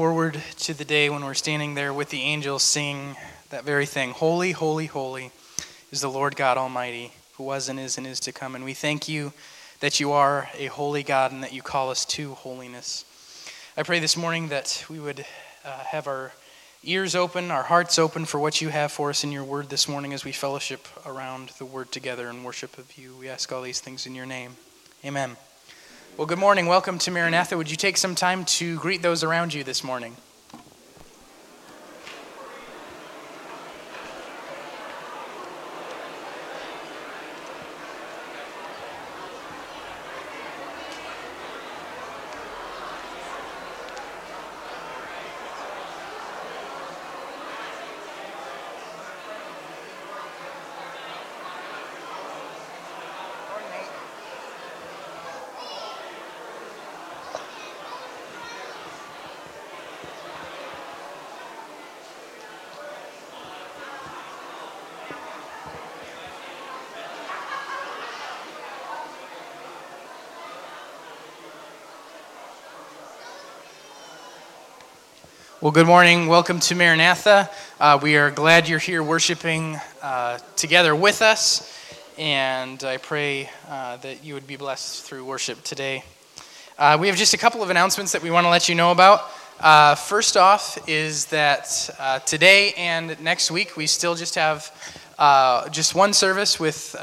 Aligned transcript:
forward 0.00 0.40
to 0.56 0.72
the 0.72 0.84
day 0.86 1.10
when 1.10 1.22
we're 1.22 1.34
standing 1.34 1.74
there 1.74 1.92
with 1.92 2.08
the 2.08 2.22
angels 2.22 2.62
singing 2.62 3.14
that 3.50 3.64
very 3.64 3.84
thing 3.84 4.12
Holy, 4.12 4.52
holy, 4.52 4.86
holy 4.86 5.30
is 5.92 6.00
the 6.00 6.08
Lord 6.08 6.36
God 6.36 6.56
Almighty, 6.56 7.12
who 7.34 7.44
was 7.44 7.68
and 7.68 7.78
is 7.78 7.98
and 7.98 8.06
is 8.06 8.18
to 8.20 8.32
come. 8.32 8.54
And 8.54 8.64
we 8.64 8.72
thank 8.72 9.10
you 9.10 9.34
that 9.80 10.00
you 10.00 10.12
are 10.12 10.48
a 10.56 10.68
holy 10.68 11.02
God 11.02 11.32
and 11.32 11.42
that 11.42 11.52
you 11.52 11.60
call 11.60 11.90
us 11.90 12.06
to 12.06 12.32
holiness. 12.32 13.04
I 13.76 13.82
pray 13.82 13.98
this 13.98 14.16
morning 14.16 14.48
that 14.48 14.86
we 14.88 14.98
would 14.98 15.26
uh, 15.66 15.78
have 15.80 16.06
our 16.06 16.32
ears 16.82 17.14
open, 17.14 17.50
our 17.50 17.64
hearts 17.64 17.98
open 17.98 18.24
for 18.24 18.40
what 18.40 18.62
you 18.62 18.70
have 18.70 18.90
for 18.90 19.10
us 19.10 19.22
in 19.22 19.30
your 19.30 19.44
word 19.44 19.68
this 19.68 19.86
morning 19.86 20.14
as 20.14 20.24
we 20.24 20.32
fellowship 20.32 20.88
around 21.04 21.50
the 21.58 21.66
word 21.66 21.92
together 21.92 22.30
in 22.30 22.42
worship 22.42 22.78
of 22.78 22.96
you. 22.96 23.14
We 23.20 23.28
ask 23.28 23.52
all 23.52 23.60
these 23.60 23.80
things 23.80 24.06
in 24.06 24.14
your 24.14 24.24
name. 24.24 24.56
Amen. 25.04 25.36
Well, 26.20 26.26
good 26.26 26.38
morning. 26.38 26.66
Welcome 26.66 26.98
to 26.98 27.10
Maranatha. 27.10 27.56
Would 27.56 27.70
you 27.70 27.78
take 27.78 27.96
some 27.96 28.14
time 28.14 28.44
to 28.44 28.78
greet 28.78 29.00
those 29.00 29.24
around 29.24 29.54
you 29.54 29.64
this 29.64 29.82
morning? 29.82 30.18
Well, 75.62 75.72
good 75.72 75.86
morning. 75.86 76.26
Welcome 76.26 76.58
to 76.60 76.74
Maranatha. 76.74 77.50
Uh, 77.78 77.98
we 78.00 78.16
are 78.16 78.30
glad 78.30 78.66
you're 78.66 78.78
here 78.78 79.02
worshiping 79.02 79.78
uh, 80.00 80.38
together 80.56 80.96
with 80.96 81.20
us, 81.20 81.78
and 82.16 82.82
I 82.82 82.96
pray 82.96 83.50
uh, 83.68 83.98
that 83.98 84.24
you 84.24 84.32
would 84.32 84.46
be 84.46 84.56
blessed 84.56 85.02
through 85.02 85.22
worship 85.26 85.62
today. 85.62 86.02
Uh, 86.78 86.96
we 86.98 87.08
have 87.08 87.16
just 87.18 87.34
a 87.34 87.36
couple 87.36 87.62
of 87.62 87.68
announcements 87.68 88.12
that 88.12 88.22
we 88.22 88.30
want 88.30 88.46
to 88.46 88.48
let 88.48 88.70
you 88.70 88.74
know 88.74 88.90
about. 88.90 89.30
Uh, 89.60 89.96
first 89.96 90.38
off, 90.38 90.78
is 90.88 91.26
that 91.26 91.90
uh, 91.98 92.20
today 92.20 92.72
and 92.78 93.20
next 93.20 93.50
week 93.50 93.76
we 93.76 93.86
still 93.86 94.14
just 94.14 94.36
have 94.36 94.72
just 95.70 95.94
one 95.94 96.14
service 96.14 96.58
with 96.58 96.96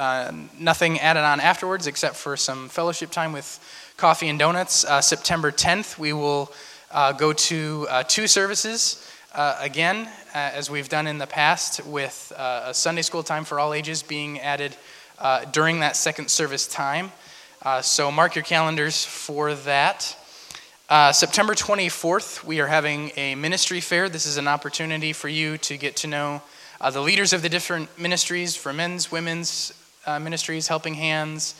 nothing 0.59 0.99
added 0.99 1.23
on 1.23 1.39
afterwards 1.39 1.85
except 1.85 2.15
for 2.15 2.35
some 2.35 2.69
fellowship 2.69 3.11
time 3.11 3.33
with 3.33 3.59
coffee 3.97 4.29
and 4.29 4.39
donuts. 4.39 4.83
September 5.05 5.51
10th, 5.51 5.99
we 5.99 6.11
will 6.11 6.51
uh, 6.91 7.11
go 7.11 7.33
to 7.33 7.87
uh, 7.89 8.03
two 8.03 8.27
services 8.27 9.05
uh, 9.33 9.57
again, 9.59 10.07
uh, 10.33 10.37
as 10.53 10.69
we've 10.69 10.89
done 10.89 11.05
in 11.05 11.17
the 11.17 11.27
past, 11.27 11.85
with 11.85 12.31
uh, 12.35 12.63
a 12.67 12.73
Sunday 12.73 13.01
school 13.01 13.23
time 13.23 13.43
for 13.43 13.59
all 13.59 13.73
ages 13.73 14.01
being 14.01 14.39
added 14.39 14.75
uh, 15.19 15.45
during 15.45 15.81
that 15.81 15.95
second 15.95 16.29
service 16.29 16.67
time. 16.67 17.11
so 17.81 18.11
mark 18.11 18.35
your 18.35 18.43
calendars 18.43 19.03
for 19.03 19.53
that. 19.53 20.15
September 21.11 21.53
24th, 21.53 22.43
we 22.43 22.61
are 22.61 22.67
having 22.67 23.11
a 23.17 23.35
ministry 23.35 23.81
fair. 23.81 24.07
This 24.07 24.25
is 24.25 24.37
an 24.37 24.47
opportunity 24.47 25.11
for 25.11 25.27
you 25.27 25.57
to 25.59 25.77
get 25.77 25.97
to 25.97 26.07
know 26.07 26.41
the 26.91 27.01
leaders 27.01 27.33
of 27.33 27.41
the 27.41 27.49
different 27.49 27.89
ministries 27.99 28.55
for 28.55 28.71
men's, 28.71 29.11
women's 29.11 29.73
ministries, 30.07 30.67
helping 30.67 30.93
hands 30.93 31.55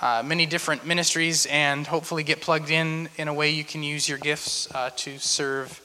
uh, 0.00 0.22
many 0.24 0.46
different 0.46 0.86
ministries 0.86 1.46
and 1.46 1.86
hopefully 1.86 2.22
get 2.22 2.40
plugged 2.40 2.70
in 2.70 3.08
in 3.16 3.28
a 3.28 3.34
way 3.34 3.50
you 3.50 3.64
can 3.64 3.82
use 3.82 4.08
your 4.08 4.18
gifts 4.18 4.72
uh, 4.74 4.90
to 4.96 5.18
serve 5.18 5.80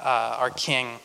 uh, 0.00 0.36
our 0.38 0.50
King. 0.50 0.98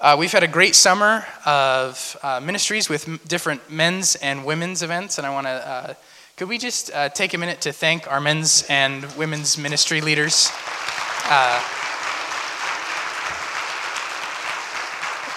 Uh, 0.00 0.16
we've 0.18 0.32
had 0.32 0.42
a 0.42 0.48
great 0.48 0.74
summer 0.74 1.24
of 1.46 2.16
ministries 2.42 2.88
with 2.88 3.08
m- 3.08 3.20
different 3.26 3.70
men's 3.70 4.16
and 4.16 4.44
women's 4.44 4.82
events, 4.82 5.18
and 5.18 5.26
I 5.26 5.30
want 5.30 5.46
to. 5.46 5.96
Could 6.36 6.48
we 6.48 6.56
just 6.56 6.90
take 7.14 7.34
a 7.34 7.38
minute 7.38 7.60
to 7.62 7.72
thank 7.72 8.10
our 8.10 8.20
men's 8.20 8.64
and 8.68 9.04
women's 9.16 9.58
ministry 9.58 10.00
leaders? 10.00 10.50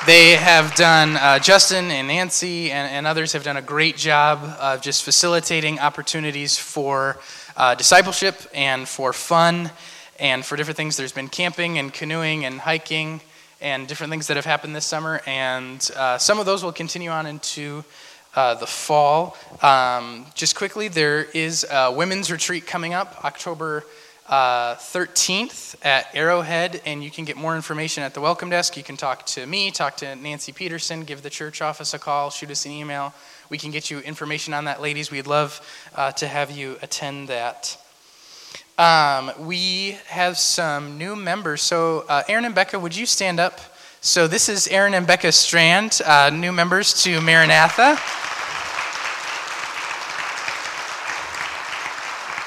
They 0.05 0.31
have 0.31 0.75
done, 0.75 1.15
uh, 1.15 1.39
Justin 1.39 1.89
and 1.89 2.09
Nancy 2.09 2.71
and, 2.71 2.91
and, 2.91 3.07
others 3.07 3.31
have 3.31 3.45
done 3.45 3.55
a 3.55 3.61
great 3.61 3.95
job 3.95 4.43
of 4.59 4.81
just 4.81 5.01
facilitating 5.01 5.79
opportunities 5.79 6.57
for 6.57 7.21
uh, 7.55 7.75
discipleship 7.75 8.35
and 8.53 8.85
for 8.85 9.13
fun 9.13 9.71
and 10.19 10.43
for 10.43 10.57
different 10.57 10.75
things. 10.75 10.97
There's 10.97 11.13
been 11.13 11.29
camping 11.29 11.77
and 11.77 11.93
canoeing 11.93 12.43
and 12.43 12.59
hiking 12.59 13.21
and 13.61 13.87
different 13.87 14.11
things 14.11 14.27
that 14.27 14.35
have 14.35 14.43
happened 14.43 14.75
this 14.75 14.85
summer, 14.85 15.21
and 15.25 15.89
uh, 15.95 16.17
some 16.17 16.37
of 16.37 16.45
those 16.45 16.65
will 16.65 16.73
continue 16.73 17.09
on 17.09 17.25
into 17.25 17.85
uh, 18.35 18.55
the 18.55 18.67
fall. 18.67 19.37
Um, 19.61 20.25
just 20.33 20.57
quickly, 20.57 20.89
there 20.89 21.23
is 21.33 21.65
a 21.71 21.89
women's 21.89 22.29
retreat 22.29 22.67
coming 22.67 22.93
up 22.93 23.23
October 23.23 23.85
uh, 24.27 24.75
13th 24.75 25.75
at 25.83 26.07
Arrowhead, 26.15 26.81
and 26.85 27.03
you 27.03 27.11
can 27.11 27.25
get 27.25 27.35
more 27.35 27.55
information 27.55 28.03
at 28.03 28.13
the 28.13 28.21
welcome 28.21 28.49
desk. 28.49 28.77
You 28.77 28.83
can 28.83 28.97
talk 28.97 29.25
to 29.27 29.45
me, 29.45 29.71
talk 29.71 29.97
to 29.97 30.15
Nancy 30.15 30.51
Peterson, 30.51 31.03
give 31.03 31.21
the 31.21 31.29
church 31.29 31.61
office 31.61 31.93
a 31.93 31.99
call, 31.99 32.29
shoot 32.29 32.49
us 32.49 32.65
an 32.65 32.71
email. 32.71 33.13
We 33.49 33.57
can 33.57 33.71
get 33.71 33.91
you 33.91 33.99
information 33.99 34.53
on 34.53 34.65
that, 34.65 34.81
ladies. 34.81 35.11
We'd 35.11 35.27
love 35.27 35.61
uh, 35.95 36.11
to 36.13 36.27
have 36.27 36.51
you 36.51 36.77
attend 36.81 37.27
that. 37.27 37.77
Um, 38.77 39.31
we 39.39 39.97
have 40.07 40.37
some 40.37 40.97
new 40.97 41.15
members. 41.15 41.61
So, 41.61 42.05
uh, 42.09 42.23
Aaron 42.27 42.45
and 42.45 42.55
Becca, 42.55 42.79
would 42.79 42.95
you 42.95 43.05
stand 43.05 43.39
up? 43.39 43.59
So, 44.01 44.27
this 44.27 44.49
is 44.49 44.67
Aaron 44.67 44.93
and 44.93 45.05
Becca 45.05 45.31
Strand, 45.31 46.01
uh, 46.05 46.29
new 46.29 46.51
members 46.51 47.03
to 47.03 47.21
Maranatha. 47.21 47.99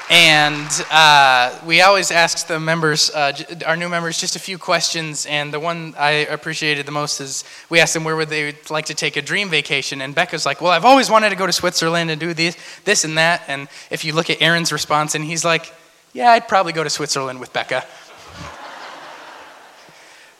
And 0.09 0.69
uh, 0.89 1.59
we 1.65 1.81
always 1.81 2.11
ask 2.11 2.47
the 2.47 2.61
members, 2.61 3.09
uh, 3.09 3.33
our 3.65 3.75
new 3.75 3.89
members, 3.89 4.17
just 4.17 4.37
a 4.37 4.39
few 4.39 4.57
questions. 4.57 5.25
And 5.25 5.53
the 5.53 5.59
one 5.59 5.95
I 5.97 6.11
appreciated 6.11 6.85
the 6.85 6.93
most 6.93 7.19
is 7.19 7.43
we 7.69 7.81
asked 7.81 7.93
them 7.93 8.05
where 8.05 8.15
would 8.15 8.29
they 8.29 8.55
like 8.69 8.85
to 8.85 8.93
take 8.93 9.17
a 9.17 9.21
dream 9.21 9.49
vacation. 9.49 10.01
And 10.01 10.15
Becca's 10.15 10.45
like, 10.45 10.61
well, 10.61 10.71
I've 10.71 10.85
always 10.85 11.09
wanted 11.09 11.31
to 11.31 11.35
go 11.35 11.45
to 11.45 11.51
Switzerland 11.51 12.09
and 12.09 12.21
do 12.21 12.33
this, 12.33 12.55
this 12.85 13.03
and 13.03 13.17
that. 13.17 13.43
And 13.49 13.67
if 13.91 14.05
you 14.05 14.13
look 14.13 14.29
at 14.29 14.41
Aaron's 14.41 14.71
response, 14.71 15.13
and 15.13 15.25
he's 15.25 15.43
like, 15.43 15.73
yeah, 16.13 16.29
I'd 16.29 16.47
probably 16.47 16.71
go 16.71 16.85
to 16.85 16.89
Switzerland 16.89 17.41
with 17.41 17.51
Becca. 17.51 17.83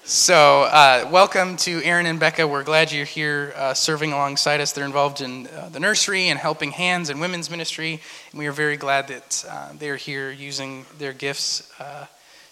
So, 0.09 0.62
uh, 0.62 1.06
welcome 1.12 1.57
to 1.57 1.84
Aaron 1.84 2.06
and 2.06 2.18
Becca. 2.18 2.47
We're 2.47 2.63
glad 2.63 2.94
you're 2.94 3.03
here 3.03 3.51
uh, 3.57 3.73
serving 3.73 4.13
alongside 4.13 4.62
us. 4.62 4.72
They're 4.72 4.85
involved 4.85 5.19
in 5.19 5.47
uh, 5.47 5.68
the 5.68 5.81
nursery 5.81 6.29
and 6.29 6.40
helping 6.40 6.72
hands 6.72 7.09
and 7.09 7.19
women's 7.19 7.51
ministry. 7.51 8.00
And 8.31 8.40
we 8.40 8.47
are 8.47 8.53
very 8.53 8.78
glad 8.78 9.09
that 9.09 9.44
uh, 9.50 9.73
they're 9.78 9.97
here 9.97 10.31
using 10.31 10.85
their 10.97 11.12
gifts 11.12 11.69
uh, 11.78 12.06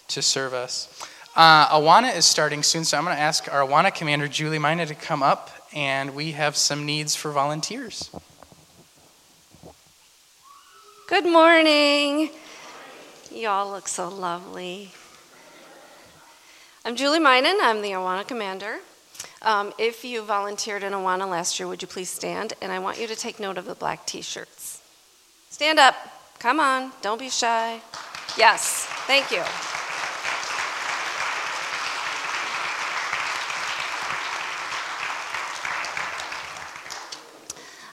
to 0.08 0.20
serve 0.20 0.52
us. 0.52 1.02
Uh, 1.34 1.68
Awana 1.68 2.14
is 2.14 2.26
starting 2.26 2.62
soon, 2.62 2.84
so 2.84 2.98
I'm 2.98 3.04
going 3.04 3.16
to 3.16 3.22
ask 3.22 3.50
our 3.50 3.66
Awana 3.66 3.94
commander, 3.94 4.28
Julie 4.28 4.58
Mina, 4.58 4.84
to 4.84 4.94
come 4.94 5.22
up, 5.22 5.50
and 5.74 6.14
we 6.14 6.32
have 6.32 6.58
some 6.58 6.84
needs 6.84 7.16
for 7.16 7.30
volunteers. 7.30 8.10
Good 11.08 11.24
morning. 11.24 12.28
You 13.32 13.48
all 13.48 13.70
look 13.70 13.88
so 13.88 14.10
lovely. 14.10 14.90
I'm 16.86 16.94
Julie 16.94 17.18
Minen. 17.18 17.56
I'm 17.62 17.82
the 17.82 17.90
Awana 17.90 18.24
commander. 18.24 18.76
Um, 19.42 19.72
if 19.76 20.04
you 20.04 20.22
volunteered 20.22 20.84
in 20.84 20.92
Awana 20.92 21.28
last 21.28 21.58
year, 21.58 21.66
would 21.66 21.82
you 21.82 21.88
please 21.88 22.08
stand? 22.08 22.52
And 22.62 22.70
I 22.70 22.78
want 22.78 23.00
you 23.00 23.08
to 23.08 23.16
take 23.16 23.40
note 23.40 23.58
of 23.58 23.64
the 23.64 23.74
black 23.74 24.06
t 24.06 24.22
shirts. 24.22 24.80
Stand 25.50 25.80
up. 25.80 25.96
Come 26.38 26.60
on. 26.60 26.92
Don't 27.02 27.18
be 27.18 27.28
shy. 27.28 27.80
Yes. 28.38 28.86
Thank 29.08 29.32
you. 29.32 29.42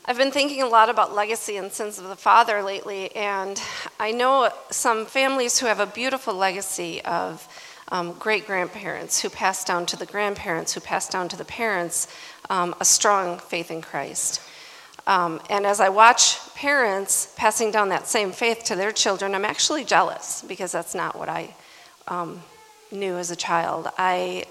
I've 0.06 0.18
been 0.20 0.32
thinking 0.32 0.62
a 0.62 0.68
lot 0.68 0.90
about 0.90 1.16
legacy 1.16 1.58
and 1.58 1.72
sins 1.72 1.98
of 1.98 2.10
the 2.10 2.16
father 2.16 2.62
lately, 2.62 3.16
and 3.16 3.60
I 4.00 4.12
know 4.12 4.50
some 4.70 5.08
families 5.08 5.58
who 5.58 5.66
have 5.66 5.80
a 5.80 5.88
beautiful 5.88 6.36
legacy 6.36 7.02
of 7.02 7.48
um, 7.94 8.14
great 8.14 8.48
grandparents 8.48 9.22
who 9.22 9.30
passed 9.30 9.68
down 9.68 9.86
to 9.86 9.96
the 9.96 10.08
grandparents, 10.08 10.74
who 10.74 10.80
passed 10.80 11.12
down 11.12 11.30
to 11.30 11.38
the 11.38 11.46
parents, 11.46 12.08
um, 12.50 12.74
a 12.82 12.86
strong 12.86 13.38
faith 13.38 13.70
in 13.70 13.84
Christ. 13.84 14.42
Um, 15.06 15.40
and 15.50 15.66
as 15.66 15.80
I 15.80 15.90
watch 15.90 16.40
parents 16.56 17.32
passing 17.38 17.70
down 17.70 17.90
that 17.90 18.08
same 18.08 18.32
faith 18.32 18.64
to 18.66 18.76
their 18.76 18.92
children, 18.92 19.36
I'm 19.36 19.46
actually 19.46 19.84
jealous 19.84 20.44
because 20.48 20.72
that's 20.72 20.96
not 20.96 21.18
what 21.18 21.30
I, 21.30 21.54
um, 22.08 22.42
knew 22.92 23.16
as 23.18 23.30
a 23.30 23.36
child. 23.36 23.90
I 23.98 24.46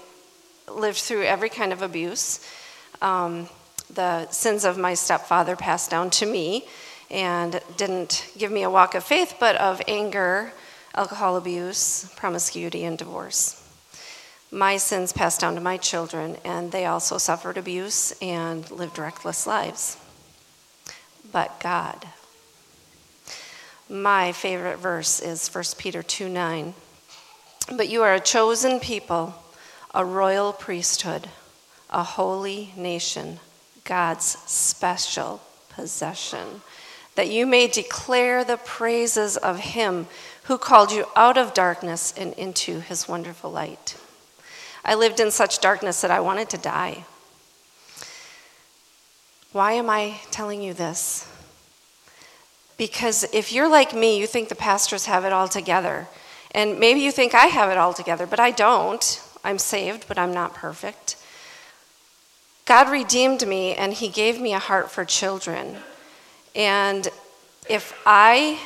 lived 0.71 0.99
through 0.99 1.23
every 1.23 1.49
kind 1.49 1.73
of 1.73 1.81
abuse. 1.81 2.39
Um, 3.01 3.49
the 3.93 4.29
sins 4.29 4.63
of 4.63 4.77
my 4.77 4.93
stepfather 4.93 5.57
passed 5.57 5.91
down 5.91 6.11
to 6.11 6.25
me 6.25 6.65
and 7.11 7.59
didn't 7.75 8.31
give 8.37 8.51
me 8.51 8.63
a 8.63 8.69
walk 8.69 8.95
of 8.95 9.03
faith, 9.03 9.35
but 9.37 9.57
of 9.57 9.81
anger, 9.87 10.53
alcohol 10.95 11.37
abuse, 11.37 12.11
promiscuity, 12.15 12.83
and 12.83 12.97
divorce. 12.97 13.59
My 14.51 14.77
sins 14.77 15.11
passed 15.11 15.41
down 15.41 15.55
to 15.55 15.61
my 15.61 15.77
children, 15.77 16.37
and 16.45 16.71
they 16.71 16.85
also 16.85 17.17
suffered 17.17 17.57
abuse 17.57 18.13
and 18.21 18.69
lived 18.69 18.99
reckless 18.99 19.47
lives. 19.47 19.97
But 21.31 21.59
God. 21.59 22.07
My 23.89 24.31
favorite 24.31 24.77
verse 24.77 25.19
is 25.19 25.47
1 25.47 25.63
Peter 25.77 26.03
2 26.03 26.29
9. 26.29 26.73
But 27.75 27.89
you 27.89 28.03
are 28.03 28.13
a 28.13 28.19
chosen 28.19 28.79
people, 28.79 29.35
a 29.93 30.05
royal 30.05 30.53
priesthood, 30.53 31.29
a 31.89 32.03
holy 32.03 32.73
nation, 32.75 33.39
God's 33.83 34.37
special 34.45 35.41
possession 35.69 36.61
that 37.15 37.29
you 37.29 37.45
may 37.45 37.67
declare 37.67 38.43
the 38.43 38.57
praises 38.57 39.37
of 39.37 39.59
him 39.59 40.07
who 40.43 40.57
called 40.57 40.91
you 40.91 41.05
out 41.15 41.37
of 41.37 41.53
darkness 41.53 42.13
and 42.17 42.33
into 42.33 42.79
his 42.79 43.07
wonderful 43.07 43.51
light. 43.51 43.95
I 44.83 44.95
lived 44.95 45.19
in 45.19 45.31
such 45.31 45.59
darkness 45.59 46.01
that 46.01 46.11
I 46.11 46.19
wanted 46.19 46.49
to 46.49 46.57
die. 46.57 47.05
Why 49.51 49.73
am 49.73 49.89
I 49.89 50.19
telling 50.31 50.61
you 50.61 50.73
this? 50.73 51.29
Because 52.75 53.23
if 53.31 53.53
you're 53.53 53.69
like 53.69 53.93
me, 53.93 54.19
you 54.19 54.27
think 54.27 54.49
the 54.49 54.55
pastors 54.55 55.05
have 55.05 55.25
it 55.25 55.31
all 55.31 55.47
together. 55.47 56.07
And 56.51 56.79
maybe 56.79 56.99
you 56.99 57.11
think 57.11 57.33
I 57.33 57.45
have 57.45 57.69
it 57.69 57.77
all 57.77 57.93
together, 57.93 58.25
but 58.25 58.39
I 58.39 58.51
don't. 58.51 59.21
I'm 59.43 59.59
saved, 59.59 60.05
but 60.07 60.17
I'm 60.17 60.33
not 60.33 60.53
perfect. 60.53 61.17
God 62.65 62.89
redeemed 62.89 63.47
me, 63.47 63.73
and 63.73 63.93
He 63.93 64.07
gave 64.07 64.41
me 64.41 64.53
a 64.53 64.59
heart 64.59 64.89
for 64.89 65.05
children. 65.05 65.77
And 66.55 67.07
if 67.69 67.93
I 68.05 68.59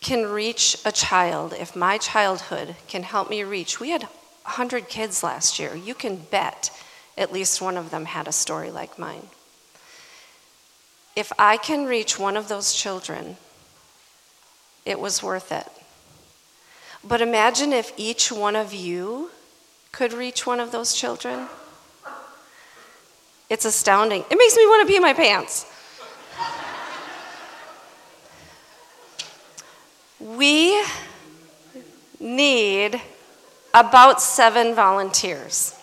can 0.00 0.26
reach 0.26 0.76
a 0.84 0.92
child, 0.92 1.54
if 1.58 1.74
my 1.74 1.98
childhood 1.98 2.76
can 2.88 3.02
help 3.02 3.30
me 3.30 3.42
reach, 3.42 3.80
we 3.80 3.90
had 3.90 4.02
100 4.02 4.88
kids 4.88 5.22
last 5.22 5.58
year. 5.58 5.74
You 5.74 5.94
can 5.94 6.16
bet 6.16 6.70
at 7.16 7.32
least 7.32 7.62
one 7.62 7.76
of 7.76 7.90
them 7.90 8.04
had 8.04 8.28
a 8.28 8.32
story 8.32 8.70
like 8.70 8.98
mine. 8.98 9.28
If 11.16 11.32
I 11.38 11.56
can 11.56 11.86
reach 11.86 12.18
one 12.18 12.36
of 12.36 12.48
those 12.48 12.74
children, 12.74 13.36
it 14.84 14.98
was 14.98 15.22
worth 15.22 15.52
it. 15.52 15.68
But 17.06 17.20
imagine 17.20 17.72
if 17.72 17.92
each 17.96 18.32
one 18.32 18.56
of 18.56 18.74
you 18.74 19.30
could 19.92 20.12
reach 20.12 20.46
one 20.46 20.58
of 20.58 20.72
those 20.72 20.94
children. 20.94 21.48
It's 23.48 23.64
astounding. 23.64 24.24
It 24.30 24.36
makes 24.36 24.56
me 24.56 24.66
want 24.66 24.86
to 24.86 24.90
pee 24.90 24.96
in 24.96 25.02
my 25.02 25.12
pants. 25.12 25.66
We 30.24 30.82
need 32.18 32.98
about 33.74 34.22
seven 34.22 34.74
volunteers. 34.74 35.78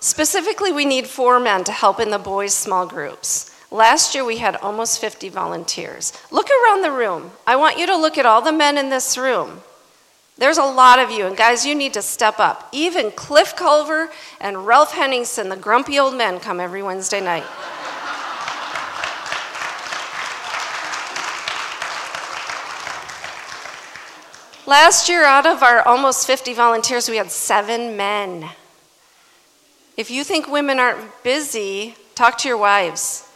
Specifically, 0.00 0.72
we 0.72 0.86
need 0.86 1.06
four 1.06 1.38
men 1.38 1.64
to 1.64 1.72
help 1.72 2.00
in 2.00 2.10
the 2.10 2.18
boys' 2.18 2.54
small 2.54 2.86
groups. 2.86 3.54
Last 3.70 4.14
year, 4.14 4.24
we 4.24 4.38
had 4.38 4.56
almost 4.56 4.98
50 4.98 5.28
volunteers. 5.28 6.14
Look 6.30 6.48
around 6.48 6.80
the 6.80 6.90
room. 6.90 7.32
I 7.46 7.56
want 7.56 7.78
you 7.78 7.86
to 7.86 7.96
look 7.98 8.16
at 8.16 8.24
all 8.24 8.40
the 8.40 8.52
men 8.52 8.78
in 8.78 8.88
this 8.88 9.18
room. 9.18 9.60
There's 10.38 10.58
a 10.58 10.64
lot 10.64 10.98
of 10.98 11.10
you, 11.10 11.26
and 11.26 11.36
guys, 11.36 11.66
you 11.66 11.74
need 11.74 11.92
to 11.92 12.02
step 12.02 12.38
up. 12.38 12.70
Even 12.72 13.10
Cliff 13.10 13.54
Culver 13.54 14.10
and 14.40 14.66
Ralph 14.66 14.92
Henningsen, 14.92 15.50
the 15.50 15.56
grumpy 15.56 15.98
old 15.98 16.14
men, 16.14 16.40
come 16.40 16.60
every 16.60 16.82
Wednesday 16.82 17.20
night. 17.20 17.44
Last 24.66 25.10
year, 25.10 25.24
out 25.24 25.44
of 25.44 25.62
our 25.62 25.86
almost 25.86 26.26
50 26.26 26.54
volunteers, 26.54 27.10
we 27.10 27.18
had 27.18 27.30
seven 27.30 27.98
men. 27.98 28.48
If 29.98 30.10
you 30.10 30.24
think 30.24 30.48
women 30.48 30.78
aren't 30.78 31.22
busy, 31.22 31.96
talk 32.14 32.38
to 32.38 32.48
your 32.48 32.56
wives. 32.56 33.28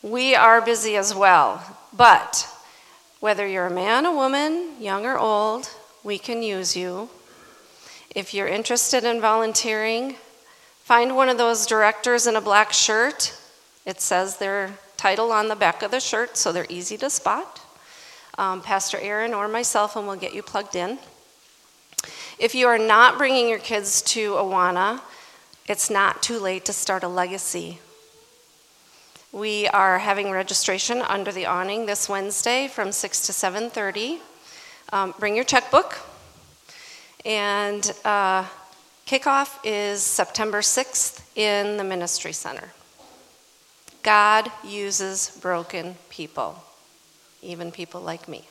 We 0.00 0.36
are 0.36 0.60
busy 0.60 0.94
as 0.94 1.12
well. 1.12 1.76
But 1.92 2.48
whether 3.18 3.48
you're 3.48 3.66
a 3.66 3.70
man, 3.70 4.06
a 4.06 4.12
woman, 4.12 4.74
young 4.78 5.04
or 5.04 5.18
old, 5.18 5.68
we 6.04 6.18
can 6.18 6.40
use 6.40 6.76
you. 6.76 7.08
If 8.14 8.32
you're 8.32 8.46
interested 8.46 9.02
in 9.02 9.20
volunteering, 9.20 10.14
find 10.84 11.16
one 11.16 11.28
of 11.28 11.36
those 11.36 11.66
directors 11.66 12.28
in 12.28 12.36
a 12.36 12.40
black 12.40 12.72
shirt. 12.72 13.36
It 13.84 14.00
says 14.00 14.36
their 14.36 14.74
title 14.96 15.32
on 15.32 15.48
the 15.48 15.56
back 15.56 15.82
of 15.82 15.90
the 15.90 15.98
shirt, 15.98 16.36
so 16.36 16.52
they're 16.52 16.66
easy 16.68 16.96
to 16.98 17.10
spot 17.10 17.63
um, 18.38 18.60
Pastor 18.60 18.98
Aaron 18.98 19.34
or 19.34 19.48
myself, 19.48 19.96
and 19.96 20.06
we'll 20.06 20.16
get 20.16 20.34
you 20.34 20.42
plugged 20.42 20.74
in. 20.74 20.98
If 22.38 22.54
you 22.54 22.66
are 22.66 22.78
not 22.78 23.16
bringing 23.16 23.48
your 23.48 23.58
kids 23.58 24.02
to 24.02 24.32
Awana, 24.32 25.00
it's 25.66 25.88
not 25.88 26.22
too 26.22 26.38
late 26.38 26.64
to 26.64 26.72
start 26.72 27.02
a 27.02 27.08
legacy. 27.08 27.78
We 29.32 29.68
are 29.68 29.98
having 29.98 30.30
registration 30.30 31.00
under 31.00 31.32
the 31.32 31.46
awning 31.46 31.86
this 31.86 32.08
Wednesday 32.08 32.68
from 32.68 32.92
6 32.92 33.26
to 33.26 33.32
7:30. 33.32 34.20
Um, 34.92 35.14
bring 35.18 35.34
your 35.36 35.44
checkbook, 35.44 35.98
and 37.24 37.92
uh, 38.04 38.44
kickoff 39.06 39.58
is 39.64 40.02
September 40.02 40.60
6th 40.60 41.22
in 41.36 41.76
the 41.76 41.84
ministry 41.84 42.32
center. 42.32 42.72
God 44.02 44.50
uses 44.62 45.38
broken 45.40 45.96
people 46.10 46.63
even 47.44 47.70
people 47.70 48.00
like 48.00 48.26
me. 48.28 48.44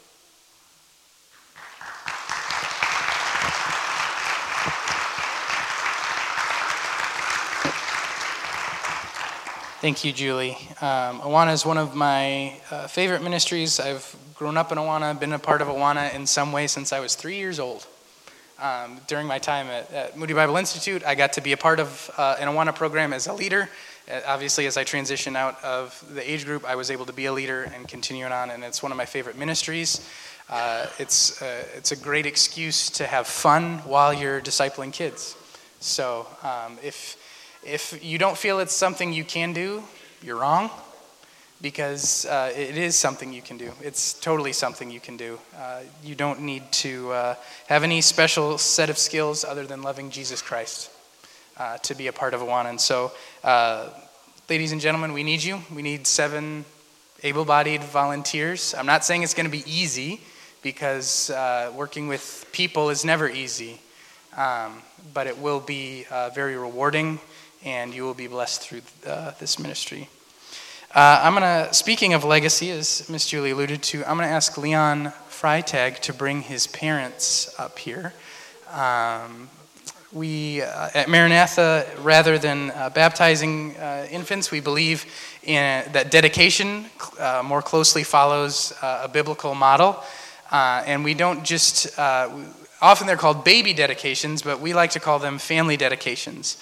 Thank 9.84 10.06
you, 10.06 10.14
Julie. 10.14 10.56
Um, 10.80 11.20
Awana 11.20 11.52
is 11.52 11.66
one 11.66 11.78
of 11.78 11.94
my 11.94 12.58
uh, 12.72 12.88
favorite 12.88 13.22
ministries. 13.22 13.82
I've 13.82 14.16
grown 14.34 14.56
up 14.56 14.72
in 14.72 14.78
Awana, 14.78 15.20
been 15.20 15.34
a 15.34 15.40
part 15.40 15.62
of 15.62 15.68
Awana 15.68 16.14
in 16.14 16.26
some 16.26 16.54
way 16.54 16.68
since 16.68 16.94
I 16.94 17.02
was 17.02 17.16
three 17.16 17.36
years 17.36 17.60
old. 17.60 17.86
Um, 18.62 19.02
during 19.08 19.28
my 19.28 19.40
time 19.40 19.68
at, 19.68 19.92
at, 19.92 20.18
Moody 20.18 20.34
Bible 20.34 20.56
Institute, 20.56 21.04
I 21.06 21.16
got 21.16 21.34
to 21.34 21.42
be 21.42 21.52
a 21.52 21.58
part 21.58 21.82
of 21.82 22.10
uh, 22.16 22.38
an 22.40 22.48
Awana 22.48 22.74
program 22.74 23.12
as 23.12 23.28
a 23.28 23.34
leader. 23.34 23.68
Uh, 24.12 24.20
obviously, 24.28 24.66
as 24.66 24.76
I 24.76 24.84
transitioned 24.84 25.38
out 25.38 25.64
of 25.64 26.04
the 26.14 26.30
age 26.30 26.46
group, 26.46 26.66
I 26.66 26.76
was 26.76 26.92
able 26.92 27.06
to 27.06 27.14
be 27.14 27.26
a 27.26 27.34
leader 27.34 27.64
and 27.64 27.88
continue 27.88 28.26
on, 28.26 28.52
and 28.52 28.64
it's 28.64 28.84
one 28.84 28.92
of 28.92 28.98
my 28.98 29.06
favorite 29.06 29.38
ministries. 29.38 30.08
Uh, 30.50 30.88
it's, 31.00 31.42
uh, 31.42 31.64
it's 31.76 31.94
a 31.94 31.96
great 31.96 32.26
excuse 32.26 32.90
to 32.92 33.08
have 33.08 33.28
fun 33.28 33.78
while 33.80 34.14
you're 34.14 34.42
discipling 34.42 34.92
kids. 34.92 35.38
So 35.80 36.28
um, 36.44 36.78
if, 36.84 37.18
if 37.66 38.04
you 38.04 38.18
don't 38.18 38.38
feel 38.38 38.60
it's 38.60 38.74
something 38.74 39.14
you 39.14 39.24
can 39.24 39.54
do, 39.54 39.84
you're 40.22 40.38
wrong 40.38 40.70
because 41.62 42.26
uh, 42.26 42.52
it 42.54 42.78
is 42.78 42.98
something 42.98 43.32
you 43.32 43.42
can 43.42 43.58
do. 43.58 43.72
It's 43.82 44.14
totally 44.14 44.52
something 44.52 44.92
you 44.92 45.00
can 45.00 45.16
do. 45.16 45.40
Uh, 45.58 45.82
you 46.04 46.14
don't 46.14 46.42
need 46.42 46.70
to 46.74 47.12
uh, 47.14 47.36
have 47.68 47.84
any 47.84 48.02
special 48.02 48.58
set 48.58 48.90
of 48.90 48.98
skills 48.98 49.46
other 49.46 49.66
than 49.66 49.82
loving 49.82 50.10
Jesus 50.10 50.42
Christ 50.42 50.90
uh, 51.64 51.78
to 51.78 51.96
be 51.96 52.08
a 52.08 52.12
part 52.12 52.34
of 52.34 52.42
Awana. 52.42 52.70
And 52.70 52.82
so, 52.82 53.14
uh, 53.42 53.88
ladies 54.50 54.74
and 54.74 54.82
gentlemen, 54.82 55.14
we 55.14 55.24
need 55.24 55.42
you. 55.42 55.62
We 55.74 55.82
need 55.82 56.06
seven 56.06 56.66
able 57.24 57.46
bodied 57.46 57.82
volunteers. 57.84 58.76
I'm 58.78 58.86
not 58.86 59.06
saying 59.06 59.24
it's 59.24 59.34
going 59.34 59.46
to 59.46 59.52
be 59.52 59.64
easy 59.66 60.20
because 60.62 61.30
uh, 61.30 61.72
working 61.74 62.10
with 62.10 62.46
people 62.52 62.90
is 62.90 63.06
never 63.06 63.30
easy, 63.30 63.80
um, 64.36 64.82
but 65.14 65.26
it 65.26 65.38
will 65.38 65.62
be 65.62 66.06
uh, 66.12 66.32
very 66.32 66.58
rewarding 66.58 67.20
and 67.64 67.94
you 67.94 68.04
will 68.04 68.14
be 68.14 68.28
blessed 68.28 68.62
through 68.62 68.82
uh, 69.08 69.32
this 69.40 69.58
ministry. 69.58 70.10
I'm 70.94 71.34
going 71.34 71.44
to, 71.44 71.74
speaking 71.74 72.14
of 72.14 72.26
legacy, 72.26 72.72
as 72.72 73.10
Miss 73.10 73.26
Julie 73.26 73.52
alluded 73.52 73.82
to, 73.84 74.04
I'm 74.04 74.18
going 74.18 74.28
to 74.28 74.36
ask 74.36 74.58
Leon 74.58 75.14
Freitag 75.30 76.00
to 76.02 76.14
bring 76.14 76.42
his 76.42 76.68
parents 76.68 77.58
up 77.58 77.80
here. 77.80 78.14
Um, 78.70 79.50
we 80.14 80.62
uh, 80.62 80.90
at 80.94 81.10
Maranatha, 81.10 81.88
rather 82.00 82.38
than 82.38 82.70
uh, 82.72 82.90
baptizing 82.92 83.76
uh, 83.78 84.08
infants, 84.12 84.52
we 84.52 84.60
believe 84.60 85.06
in 85.42 85.92
that 85.92 86.12
dedication 86.12 86.86
uh, 87.20 87.42
more 87.44 87.62
closely 87.62 88.04
follows 88.04 88.74
uh, 88.82 89.02
a 89.04 89.08
biblical 89.08 89.56
model, 89.56 90.04
uh, 90.52 90.84
and 90.86 91.04
we 91.04 91.14
don't 91.14 91.44
just. 91.44 91.98
often 92.00 93.08
they're 93.08 93.18
called 93.18 93.44
baby 93.44 93.74
dedications, 93.74 94.42
but 94.42 94.60
we 94.60 94.74
like 94.74 94.92
to 94.92 95.00
call 95.00 95.18
them 95.18 95.40
family 95.40 95.78
dedications. 95.78 96.58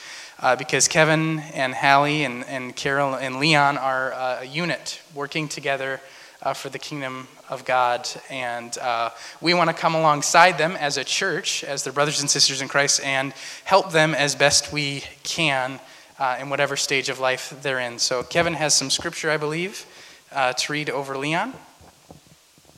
because 0.57 0.87
Kevin 0.87 1.39
and 1.53 1.73
Hallie 1.73 2.23
and, 2.23 2.45
and 2.45 2.75
Carol 2.75 3.15
and 3.15 3.39
Leon 3.39 3.77
are 3.77 4.11
a 4.11 4.45
unit 4.45 5.01
working 5.13 5.47
together 5.47 5.99
uh, 6.41 6.53
for 6.53 6.69
the 6.69 6.79
kingdom 6.79 7.27
of 7.49 7.65
God. 7.65 8.09
And 8.29 8.77
uh, 8.77 9.11
we 9.41 9.53
want 9.53 9.69
to 9.69 9.75
come 9.75 9.95
alongside 9.95 10.57
them 10.57 10.75
as 10.77 10.97
a 10.97 11.03
church, 11.03 11.63
as 11.63 11.83
their 11.83 11.93
brothers 11.93 12.21
and 12.21 12.29
sisters 12.29 12.61
in 12.61 12.67
Christ, 12.67 13.03
and 13.03 13.33
help 13.63 13.91
them 13.91 14.13
as 14.15 14.35
best 14.35 14.71
we 14.71 15.03
can 15.23 15.79
uh, 16.19 16.37
in 16.39 16.49
whatever 16.49 16.75
stage 16.75 17.09
of 17.09 17.19
life 17.19 17.53
they're 17.61 17.79
in. 17.79 17.99
So, 17.99 18.23
Kevin 18.23 18.53
has 18.53 18.73
some 18.73 18.89
scripture, 18.89 19.31
I 19.31 19.37
believe, 19.37 19.85
uh, 20.31 20.53
to 20.53 20.71
read 20.71 20.89
over 20.89 21.17
Leon. 21.17 21.53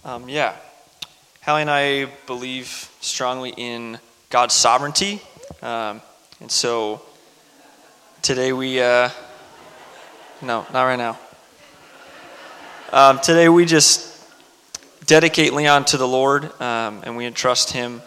Um, 0.05 0.27
yeah. 0.27 0.55
Hallie 1.41 1.61
and 1.63 1.69
I 1.69 2.05
believe 2.25 2.89
strongly 3.01 3.53
in 3.57 3.99
God's 4.29 4.53
sovereignty. 4.53 5.21
Um, 5.61 6.01
and 6.39 6.49
so 6.49 7.01
today 8.21 8.53
we, 8.53 8.81
uh, 8.81 9.09
no, 10.41 10.65
not 10.71 10.83
right 10.83 10.95
now. 10.95 11.19
Um, 12.93 13.19
today 13.21 13.49
we 13.49 13.65
just 13.65 14.23
dedicate 15.07 15.51
Leon 15.51 15.85
to 15.85 15.97
the 15.97 16.07
Lord 16.07 16.43
um, 16.61 17.01
and 17.03 17.17
we 17.17 17.25
entrust 17.25 17.71
him 17.71 18.03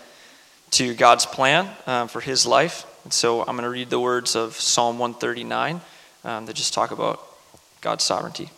to 0.71 0.95
God's 0.95 1.27
plan 1.27 1.69
um, 1.89 2.07
for 2.07 2.21
his 2.21 2.47
life. 2.47 2.87
And 3.03 3.13
so 3.13 3.41
I'm 3.41 3.57
going 3.57 3.65
to 3.65 3.69
read 3.69 3.91
the 3.91 3.99
words 3.99 4.37
of 4.37 4.55
Psalm 4.55 5.01
139 5.01 5.81
um, 6.23 6.47
that 6.47 6.55
just 6.55 6.73
talk 6.73 6.93
about 6.93 7.21
God's 7.81 8.05
sovereignty. 8.05 8.49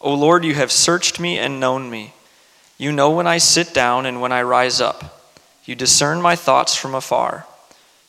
O 0.00 0.12
Lord, 0.14 0.44
you 0.44 0.54
have 0.54 0.72
searched 0.72 1.20
me 1.20 1.38
and 1.38 1.60
known 1.60 1.88
me. 1.88 2.12
You 2.76 2.90
know 2.90 3.10
when 3.10 3.28
I 3.28 3.38
sit 3.38 3.72
down 3.72 4.04
and 4.04 4.20
when 4.20 4.32
I 4.32 4.42
rise 4.42 4.80
up. 4.80 5.30
You 5.64 5.76
discern 5.76 6.20
my 6.20 6.34
thoughts 6.34 6.74
from 6.74 6.96
afar. 6.96 7.46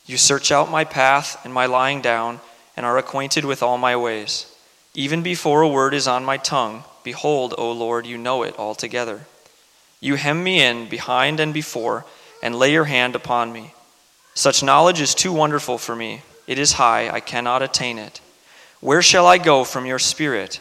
You 0.06 0.18
search 0.18 0.52
out 0.52 0.70
my 0.70 0.84
path 0.84 1.44
and 1.44 1.52
my 1.52 1.66
lying 1.66 2.00
down, 2.00 2.40
and 2.76 2.84
are 2.84 2.98
acquainted 2.98 3.44
with 3.44 3.62
all 3.62 3.78
my 3.78 3.96
ways. 3.96 4.52
Even 4.94 5.22
before 5.22 5.62
a 5.62 5.68
word 5.68 5.94
is 5.94 6.06
on 6.06 6.24
my 6.24 6.36
tongue, 6.36 6.84
behold, 7.02 7.54
O 7.56 7.72
Lord, 7.72 8.06
you 8.06 8.18
know 8.18 8.42
it 8.42 8.58
altogether. 8.58 9.22
You 10.00 10.16
hem 10.16 10.44
me 10.44 10.60
in 10.60 10.88
behind 10.88 11.40
and 11.40 11.54
before, 11.54 12.04
and 12.42 12.54
lay 12.54 12.72
your 12.72 12.84
hand 12.84 13.16
upon 13.16 13.52
me. 13.52 13.72
Such 14.34 14.62
knowledge 14.62 15.00
is 15.00 15.14
too 15.14 15.32
wonderful 15.32 15.78
for 15.78 15.96
me. 15.96 16.22
It 16.46 16.58
is 16.58 16.72
high, 16.72 17.08
I 17.08 17.20
cannot 17.20 17.62
attain 17.62 17.98
it. 17.98 18.20
Where 18.80 19.02
shall 19.02 19.26
I 19.26 19.38
go 19.38 19.64
from 19.64 19.86
your 19.86 19.98
spirit? 19.98 20.60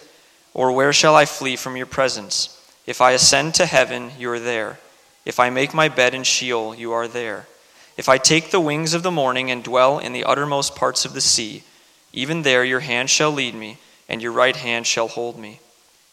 Or 0.53 0.71
where 0.71 0.93
shall 0.93 1.15
I 1.15 1.25
flee 1.25 1.55
from 1.55 1.75
your 1.75 1.87
presence? 1.87 2.57
If 2.85 3.01
I 3.01 3.11
ascend 3.11 3.55
to 3.55 3.65
heaven, 3.65 4.11
you 4.17 4.29
are 4.31 4.39
there. 4.39 4.79
If 5.25 5.39
I 5.39 5.49
make 5.49 5.73
my 5.73 5.89
bed 5.89 6.13
in 6.13 6.23
Sheol, 6.23 6.75
you 6.75 6.93
are 6.93 7.07
there. 7.07 7.47
If 7.95 8.09
I 8.09 8.17
take 8.17 8.49
the 8.49 8.59
wings 8.59 8.93
of 8.93 9.03
the 9.03 9.11
morning 9.11 9.51
and 9.51 9.63
dwell 9.63 9.99
in 9.99 10.13
the 10.13 10.23
uttermost 10.23 10.75
parts 10.75 11.05
of 11.05 11.13
the 11.13 11.21
sea, 11.21 11.63
even 12.11 12.41
there 12.41 12.63
your 12.63 12.79
hand 12.79 13.09
shall 13.09 13.31
lead 13.31 13.55
me, 13.55 13.77
and 14.09 14.21
your 14.21 14.31
right 14.31 14.55
hand 14.55 14.87
shall 14.87 15.07
hold 15.07 15.37
me. 15.37 15.59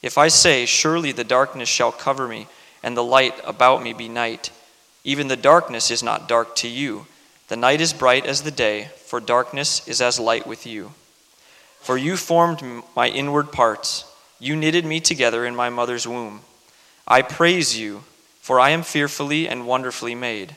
If 0.02 0.18
I 0.18 0.28
say, 0.28 0.66
Surely 0.66 1.12
the 1.12 1.24
darkness 1.24 1.68
shall 1.68 1.92
cover 1.92 2.28
me, 2.28 2.46
and 2.82 2.96
the 2.96 3.04
light 3.04 3.34
about 3.44 3.82
me 3.82 3.92
be 3.92 4.08
night, 4.08 4.50
even 5.04 5.28
the 5.28 5.36
darkness 5.36 5.90
is 5.90 6.02
not 6.02 6.28
dark 6.28 6.54
to 6.56 6.68
you. 6.68 7.06
The 7.48 7.56
night 7.56 7.80
is 7.80 7.92
bright 7.92 8.26
as 8.26 8.42
the 8.42 8.50
day, 8.50 8.90
for 8.96 9.20
darkness 9.20 9.86
is 9.88 10.00
as 10.00 10.20
light 10.20 10.46
with 10.46 10.66
you. 10.66 10.92
For 11.80 11.96
you 11.96 12.16
formed 12.16 12.62
my 12.94 13.08
inward 13.08 13.52
parts. 13.52 14.04
You 14.38 14.54
knitted 14.56 14.84
me 14.84 15.00
together 15.00 15.44
in 15.44 15.56
my 15.56 15.70
mother's 15.70 16.06
womb. 16.06 16.42
I 17.08 17.22
praise 17.22 17.78
you, 17.78 18.04
for 18.40 18.60
I 18.60 18.70
am 18.70 18.82
fearfully 18.82 19.48
and 19.48 19.66
wonderfully 19.66 20.14
made. 20.14 20.56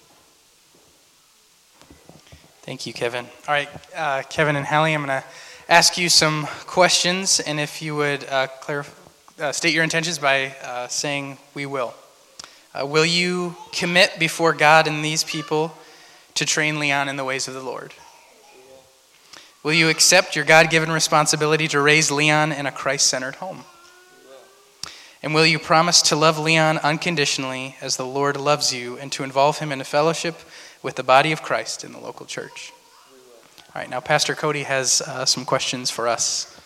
Thank 2.63 2.85
you, 2.85 2.93
Kevin. 2.93 3.25
All 3.47 3.55
right, 3.55 3.69
uh, 3.95 4.21
Kevin 4.29 4.55
and 4.55 4.63
Hallie, 4.63 4.93
I'm 4.93 5.03
going 5.03 5.21
to 5.21 5.27
ask 5.67 5.97
you 5.97 6.09
some 6.09 6.45
questions, 6.67 7.39
and 7.39 7.59
if 7.59 7.81
you 7.81 7.95
would 7.95 8.23
uh, 8.25 8.49
uh, 9.39 9.51
state 9.51 9.73
your 9.73 9.83
intentions 9.83 10.19
by 10.19 10.55
uh, 10.63 10.87
saying, 10.87 11.39
We 11.55 11.65
will. 11.65 11.95
Uh, 12.75 12.85
will 12.85 13.03
you 13.03 13.55
commit 13.71 14.19
before 14.19 14.53
God 14.53 14.87
and 14.87 15.03
these 15.03 15.23
people 15.23 15.75
to 16.35 16.45
train 16.45 16.77
Leon 16.77 17.09
in 17.09 17.15
the 17.15 17.25
ways 17.25 17.47
of 17.47 17.55
the 17.55 17.63
Lord? 17.63 17.95
Will 19.63 19.73
you 19.73 19.89
accept 19.89 20.35
your 20.35 20.45
God 20.45 20.69
given 20.69 20.91
responsibility 20.91 21.67
to 21.69 21.81
raise 21.81 22.11
Leon 22.11 22.51
in 22.51 22.67
a 22.67 22.71
Christ 22.71 23.07
centered 23.07 23.35
home? 23.35 23.65
And 25.23 25.33
will 25.33 25.47
you 25.47 25.57
promise 25.57 26.03
to 26.03 26.15
love 26.15 26.37
Leon 26.37 26.77
unconditionally 26.77 27.75
as 27.81 27.97
the 27.97 28.05
Lord 28.05 28.37
loves 28.37 28.71
you 28.71 28.99
and 28.99 29.11
to 29.13 29.23
involve 29.23 29.57
him 29.57 29.71
in 29.71 29.81
a 29.81 29.83
fellowship 29.83 30.35
with 30.83 30.95
the 30.95 31.03
body 31.03 31.31
of 31.31 31.41
Christ 31.41 31.83
in 31.83 31.91
the 31.91 31.99
local 31.99 32.25
church? 32.25 32.71
All 33.73 33.81
right, 33.81 33.89
now 33.89 33.99
Pastor 33.99 34.35
Cody 34.35 34.63
has 34.63 35.01
uh, 35.01 35.25
some 35.25 35.45
questions 35.45 35.89
for 35.89 36.07
us. 36.07 36.59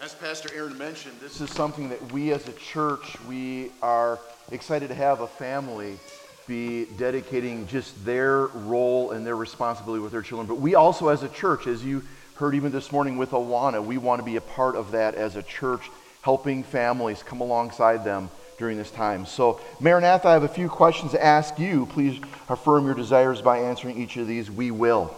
As 0.00 0.14
Pastor 0.14 0.50
Aaron 0.54 0.76
mentioned, 0.76 1.14
this 1.20 1.40
is 1.40 1.50
something 1.50 1.88
that 1.88 2.12
we 2.12 2.32
as 2.32 2.46
a 2.48 2.52
church, 2.52 3.16
we 3.28 3.70
are 3.82 4.18
excited 4.50 4.88
to 4.88 4.94
have 4.94 5.20
a 5.20 5.26
family 5.26 5.98
be 6.46 6.86
dedicating 6.96 7.66
just 7.66 8.04
their 8.04 8.46
role 8.46 9.12
and 9.12 9.24
their 9.24 9.36
responsibility 9.36 10.02
with 10.02 10.12
their 10.12 10.22
children. 10.22 10.46
But 10.46 10.60
we 10.60 10.74
also, 10.74 11.08
as 11.08 11.22
a 11.22 11.28
church, 11.28 11.66
as 11.66 11.84
you 11.84 12.02
heard 12.34 12.54
even 12.54 12.72
this 12.72 12.90
morning 12.90 13.16
with 13.16 13.30
Awana, 13.30 13.84
we 13.84 13.98
want 13.98 14.20
to 14.20 14.24
be 14.24 14.36
a 14.36 14.40
part 14.40 14.74
of 14.74 14.90
that 14.90 15.14
as 15.14 15.36
a 15.36 15.42
church, 15.42 15.90
helping 16.22 16.62
families 16.62 17.22
come 17.22 17.40
alongside 17.40 18.04
them 18.04 18.28
during 18.62 18.78
this 18.78 18.92
time. 18.92 19.26
So, 19.26 19.60
Maranatha, 19.80 20.28
I 20.28 20.34
have 20.34 20.44
a 20.44 20.48
few 20.48 20.68
questions 20.68 21.10
to 21.10 21.22
ask 21.22 21.58
you. 21.58 21.86
Please 21.86 22.20
affirm 22.48 22.86
your 22.86 22.94
desires 22.94 23.42
by 23.42 23.58
answering 23.58 24.00
each 24.00 24.16
of 24.16 24.28
these. 24.28 24.48
We 24.48 24.70
will. 24.70 25.12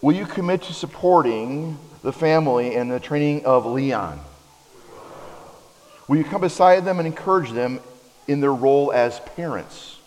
Will 0.00 0.14
you 0.16 0.24
commit 0.24 0.62
to 0.62 0.72
supporting 0.72 1.76
the 2.02 2.14
family 2.14 2.76
and 2.76 2.90
the 2.90 2.98
training 2.98 3.44
of 3.44 3.66
Leon? 3.66 4.18
Will 6.08 6.16
you 6.16 6.24
come 6.24 6.40
beside 6.40 6.86
them 6.86 6.98
and 6.98 7.06
encourage 7.06 7.50
them 7.50 7.78
in 8.26 8.40
their 8.40 8.54
role 8.54 8.90
as 8.90 9.20
parents? 9.36 9.98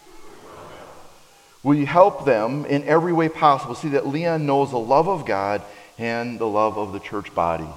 Will 1.62 1.76
you 1.76 1.86
help 1.86 2.26
them 2.26 2.66
in 2.66 2.84
every 2.86 3.14
way 3.14 3.30
possible? 3.30 3.76
See 3.76 3.90
that 3.90 4.08
Leon 4.08 4.48
knows 4.48 4.72
the 4.72 4.80
love 4.80 5.08
of 5.08 5.24
God 5.28 5.62
and 6.00 6.40
the 6.40 6.48
love 6.48 6.80
of 6.80 6.94
the 6.94 7.00
church 7.00 7.36
body. 7.36 7.70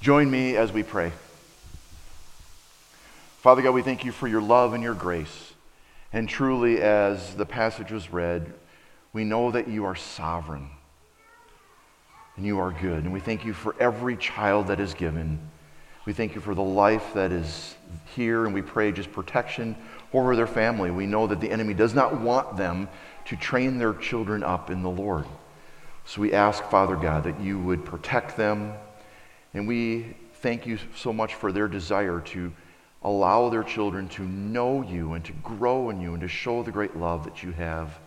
Join 0.00 0.30
me 0.30 0.54
as 0.56 0.72
we 0.72 0.84
pray. 0.84 1.10
Father 3.42 3.60
God, 3.60 3.72
we 3.72 3.82
thank 3.82 4.04
you 4.04 4.12
for 4.12 4.28
your 4.28 4.40
love 4.40 4.72
and 4.72 4.84
your 4.84 4.94
grace. 4.94 5.52
And 6.12 6.28
truly, 6.28 6.80
as 6.80 7.34
the 7.34 7.44
passage 7.44 7.90
was 7.90 8.12
read, 8.12 8.54
we 9.12 9.24
know 9.24 9.50
that 9.50 9.66
you 9.66 9.84
are 9.84 9.96
sovereign 9.96 10.70
and 12.36 12.46
you 12.46 12.60
are 12.60 12.70
good. 12.70 13.02
And 13.02 13.12
we 13.12 13.18
thank 13.18 13.44
you 13.44 13.52
for 13.52 13.74
every 13.80 14.16
child 14.16 14.68
that 14.68 14.78
is 14.78 14.94
given. 14.94 15.40
We 16.04 16.12
thank 16.12 16.36
you 16.36 16.40
for 16.40 16.54
the 16.54 16.62
life 16.62 17.14
that 17.14 17.32
is 17.32 17.74
here, 18.14 18.44
and 18.44 18.54
we 18.54 18.62
pray 18.62 18.92
just 18.92 19.10
protection 19.10 19.74
over 20.12 20.36
their 20.36 20.46
family. 20.46 20.92
We 20.92 21.06
know 21.06 21.26
that 21.26 21.40
the 21.40 21.50
enemy 21.50 21.74
does 21.74 21.94
not 21.94 22.20
want 22.20 22.56
them 22.56 22.88
to 23.24 23.34
train 23.34 23.76
their 23.76 23.94
children 23.94 24.44
up 24.44 24.70
in 24.70 24.84
the 24.84 24.90
Lord. 24.90 25.26
So 26.04 26.20
we 26.20 26.32
ask, 26.32 26.62
Father 26.66 26.94
God, 26.94 27.24
that 27.24 27.40
you 27.40 27.58
would 27.58 27.84
protect 27.84 28.36
them. 28.36 28.74
And 29.52 29.66
we 29.66 30.14
thank 30.34 30.64
you 30.64 30.78
so 30.94 31.12
much 31.12 31.34
for 31.34 31.50
their 31.50 31.66
desire 31.66 32.20
to 32.26 32.52
allow 33.04 33.48
their 33.48 33.62
children 33.64 34.08
to 34.08 34.22
know 34.22 34.82
you 34.82 35.12
and 35.14 35.24
to 35.24 35.32
grow 35.42 35.90
in 35.90 36.00
you 36.00 36.12
and 36.12 36.20
to 36.20 36.28
show 36.28 36.62
the 36.62 36.72
great 36.72 36.96
love 36.96 37.24
that 37.24 37.42
you 37.42 37.52
have 37.52 37.98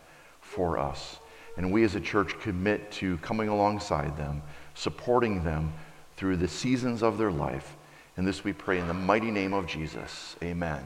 for 0.42 0.78
us. 0.78 1.20
And 1.58 1.72
we 1.72 1.84
as 1.84 1.96
a 1.96 2.02
church 2.02 2.40
commit 2.40 2.92
to 2.94 3.18
coming 3.18 3.50
alongside 3.50 4.18
them, 4.18 4.42
supporting 4.74 5.44
them 5.44 5.74
through 6.18 6.38
the 6.38 6.48
seasons 6.48 7.04
of 7.04 7.18
their 7.18 7.32
life 7.32 7.76
and 8.18 8.26
this 8.26 8.46
we 8.46 8.54
pray 8.54 8.80
in 8.80 8.88
the 8.88 8.94
mighty 8.94 9.30
name 9.30 9.54
of 9.54 9.68
Jesus. 9.68 10.38
Amen. 10.42 10.82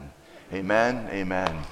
Amen. 0.52 1.08
Amen. 1.12 1.62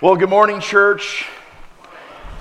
Well, 0.00 0.14
good 0.14 0.30
morning, 0.30 0.60
church. 0.60 1.26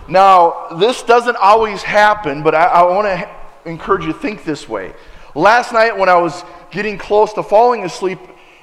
Now, 0.08 0.67
this 0.79 1.03
doesn't 1.03 1.38
always 1.38 1.84
happen, 1.84 2.43
but 2.43 2.55
I, 2.55 2.65
I 2.65 2.81
want 2.84 3.08
to 3.08 3.70
encourage 3.70 4.05
you 4.05 4.13
to 4.13 4.20
think 4.20 4.43
this 4.43 4.67
way. 4.67 4.93
Last 5.36 5.72
night, 5.72 5.98
when 5.98 6.10
I 6.10 6.15
was 6.15 6.43
getting 6.72 6.98
close 6.98 7.34
to 7.34 7.43
falling 7.43 7.84
asleep, 7.84 8.20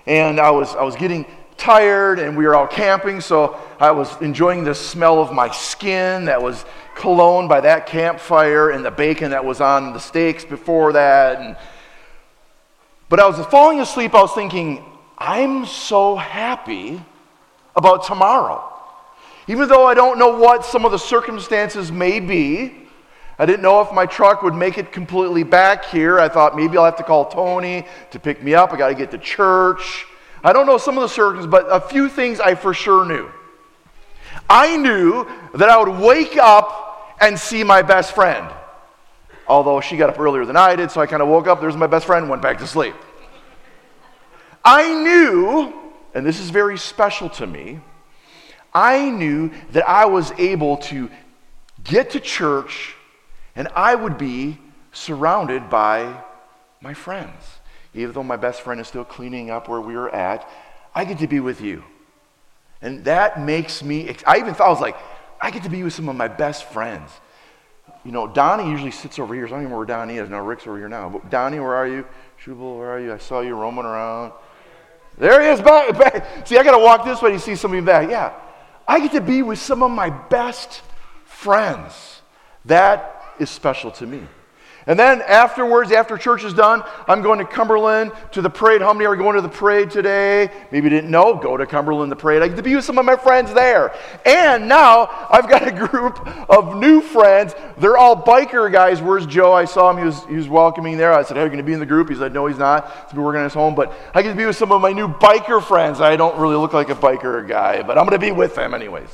and 0.07 0.41
I 0.41 0.51
was, 0.51 0.75
I 0.75 0.83
was 0.83 0.97
getting 0.97 1.27
tired, 1.57 2.19
and 2.19 2.37
we 2.37 2.47
were 2.47 2.57
out 2.57 2.71
camping, 2.71 3.21
so 3.21 3.59
I 3.81 3.91
was 3.91 4.21
enjoying 4.21 4.65
the 4.65 4.75
smell 4.75 5.21
of 5.21 5.33
my 5.33 5.51
skin 5.51 6.27
that 6.27 6.41
was 6.41 6.65
cologne 6.95 7.49
by 7.49 7.61
that 7.61 7.87
campfire 7.87 8.71
and 8.71 8.85
the 8.85 8.91
bacon 8.91 9.31
that 9.31 9.45
was 9.45 9.61
on 9.61 9.93
the 9.93 10.01
steaks 10.01 10.45
before 10.45 10.93
that. 10.93 11.41
And, 11.41 11.57
but 13.09 13.21
I 13.21 13.27
was 13.27 13.45
falling 13.47 13.81
asleep, 13.81 14.15
I 14.15 14.21
was 14.23 14.33
thinking, 14.33 14.85
I'm 15.17 15.67
so 15.67 16.17
happy 16.17 17.03
about 17.75 18.05
tomorrow. 18.05 18.78
Even 19.49 19.69
though 19.69 19.87
I 19.87 19.95
don't 19.95 20.19
know 20.19 20.37
what 20.39 20.65
some 20.65 20.85
of 20.85 20.93
the 20.93 20.99
circumstances 20.99 21.91
may 21.91 22.21
be, 22.21 22.75
I 23.39 23.47
didn't 23.47 23.63
know 23.63 23.81
if 23.81 23.91
my 23.93 24.05
truck 24.05 24.43
would 24.43 24.55
make 24.55 24.77
it 24.77 24.93
completely 24.93 25.43
back 25.43 25.87
here. 25.87 26.21
I 26.21 26.29
thought 26.29 26.55
maybe 26.55 26.77
I'll 26.77 26.85
have 26.85 26.97
to 26.97 27.03
call 27.03 27.25
Tony 27.27 27.87
to 28.11 28.21
pick 28.21 28.43
me 28.43 28.55
up. 28.55 28.73
I 28.73 28.77
got 28.77 28.89
to 28.89 28.95
get 28.95 29.11
to 29.13 29.19
church. 29.19 30.07
I 30.45 30.53
don't 30.53 30.67
know 30.67 30.77
some 30.77 30.99
of 30.99 31.03
the 31.03 31.09
circumstances, 31.09 31.51
but 31.51 31.67
a 31.71 31.81
few 31.81 32.09
things 32.09 32.41
I 32.41 32.55
for 32.55 32.75
sure 32.75 33.07
knew. 33.07 33.31
I 34.51 34.77
knew 34.77 35.27
that 35.55 35.71
I 35.71 35.83
would 35.83 35.99
wake 36.01 36.37
up 36.37 37.17
and 37.21 37.39
see 37.39 37.65
my 37.65 37.81
best 37.81 38.15
friend. 38.15 38.53
Although 39.47 39.81
she 39.81 39.97
got 39.97 40.11
up 40.11 40.21
earlier 40.21 40.45
than 40.45 40.57
I 40.57 40.77
did, 40.77 40.91
so 40.91 41.01
I 41.01 41.07
kind 41.07 41.23
of 41.23 41.29
woke 41.29 41.47
up, 41.47 41.61
there's 41.61 41.77
my 41.77 41.87
best 41.87 42.05
friend, 42.05 42.29
went 42.29 42.43
back 42.43 42.59
to 42.59 42.67
sleep. 42.67 42.95
I 44.63 44.93
knew, 44.93 45.73
and 46.15 46.27
this 46.27 46.39
is 46.39 46.51
very 46.51 46.77
special 46.77 47.31
to 47.31 47.47
me, 47.47 47.81
I 48.79 49.11
knew 49.11 49.51
that 49.73 49.89
I 49.89 50.05
was 50.05 50.31
able 50.39 50.77
to 50.77 51.11
get 51.83 52.11
to 52.11 52.21
church 52.21 52.95
and 53.57 53.67
I 53.75 53.97
would 53.97 54.17
be 54.17 54.57
surrounded 54.93 55.69
by 55.69 56.23
my 56.81 56.95
friends. 56.95 57.43
Even 57.93 58.13
though 58.13 58.23
my 58.23 58.37
best 58.37 58.61
friend 58.61 58.81
is 58.81 58.87
still 58.87 59.05
cleaning 59.05 59.51
up 59.51 59.69
where 59.69 59.81
we 59.81 59.97
were 59.97 60.15
at, 60.15 60.49
I 60.95 61.05
get 61.05 61.19
to 61.19 61.27
be 61.27 61.41
with 61.41 61.61
you. 61.61 61.83
And 62.81 63.05
that 63.07 63.41
makes 63.41 63.83
me, 63.83 64.15
I 64.25 64.39
even 64.39 64.55
thought, 64.55 64.69
I 64.69 64.71
was 64.71 64.81
like, 64.81 64.97
I 65.41 65.51
get 65.51 65.65
to 65.65 65.71
be 65.71 65.83
with 65.83 65.93
some 65.93 66.09
of 66.09 66.15
my 66.15 66.29
best 66.29 66.71
friends. 66.71 67.11
You 68.05 68.13
know, 68.13 68.29
Donnie 68.29 68.71
usually 68.71 68.93
sits 68.93 69.19
over 69.19 69.35
here. 69.35 69.49
So 69.49 69.55
I 69.55 69.57
don't 69.57 69.63
even 69.63 69.73
know 69.73 69.79
where 69.79 69.87
Donnie 69.87 70.19
is. 70.19 70.31
Now, 70.31 70.45
Rick's 70.45 70.69
over 70.69 70.79
here 70.79 70.89
now. 70.89 71.09
But 71.09 71.31
Donnie, 71.31 71.59
where 71.59 71.75
are 71.75 71.89
you? 71.89 72.07
Shubal, 72.45 72.79
where 72.79 72.91
are 72.91 73.01
you? 73.01 73.13
I 73.13 73.19
saw 73.19 73.41
you 73.41 73.57
roaming 73.57 73.87
around. 73.87 74.33
There 75.17 75.43
he 75.43 75.49
is 75.49 75.61
back. 75.61 75.99
back. 75.99 76.47
See, 76.47 76.57
I 76.57 76.63
got 76.63 76.79
to 76.79 76.85
walk 76.85 77.05
this 77.05 77.21
way 77.21 77.33
to 77.33 77.41
see 77.41 77.57
somebody 77.57 77.85
back. 77.85 78.09
Yeah. 78.09 78.33
I 78.89 79.01
get 79.01 79.13
to 79.13 79.21
be 79.21 79.43
with 79.43 79.59
some 79.59 79.83
of 79.83 79.91
my 79.91 80.09
best 80.09 80.81
friends. 81.27 82.23
That 82.65 83.23
is 83.39 83.51
special 83.51 83.91
to 83.93 84.07
me. 84.07 84.27
And 84.89 84.99
then 84.99 85.21
afterwards, 85.21 85.93
after 85.93 86.17
church 86.17 86.45
is 86.45 86.55
done, 86.55 86.83
I'm 87.07 87.21
going 87.21 87.39
to 87.41 87.45
Cumberland 87.45 88.11
to 88.33 88.41
the 88.41 88.49
parade. 88.49 88.81
How 88.81 88.95
many 88.95 89.05
are 89.05 89.17
going 89.17 89.37
to 89.37 89.43
the 89.43 89.49
parade 89.49 89.91
today? 89.91 90.51
Maybe 90.73 90.85
you 90.85 90.91
didn't 90.91 91.11
know. 91.11 91.35
Go 91.35 91.59
to 91.59 91.67
Cumberland, 91.67 92.11
the 92.11 92.17
parade. 92.17 92.41
I 92.41 92.49
get 92.49 92.57
to 92.57 92.63
be 92.63 92.75
with 92.75 92.87
some 92.87 92.97
of 92.99 93.05
my 93.05 93.15
friends 93.15 93.53
there. 93.53 93.95
And 94.25 94.67
now 94.67 95.27
I've 95.29 95.47
got 95.47 95.69
a 95.69 95.73
group 95.73 96.27
of 96.49 96.79
new 96.79 97.03
friends. 97.03 97.55
They're 97.77 97.99
all 97.99 98.17
biker 98.17 98.73
guys. 98.73 99.03
Where's 99.03 99.27
Joe? 99.27 99.53
I 99.53 99.67
saw 99.67 99.91
him. 99.91 99.99
He 99.99 100.05
was, 100.05 100.25
he 100.25 100.37
was 100.37 100.49
welcoming 100.49 100.97
there. 100.97 101.13
I 101.13 101.23
said, 101.23 101.37
are 101.37 101.43
you 101.43 101.49
going 101.49 101.59
to 101.59 101.65
be 101.65 101.75
in 101.75 101.81
the 101.81 101.87
group? 101.87 102.09
He 102.09 102.17
said, 102.17 102.33
No, 102.33 102.47
he's 102.47 102.59
not. 102.59 102.91
He's 103.05 103.13
been 103.13 103.23
working 103.23 103.41
on 103.41 103.45
his 103.45 103.53
home. 103.53 103.75
But 103.75 103.93
I 104.15 104.23
get 104.23 104.31
to 104.31 104.37
be 104.37 104.47
with 104.47 104.57
some 104.57 104.73
of 104.73 104.81
my 104.81 104.93
new 104.93 105.09
biker 105.09 105.63
friends. 105.63 106.01
I 106.01 106.17
don't 106.17 106.39
really 106.41 106.57
look 106.57 106.73
like 106.73 106.89
a 106.89 106.95
biker 106.95 107.47
guy, 107.47 107.83
but 107.83 107.99
I'm 107.99 108.07
going 108.07 108.19
to 108.19 108.27
be 108.27 108.33
with 108.33 108.55
them 108.55 108.73
anyways. 108.73 109.11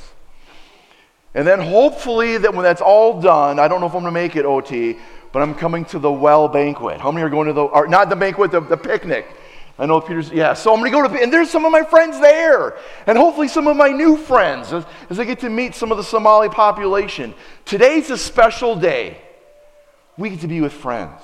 And 1.33 1.45
then 1.45 1.59
hopefully 1.59 2.37
that 2.37 2.53
when 2.53 2.63
that's 2.63 2.81
all 2.81 3.19
done, 3.19 3.59
I 3.59 3.67
don't 3.67 3.81
know 3.81 3.87
if 3.87 3.93
I'm 3.93 4.03
going 4.03 4.13
to 4.13 4.21
make 4.21 4.37
it 4.37 4.45
OT, 4.45 4.97
but 5.35 5.41
I'm 5.41 5.53
coming 5.53 5.83
to 5.87 5.99
the 5.99 6.09
well 6.09 6.47
banquet. 6.47 7.01
How 7.01 7.11
many 7.11 7.21
are 7.25 7.29
going 7.29 7.47
to 7.47 7.53
the, 7.53 7.63
or 7.63 7.87
not 7.89 8.07
the 8.07 8.15
banquet, 8.15 8.51
the, 8.51 8.61
the 8.61 8.77
picnic? 8.77 9.27
I 9.77 9.85
know 9.85 9.99
Peter's, 9.99 10.31
yeah. 10.31 10.53
So 10.53 10.73
I'm 10.73 10.79
going 10.79 10.89
to 10.89 10.97
go 10.97 11.05
to, 11.09 11.21
and 11.21 11.33
there's 11.33 11.49
some 11.49 11.65
of 11.65 11.73
my 11.73 11.83
friends 11.83 12.21
there. 12.21 12.77
And 13.05 13.17
hopefully 13.17 13.49
some 13.49 13.67
of 13.67 13.75
my 13.75 13.89
new 13.89 14.15
friends 14.15 14.71
as, 14.71 14.85
as 15.09 15.19
I 15.19 15.25
get 15.25 15.41
to 15.41 15.49
meet 15.49 15.75
some 15.75 15.91
of 15.91 15.97
the 15.97 16.05
Somali 16.05 16.47
population. 16.47 17.33
Today's 17.65 18.09
a 18.11 18.17
special 18.17 18.77
day. 18.77 19.17
We 20.17 20.29
get 20.29 20.39
to 20.39 20.47
be 20.47 20.61
with 20.61 20.71
friends. 20.71 21.19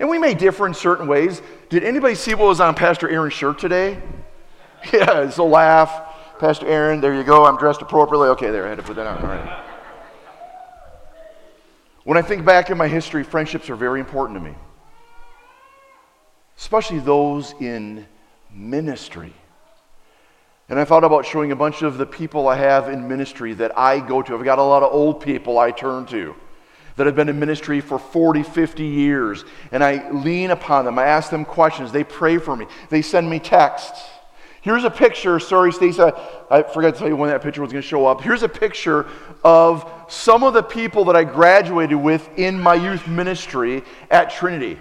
And 0.00 0.08
we 0.08 0.18
may 0.18 0.34
differ 0.34 0.66
in 0.66 0.74
certain 0.74 1.06
ways. 1.06 1.40
Did 1.68 1.84
anybody 1.84 2.16
see 2.16 2.34
what 2.34 2.48
was 2.48 2.60
on 2.60 2.74
Pastor 2.74 3.08
Aaron's 3.08 3.32
shirt 3.32 3.60
today? 3.60 4.02
Yeah, 4.92 5.20
it's 5.20 5.38
a 5.38 5.44
laugh. 5.44 6.40
Pastor 6.40 6.66
Aaron, 6.66 7.00
there 7.00 7.14
you 7.14 7.22
go. 7.22 7.44
I'm 7.44 7.58
dressed 7.58 7.80
appropriately. 7.80 8.30
Okay, 8.30 8.50
there, 8.50 8.66
I 8.66 8.70
had 8.70 8.78
to 8.78 8.82
put 8.82 8.96
that 8.96 9.06
on. 9.06 9.22
All 9.22 9.28
right. 9.28 9.69
When 12.10 12.18
I 12.18 12.22
think 12.22 12.44
back 12.44 12.70
in 12.70 12.76
my 12.76 12.88
history, 12.88 13.22
friendships 13.22 13.70
are 13.70 13.76
very 13.76 14.00
important 14.00 14.36
to 14.36 14.44
me, 14.44 14.56
especially 16.58 16.98
those 16.98 17.54
in 17.60 18.04
ministry. 18.52 19.32
And 20.68 20.80
I 20.80 20.84
thought 20.84 21.04
about 21.04 21.24
showing 21.24 21.52
a 21.52 21.54
bunch 21.54 21.82
of 21.82 21.98
the 21.98 22.06
people 22.06 22.48
I 22.48 22.56
have 22.56 22.88
in 22.88 23.06
ministry 23.06 23.54
that 23.54 23.78
I 23.78 24.00
go 24.00 24.22
to. 24.22 24.34
I've 24.34 24.42
got 24.42 24.58
a 24.58 24.62
lot 24.64 24.82
of 24.82 24.92
old 24.92 25.20
people 25.22 25.60
I 25.60 25.70
turn 25.70 26.04
to 26.06 26.34
that 26.96 27.06
have 27.06 27.14
been 27.14 27.28
in 27.28 27.38
ministry 27.38 27.80
for 27.80 27.96
40, 27.96 28.42
50 28.42 28.82
years. 28.84 29.44
And 29.70 29.84
I 29.84 30.10
lean 30.10 30.50
upon 30.50 30.86
them. 30.86 30.98
I 30.98 31.04
ask 31.04 31.30
them 31.30 31.44
questions. 31.44 31.92
They 31.92 32.02
pray 32.02 32.38
for 32.38 32.56
me. 32.56 32.66
They 32.88 33.02
send 33.02 33.30
me 33.30 33.38
texts. 33.38 34.02
Here's 34.62 34.84
a 34.84 34.90
picture. 34.90 35.40
Sorry, 35.40 35.72
Stacey, 35.72 36.02
I 36.02 36.62
forgot 36.62 36.92
to 36.94 36.98
tell 36.98 37.08
you 37.08 37.16
when 37.16 37.30
that 37.30 37.42
picture 37.42 37.62
was 37.62 37.72
going 37.72 37.82
to 37.82 37.88
show 37.88 38.06
up. 38.06 38.20
Here's 38.20 38.42
a 38.42 38.48
picture 38.48 39.06
of 39.42 39.90
some 40.08 40.44
of 40.44 40.52
the 40.52 40.62
people 40.62 41.06
that 41.06 41.16
I 41.16 41.24
graduated 41.24 41.96
with 41.96 42.28
in 42.38 42.60
my 42.60 42.74
youth 42.74 43.06
ministry 43.08 43.82
at 44.10 44.30
Trinity. 44.30 44.78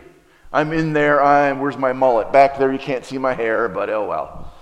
I'm 0.51 0.73
in 0.73 0.91
there. 0.91 1.23
I'm, 1.23 1.59
where's 1.59 1.77
my 1.77 1.93
mullet? 1.93 2.33
Back 2.33 2.57
there, 2.57 2.73
you 2.73 2.79
can't 2.79 3.05
see 3.05 3.17
my 3.17 3.33
hair, 3.33 3.69
but 3.69 3.89
oh 3.89 4.05
well. 4.05 4.53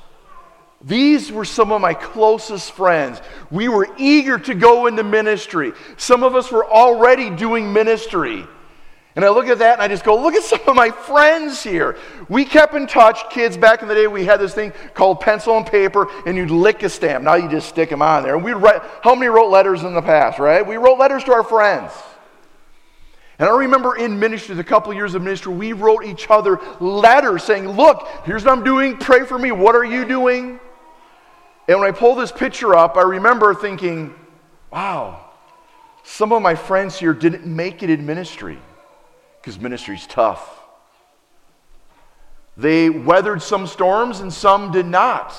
These 0.82 1.32
were 1.32 1.46
some 1.46 1.72
of 1.72 1.82
my 1.82 1.96
closest 1.96 2.72
friends. 2.74 3.20
We 3.50 3.68
were 3.68 3.88
eager 3.98 4.38
to 4.38 4.54
go 4.54 4.86
into 4.86 5.04
ministry. 5.04 5.74
Some 5.98 6.22
of 6.22 6.36
us 6.36 6.52
were 6.52 6.66
already 6.66 7.32
doing 7.32 7.74
ministry. 7.74 8.46
And 9.18 9.26
I 9.26 9.30
look 9.30 9.48
at 9.48 9.58
that 9.58 9.74
and 9.74 9.82
I 9.82 9.88
just 9.88 10.04
go, 10.04 10.16
look 10.16 10.36
at 10.36 10.44
some 10.44 10.60
of 10.68 10.76
my 10.76 10.92
friends 10.92 11.64
here. 11.64 11.98
We 12.30 12.46
kept 12.46 12.76
in 12.76 12.86
touch, 12.86 13.32
kids, 13.32 13.58
back 13.58 13.82
in 13.82 13.88
the 13.88 13.96
day, 13.96 14.06
we 14.06 14.26
had 14.26 14.40
this 14.40 14.54
thing 14.54 14.72
called 14.94 15.22
pencil 15.22 15.58
and 15.58 15.66
paper, 15.66 16.08
and 16.28 16.38
you'd 16.38 16.52
lick 16.52 16.84
a 16.84 16.90
stamp. 16.90 17.24
Now 17.24 17.34
you 17.34 17.50
just 17.50 17.68
stick 17.68 17.90
them 17.90 18.04
on 18.04 18.22
there. 18.22 18.36
And 18.36 18.44
we'd 18.44 18.54
write, 18.54 18.80
how 19.02 19.16
many 19.16 19.30
wrote 19.30 19.50
letters 19.50 19.82
in 19.82 19.96
the 19.96 20.04
past, 20.04 20.38
right? 20.38 20.66
We 20.66 20.76
wrote 20.76 21.00
letters 21.00 21.24
to 21.24 21.34
our 21.34 21.44
friends. 21.44 21.92
And 23.40 23.50
I 23.50 23.58
remember 23.58 23.96
in 23.98 24.20
ministry, 24.20 24.54
the 24.54 24.64
couple 24.64 24.94
years 24.94 25.16
of 25.16 25.24
ministry, 25.24 25.52
we 25.52 25.74
wrote 25.74 26.06
each 26.06 26.30
other 26.30 26.60
letters 26.80 27.42
saying, 27.42 27.68
Look, 27.70 28.08
here's 28.24 28.46
what 28.46 28.56
I'm 28.56 28.64
doing. 28.64 28.98
Pray 28.98 29.26
for 29.26 29.40
me. 29.40 29.52
What 29.52 29.76
are 29.76 29.86
you 29.86 30.06
doing? 30.06 30.60
And 31.68 31.80
when 31.80 31.88
I 31.88 31.92
pull 31.92 32.14
this 32.14 32.32
picture 32.32 32.76
up, 32.76 32.98
I 32.98 33.02
remember 33.02 33.56
thinking, 33.56 34.14
Wow, 34.72 35.32
some 36.04 36.32
of 36.32 36.44
my 36.44 36.54
friends 36.54 37.00
here 37.00 37.16
didn't 37.16 37.48
make 37.48 37.82
it 37.82 37.90
in 37.90 38.06
ministry 38.06 38.60
because 39.48 39.62
ministry's 39.62 40.06
tough. 40.06 40.60
They 42.58 42.90
weathered 42.90 43.42
some 43.42 43.66
storms 43.66 44.20
and 44.20 44.34
some 44.34 44.74
did 44.74 44.86
not. 44.86 45.34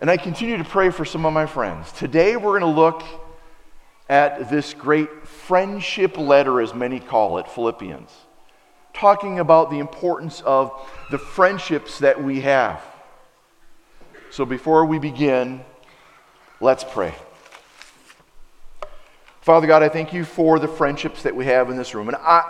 And 0.00 0.10
I 0.10 0.16
continue 0.16 0.56
to 0.56 0.64
pray 0.64 0.90
for 0.90 1.04
some 1.04 1.24
of 1.24 1.32
my 1.32 1.46
friends. 1.46 1.92
Today 1.92 2.36
we're 2.36 2.58
going 2.58 2.74
to 2.74 2.80
look 2.80 3.04
at 4.08 4.50
this 4.50 4.74
great 4.74 5.28
friendship 5.28 6.18
letter, 6.18 6.60
as 6.60 6.74
many 6.74 6.98
call 6.98 7.38
it, 7.38 7.46
Philippians, 7.46 8.10
talking 8.92 9.38
about 9.38 9.70
the 9.70 9.78
importance 9.78 10.40
of 10.40 10.72
the 11.12 11.18
friendships 11.18 12.00
that 12.00 12.20
we 12.20 12.40
have. 12.40 12.82
So 14.32 14.44
before 14.44 14.86
we 14.86 14.98
begin, 14.98 15.64
let's 16.60 16.82
pray. 16.82 17.14
Father 19.42 19.66
God, 19.66 19.82
I 19.82 19.88
thank 19.88 20.12
you 20.12 20.24
for 20.24 20.60
the 20.60 20.68
friendships 20.68 21.24
that 21.24 21.34
we 21.34 21.46
have 21.46 21.68
in 21.68 21.76
this 21.76 21.96
room. 21.96 22.08
And 22.08 22.16
I, 22.16 22.44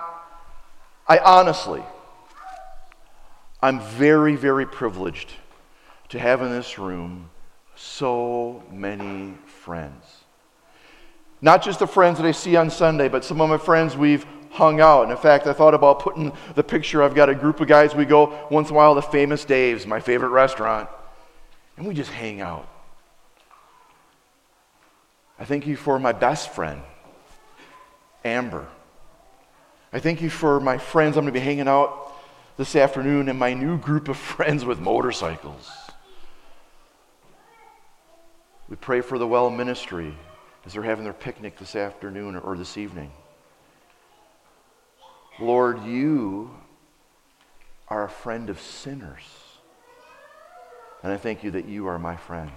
I 1.09 1.19
honestly, 1.19 1.83
I'm 3.63 3.81
very, 3.81 4.37
very 4.37 4.67
privileged 4.67 5.33
to 6.11 6.19
have 6.19 6.43
in 6.43 6.51
this 6.51 6.79
room 6.79 7.31
so 7.75 8.63
many 8.71 9.35
friends. 9.47 10.05
Not 11.41 11.63
just 11.63 11.79
the 11.79 11.87
friends 11.87 12.19
that 12.19 12.27
I 12.27 12.33
see 12.33 12.57
on 12.57 12.69
Sunday, 12.69 13.09
but 13.09 13.25
some 13.25 13.41
of 13.41 13.49
my 13.49 13.57
friends 13.57 13.97
we've 13.97 14.27
hung 14.51 14.83
out. 14.83 15.05
And 15.05 15.13
in 15.13 15.17
fact, 15.17 15.47
I 15.47 15.55
thought 15.55 15.73
about 15.73 16.01
putting 16.01 16.31
the 16.55 16.63
picture. 16.63 17.03
I've 17.03 17.15
got 17.15 17.31
a 17.31 17.35
group 17.35 17.63
of 17.63 17.69
guys, 17.69 17.95
we 17.95 18.05
go 18.05 18.47
once 18.51 18.69
in 18.69 18.75
a 18.75 18.77
while 18.77 18.95
to 18.95 19.03
Famous 19.03 19.47
Dave's, 19.47 19.87
my 19.87 19.99
favorite 19.99 20.29
restaurant, 20.29 20.91
and 21.79 21.87
we 21.87 21.95
just 21.95 22.11
hang 22.11 22.43
out. 22.43 22.69
I 25.43 25.45
thank 25.45 25.67
you 25.67 25.75
for 25.75 25.99
my 25.99 26.13
best 26.13 26.51
friend, 26.51 26.83
Amber. 28.25 28.69
I 29.93 29.99
thank 29.99 30.23
you 30.23 30.31
for 30.31 30.61
my 30.61 30.79
friends. 30.79 31.17
I'm 31.17 31.25
going 31.25 31.35
to 31.35 31.41
be 31.41 31.45
hanging 31.45 31.67
out 31.67 32.13
this 32.57 32.77
afternoon 32.77 33.29
and 33.29 33.37
my 33.41 33.53
new 33.53 33.77
group 33.77 34.07
of 34.07 34.17
friends 34.37 34.65
with 34.65 34.79
motorcycles. 34.79 35.69
We 38.69 38.77
pray 38.77 39.01
for 39.01 39.19
the 39.19 39.27
well 39.27 39.51
ministry 39.51 40.15
as 40.65 40.75
they're 40.75 40.83
having 40.85 41.03
their 41.03 41.13
picnic 41.13 41.59
this 41.59 41.75
afternoon 41.75 42.37
or 42.37 42.57
this 42.57 42.79
evening. 42.79 43.11
Lord, 45.41 45.83
you 45.83 46.53
are 47.89 48.05
a 48.05 48.09
friend 48.09 48.49
of 48.49 48.61
sinners. 48.61 49.25
And 51.03 51.11
I 51.11 51.17
thank 51.17 51.43
you 51.43 51.51
that 51.51 51.67
you 51.67 51.89
are 51.89 51.99
my 51.99 52.15
friend. 52.15 52.53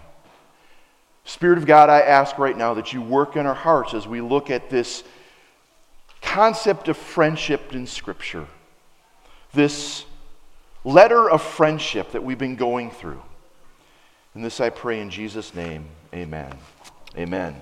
Spirit 1.25 1.57
of 1.57 1.65
God, 1.65 1.89
I 1.89 2.01
ask 2.01 2.37
right 2.37 2.55
now 2.55 2.75
that 2.75 2.93
you 2.93 3.01
work 3.01 3.35
in 3.35 3.45
our 3.45 3.55
hearts 3.55 3.93
as 3.93 4.07
we 4.07 4.21
look 4.21 4.51
at 4.51 4.69
this 4.69 5.03
concept 6.21 6.87
of 6.87 6.95
friendship 6.95 7.73
in 7.73 7.87
Scripture, 7.87 8.47
this 9.51 10.05
letter 10.83 11.29
of 11.29 11.41
friendship 11.41 12.11
that 12.11 12.23
we've 12.23 12.37
been 12.37 12.55
going 12.55 12.91
through. 12.91 13.21
And 14.35 14.45
this 14.45 14.61
I 14.61 14.69
pray 14.69 15.01
in 15.01 15.09
Jesus' 15.09 15.55
name. 15.55 15.87
Amen. 16.13 16.53
Amen. 17.17 17.61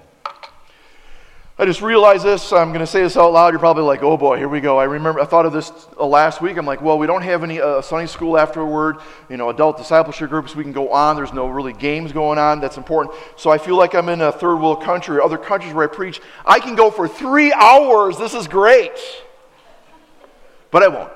I 1.55 1.65
just 1.65 1.83
realized 1.83 2.23
this. 2.25 2.51
I'm 2.51 2.69
going 2.69 2.79
to 2.79 2.87
say 2.87 3.03
this 3.03 3.15
out 3.15 3.31
loud. 3.31 3.53
You're 3.53 3.59
probably 3.59 3.83
like, 3.83 4.01
oh 4.01 4.17
boy, 4.17 4.37
here 4.37 4.49
we 4.49 4.59
go. 4.59 4.79
I 4.79 4.85
remember, 4.85 5.19
I 5.19 5.25
thought 5.25 5.45
of 5.45 5.53
this 5.53 5.71
uh, 5.99 6.05
last 6.05 6.41
week. 6.41 6.57
I'm 6.57 6.65
like, 6.65 6.81
well, 6.81 6.97
we 6.97 7.05
don't 7.05 7.21
have 7.21 7.43
any 7.43 7.61
uh, 7.61 7.79
Sunday 7.83 8.07
school 8.07 8.39
afterward, 8.39 8.97
you 9.29 9.37
know, 9.37 9.51
adult 9.51 9.77
discipleship 9.77 10.31
groups. 10.31 10.55
We 10.55 10.63
can 10.63 10.71
go 10.71 10.89
on. 10.89 11.15
There's 11.15 11.31
no 11.31 11.45
really 11.45 11.73
games 11.73 12.11
going 12.11 12.39
on. 12.39 12.59
That's 12.59 12.77
important. 12.77 13.15
So 13.37 13.51
I 13.51 13.59
feel 13.59 13.77
like 13.77 13.93
I'm 13.93 14.09
in 14.09 14.21
a 14.21 14.31
third 14.31 14.55
world 14.55 14.81
country 14.81 15.17
or 15.17 15.21
other 15.21 15.37
countries 15.37 15.75
where 15.75 15.87
I 15.87 15.93
preach. 15.93 16.21
I 16.43 16.59
can 16.59 16.73
go 16.73 16.89
for 16.89 17.07
three 17.07 17.53
hours. 17.53 18.17
This 18.17 18.33
is 18.33 18.47
great. 18.47 18.97
But 20.71 20.81
I 20.81 20.87
won't. 20.87 21.11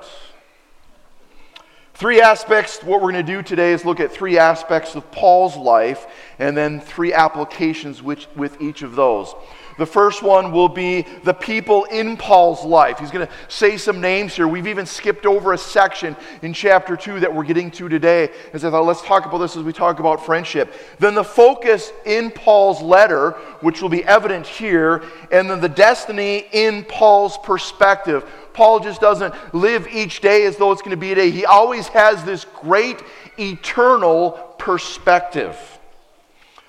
Three 1.94 2.20
aspects, 2.20 2.80
what 2.84 3.02
we're 3.02 3.10
going 3.10 3.26
to 3.26 3.32
do 3.32 3.42
today 3.42 3.72
is 3.72 3.84
look 3.84 3.98
at 3.98 4.12
three 4.12 4.38
aspects 4.38 4.94
of 4.94 5.10
Paul's 5.10 5.56
life 5.56 6.06
and 6.38 6.56
then 6.56 6.80
three 6.80 7.12
applications 7.12 8.00
which, 8.04 8.28
with 8.36 8.62
each 8.62 8.82
of 8.82 8.94
those. 8.94 9.34
The 9.78 9.86
first 9.86 10.24
one 10.24 10.50
will 10.50 10.68
be 10.68 11.06
the 11.22 11.32
people 11.32 11.84
in 11.84 12.16
Paul's 12.16 12.64
life. 12.64 12.98
He's 12.98 13.12
going 13.12 13.26
to 13.26 13.32
say 13.46 13.76
some 13.76 14.00
names 14.00 14.34
here. 14.34 14.48
We've 14.48 14.66
even 14.66 14.86
skipped 14.86 15.24
over 15.24 15.52
a 15.52 15.58
section 15.58 16.16
in 16.42 16.52
chapter 16.52 16.96
2 16.96 17.20
that 17.20 17.32
we're 17.32 17.44
getting 17.44 17.70
to 17.72 17.88
today. 17.88 18.30
As 18.52 18.64
I 18.64 18.70
thought, 18.70 18.84
let's 18.84 19.02
talk 19.02 19.24
about 19.24 19.38
this 19.38 19.56
as 19.56 19.62
we 19.62 19.72
talk 19.72 20.00
about 20.00 20.26
friendship. 20.26 20.74
Then 20.98 21.14
the 21.14 21.22
focus 21.22 21.92
in 22.04 22.32
Paul's 22.32 22.82
letter, 22.82 23.30
which 23.60 23.80
will 23.80 23.88
be 23.88 24.04
evident 24.04 24.48
here, 24.48 25.04
and 25.30 25.48
then 25.48 25.60
the 25.60 25.68
destiny 25.68 26.46
in 26.52 26.84
Paul's 26.84 27.38
perspective. 27.38 28.28
Paul 28.52 28.80
just 28.80 29.00
doesn't 29.00 29.32
live 29.54 29.86
each 29.86 30.20
day 30.20 30.44
as 30.44 30.56
though 30.56 30.72
it's 30.72 30.82
going 30.82 30.90
to 30.90 30.96
be 30.96 31.12
a 31.12 31.14
day. 31.14 31.30
He 31.30 31.46
always 31.46 31.86
has 31.88 32.24
this 32.24 32.44
great 32.60 33.00
eternal 33.38 34.32
perspective. 34.58 35.56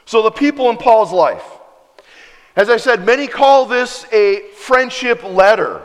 So, 0.05 0.21
the 0.21 0.31
people 0.31 0.69
in 0.69 0.77
Paul's 0.77 1.11
life. 1.11 1.58
As 2.55 2.69
I 2.69 2.77
said, 2.77 3.05
many 3.05 3.27
call 3.27 3.65
this 3.65 4.05
a 4.11 4.41
friendship 4.55 5.23
letter. 5.23 5.81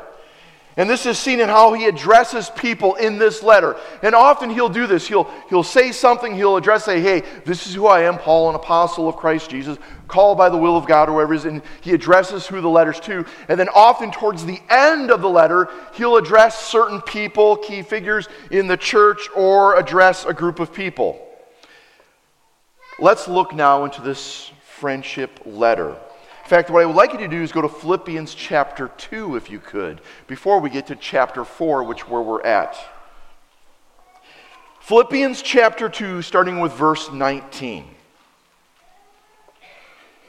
And 0.77 0.90
this 0.90 1.07
is 1.07 1.20
seen 1.20 1.38
in 1.38 1.48
how 1.48 1.72
he 1.72 1.85
addresses 1.85 2.50
people 2.50 2.96
in 2.96 3.16
this 3.16 3.44
letter. 3.44 3.77
And 4.03 4.12
often 4.12 4.50
he'll 4.50 4.68
do 4.68 4.88
this. 4.88 5.07
He'll, 5.07 5.31
he'll 5.48 5.62
say 5.62 5.92
something, 5.92 6.35
he'll 6.35 6.57
address, 6.57 6.85
say, 6.85 7.00
hey, 7.00 7.22
this 7.44 7.68
is 7.68 7.74
who 7.74 7.87
I 7.87 8.00
am, 8.00 8.18
Paul, 8.18 8.48
an 8.48 8.57
apostle 8.57 9.09
of 9.09 9.14
Christ 9.14 9.50
Jesus, 9.50 9.79
called 10.09 10.37
by 10.37 10.48
the 10.48 10.57
will 10.57 10.77
of 10.77 10.85
God, 10.85 11.09
or 11.09 11.12
whatever 11.12 11.35
it 11.35 11.37
is. 11.37 11.44
And 11.44 11.62
he 11.81 11.92
addresses 11.92 12.48
who 12.48 12.61
the 12.61 12.68
letter's 12.68 12.98
to. 13.00 13.24
And 13.48 13.61
then 13.61 13.68
often 13.68 14.11
towards 14.11 14.44
the 14.44 14.61
end 14.68 15.12
of 15.12 15.20
the 15.20 15.31
letter, 15.31 15.68
he'll 15.94 16.16
address 16.16 16.59
certain 16.59 17.00
people, 17.03 17.57
key 17.57 17.83
figures 17.83 18.29
in 18.50 18.66
the 18.66 18.77
church, 18.77 19.29
or 19.37 19.77
address 19.77 20.24
a 20.24 20.35
group 20.35 20.59
of 20.59 20.72
people. 20.72 21.24
Let's 22.98 23.29
look 23.29 23.55
now 23.55 23.85
into 23.85 24.03
this 24.03 24.50
friendship 24.64 25.40
letter. 25.46 25.96
In 26.44 26.50
fact, 26.50 26.68
what 26.68 26.83
I 26.83 26.87
would 26.87 26.94
like 26.94 27.14
you 27.14 27.18
to 27.20 27.28
do 27.28 27.42
is 27.42 27.52
go 27.52 27.62
to 27.62 27.70
Philippians 27.70 28.35
chapter 28.35 28.88
2, 28.98 29.35
if 29.37 29.50
you 29.50 29.59
could, 29.59 30.02
before 30.26 30.61
we 30.61 30.68
get 30.68 30.88
to 30.88 30.96
chapter 30.96 31.42
4, 31.42 31.85
which 31.85 32.07
where 32.07 32.20
we're 32.20 32.42
at. 32.42 32.76
Philippians 34.80 35.40
chapter 35.40 35.88
2, 35.88 36.20
starting 36.20 36.61
with 36.61 36.74
verse 36.74 37.11
19. 37.11 37.88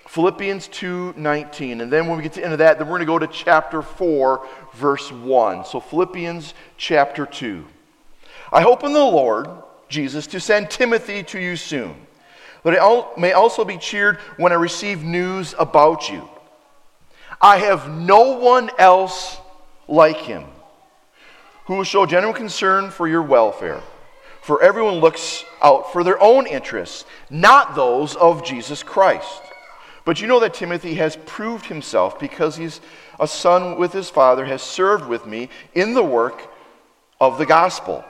Philippians 0.08 0.70
2:19 0.70 1.82
and 1.82 1.92
then 1.92 2.08
when 2.08 2.16
we 2.16 2.24
get 2.24 2.32
to 2.32 2.40
the 2.40 2.46
end 2.46 2.54
of 2.54 2.60
that 2.60 2.80
then 2.80 2.88
we're 2.88 3.00
going 3.00 3.02
to 3.02 3.06
go 3.06 3.20
to 3.20 3.28
chapter 3.28 3.82
4 3.82 4.48
verse 4.74 5.12
1. 5.12 5.66
So 5.66 5.82
Philippians 5.82 6.54
chapter 6.78 7.26
2. 7.26 7.66
I 8.54 8.62
hope 8.62 8.86
in 8.86 8.94
the 8.94 9.00
Lord 9.00 9.50
Jesus 9.90 10.26
to 10.28 10.40
send 10.40 10.70
Timothy 10.70 11.22
to 11.24 11.38
you 11.38 11.58
soon 11.58 12.08
but 12.66 12.76
I 12.82 13.04
may 13.16 13.34
also 13.34 13.64
be 13.64 13.78
cheered 13.78 14.18
when 14.38 14.52
I 14.52 14.56
receive 14.56 15.04
news 15.04 15.54
about 15.60 16.10
you. 16.10 16.28
I 17.40 17.58
have 17.60 17.88
no 17.88 18.40
one 18.40 18.72
else 18.80 19.38
like 19.88 20.18
him 20.18 20.46
who 21.66 21.76
will 21.76 21.84
show 21.84 22.08
genuine 22.08 22.36
concern 22.36 22.90
for 22.90 23.08
your 23.08 23.22
welfare. 23.22 23.84
For 24.42 24.64
everyone 24.64 24.96
looks 24.96 25.46
out 25.62 25.94
for 25.94 26.04
their 26.04 26.20
own 26.20 26.48
interests, 26.48 27.06
not 27.30 27.76
those 27.76 28.16
of 28.16 28.44
Jesus 28.44 28.82
Christ. 28.82 29.44
But 30.04 30.20
you 30.20 30.26
know 30.26 30.40
that 30.40 30.56
Timothy 30.56 30.96
has 30.96 31.20
proved 31.28 31.68
himself 31.68 32.20
because 32.20 32.56
he's 32.56 32.82
a 33.20 33.28
son 33.28 33.78
with 33.78 33.94
his 33.94 34.10
father, 34.10 34.44
has 34.44 34.64
served 34.64 35.06
with 35.06 35.28
me 35.28 35.50
in 35.76 35.94
the 35.94 36.04
work 36.04 36.52
of 37.22 37.38
the 37.38 37.46
gospel. 37.46 38.04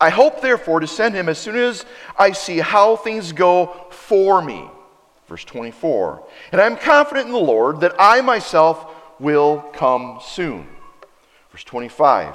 I 0.00 0.10
hope, 0.10 0.40
therefore, 0.40 0.80
to 0.80 0.86
send 0.86 1.14
him 1.14 1.28
as 1.28 1.38
soon 1.38 1.56
as 1.56 1.84
I 2.16 2.32
see 2.32 2.58
how 2.58 2.96
things 2.96 3.32
go 3.32 3.86
for 3.90 4.40
me. 4.40 4.68
Verse 5.26 5.44
24. 5.44 6.24
And 6.52 6.60
I'm 6.60 6.76
confident 6.76 7.26
in 7.26 7.32
the 7.32 7.38
Lord 7.38 7.80
that 7.80 7.94
I 7.98 8.20
myself 8.20 8.94
will 9.18 9.60
come 9.72 10.20
soon. 10.22 10.66
Verse 11.50 11.64
25. 11.64 12.34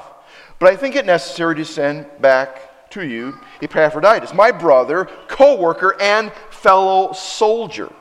But 0.59 0.71
I 0.71 0.75
think 0.75 0.95
it 0.95 1.05
necessary 1.05 1.55
to 1.55 1.65
send 1.65 2.05
back 2.19 2.89
to 2.91 3.05
you 3.05 3.39
Epaphroditus, 3.61 4.33
my 4.33 4.51
brother, 4.51 5.05
co 5.27 5.59
worker, 5.59 5.95
and 5.99 6.31
fellow 6.51 7.13
soldier, 7.13 7.91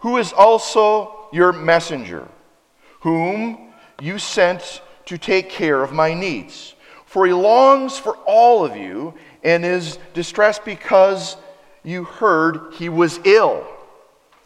who 0.00 0.16
is 0.16 0.32
also 0.32 1.28
your 1.32 1.52
messenger, 1.52 2.26
whom 3.00 3.72
you 4.00 4.18
sent 4.18 4.80
to 5.06 5.18
take 5.18 5.50
care 5.50 5.82
of 5.82 5.92
my 5.92 6.14
needs 6.14 6.73
for 7.14 7.26
he 7.26 7.32
longs 7.32 7.96
for 7.96 8.16
all 8.26 8.64
of 8.64 8.76
you 8.76 9.14
and 9.44 9.64
is 9.64 10.00
distressed 10.14 10.64
because 10.64 11.36
you 11.84 12.02
heard 12.02 12.72
he 12.72 12.88
was 12.88 13.20
ill. 13.22 13.64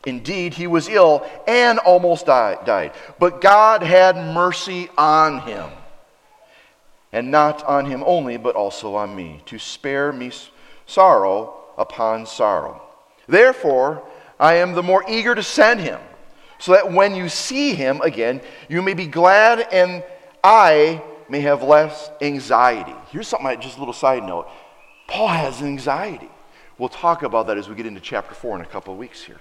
Indeed, 0.04 0.52
he 0.52 0.66
was 0.66 0.86
ill 0.86 1.26
and 1.46 1.78
almost 1.78 2.26
died. 2.26 2.92
But 3.18 3.40
God 3.40 3.82
had 3.82 4.16
mercy 4.34 4.90
on 4.98 5.40
him. 5.40 5.70
And 7.10 7.30
not 7.30 7.64
on 7.64 7.86
him 7.86 8.04
only, 8.04 8.36
but 8.36 8.54
also 8.54 8.96
on 8.96 9.16
me, 9.16 9.40
to 9.46 9.58
spare 9.58 10.12
me 10.12 10.30
sorrow 10.84 11.54
upon 11.78 12.26
sorrow. 12.26 12.82
Therefore, 13.26 14.06
I 14.38 14.56
am 14.56 14.72
the 14.72 14.82
more 14.82 15.06
eager 15.08 15.34
to 15.34 15.42
send 15.42 15.80
him, 15.80 16.00
so 16.58 16.72
that 16.72 16.92
when 16.92 17.14
you 17.14 17.30
see 17.30 17.72
him 17.72 18.02
again, 18.02 18.42
you 18.68 18.82
may 18.82 18.92
be 18.92 19.06
glad 19.06 19.60
and 19.72 20.04
I 20.44 21.02
may 21.28 21.40
have 21.40 21.62
less 21.62 22.10
anxiety. 22.20 22.94
Here's 23.10 23.28
something, 23.28 23.46
I, 23.46 23.56
just 23.56 23.76
a 23.76 23.80
little 23.80 23.94
side 23.94 24.22
note. 24.22 24.48
Paul 25.06 25.28
has 25.28 25.62
anxiety. 25.62 26.30
We'll 26.78 26.88
talk 26.88 27.22
about 27.22 27.46
that 27.48 27.58
as 27.58 27.68
we 27.68 27.74
get 27.74 27.86
into 27.86 28.00
chapter 28.00 28.34
4 28.34 28.56
in 28.56 28.62
a 28.62 28.66
couple 28.66 28.92
of 28.92 28.98
weeks 28.98 29.22
here. 29.22 29.40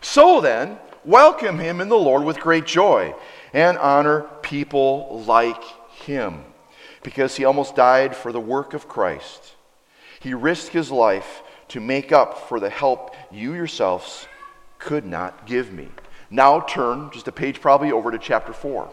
So 0.00 0.40
then, 0.40 0.78
welcome 1.04 1.58
him 1.58 1.80
in 1.80 1.88
the 1.88 1.96
Lord 1.96 2.24
with 2.24 2.38
great 2.38 2.66
joy 2.66 3.14
and 3.52 3.78
honor 3.78 4.26
people 4.42 5.22
like 5.26 5.62
him 6.04 6.44
because 7.02 7.36
he 7.36 7.44
almost 7.44 7.74
died 7.74 8.14
for 8.14 8.32
the 8.32 8.40
work 8.40 8.74
of 8.74 8.88
Christ. 8.88 9.54
He 10.20 10.34
risked 10.34 10.72
his 10.72 10.90
life 10.90 11.42
to 11.68 11.80
make 11.80 12.12
up 12.12 12.48
for 12.48 12.60
the 12.60 12.70
help 12.70 13.14
you 13.30 13.54
yourselves 13.54 14.26
could 14.78 15.04
not 15.04 15.46
give 15.46 15.72
me. 15.72 15.88
Now 16.30 16.60
turn 16.60 17.10
just 17.12 17.28
a 17.28 17.32
page 17.32 17.60
probably 17.60 17.92
over 17.92 18.10
to 18.10 18.18
chapter 18.18 18.52
4. 18.52 18.92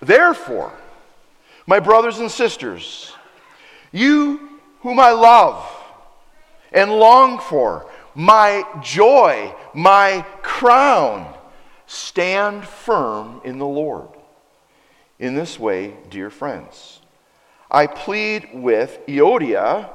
Therefore, 0.00 0.72
my 1.66 1.78
brothers 1.78 2.18
and 2.18 2.30
sisters, 2.30 3.12
you 3.92 4.58
whom 4.80 4.98
I 4.98 5.12
love 5.12 5.64
and 6.72 6.90
long 6.90 7.38
for, 7.38 7.90
my 8.14 8.64
joy, 8.82 9.54
my 9.74 10.24
crown, 10.42 11.32
stand 11.86 12.66
firm 12.66 13.40
in 13.44 13.58
the 13.58 13.66
Lord. 13.66 14.08
In 15.18 15.34
this 15.34 15.58
way, 15.58 15.94
dear 16.08 16.30
friends, 16.30 17.00
I 17.70 17.86
plead 17.86 18.48
with 18.54 18.98
Euodia 19.06 19.90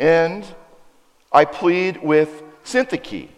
and 0.00 0.44
I 1.32 1.44
plead 1.44 2.02
with 2.02 2.42
Syntyche 2.64 3.28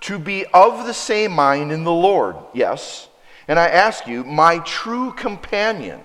to 0.00 0.18
be 0.18 0.46
of 0.46 0.86
the 0.86 0.94
same 0.94 1.32
mind 1.32 1.72
in 1.72 1.84
the 1.84 1.92
Lord. 1.92 2.36
Yes 2.54 3.08
and 3.48 3.58
I 3.58 3.68
ask 3.68 4.06
you, 4.06 4.24
my 4.24 4.58
true 4.60 5.12
companion, 5.12 6.00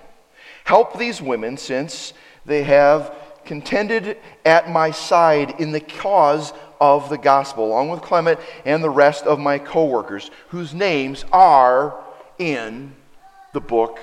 help 0.64 0.98
these 0.98 1.22
women 1.22 1.58
since 1.58 2.14
they 2.46 2.64
have 2.64 3.14
contended 3.46 4.18
at 4.46 4.70
my 4.70 4.92
side 4.92 5.60
in 5.60 5.74
the 5.74 5.82
cause 5.82 6.54
of 6.80 7.10
the 7.10 7.18
gospel, 7.18 7.66
along 7.66 7.90
with 7.90 8.02
Clement 8.02 8.40
and 8.66 8.84
the 8.84 8.90
rest 8.90 9.26
of 9.26 9.40
my 9.40 9.60
co 9.60 9.86
workers, 9.86 10.32
whose 10.50 10.74
names 10.74 11.26
are 11.32 12.02
in 12.40 12.94
the 13.54 13.62
book 13.62 14.00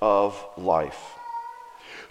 of 0.00 0.42
life. 0.56 1.13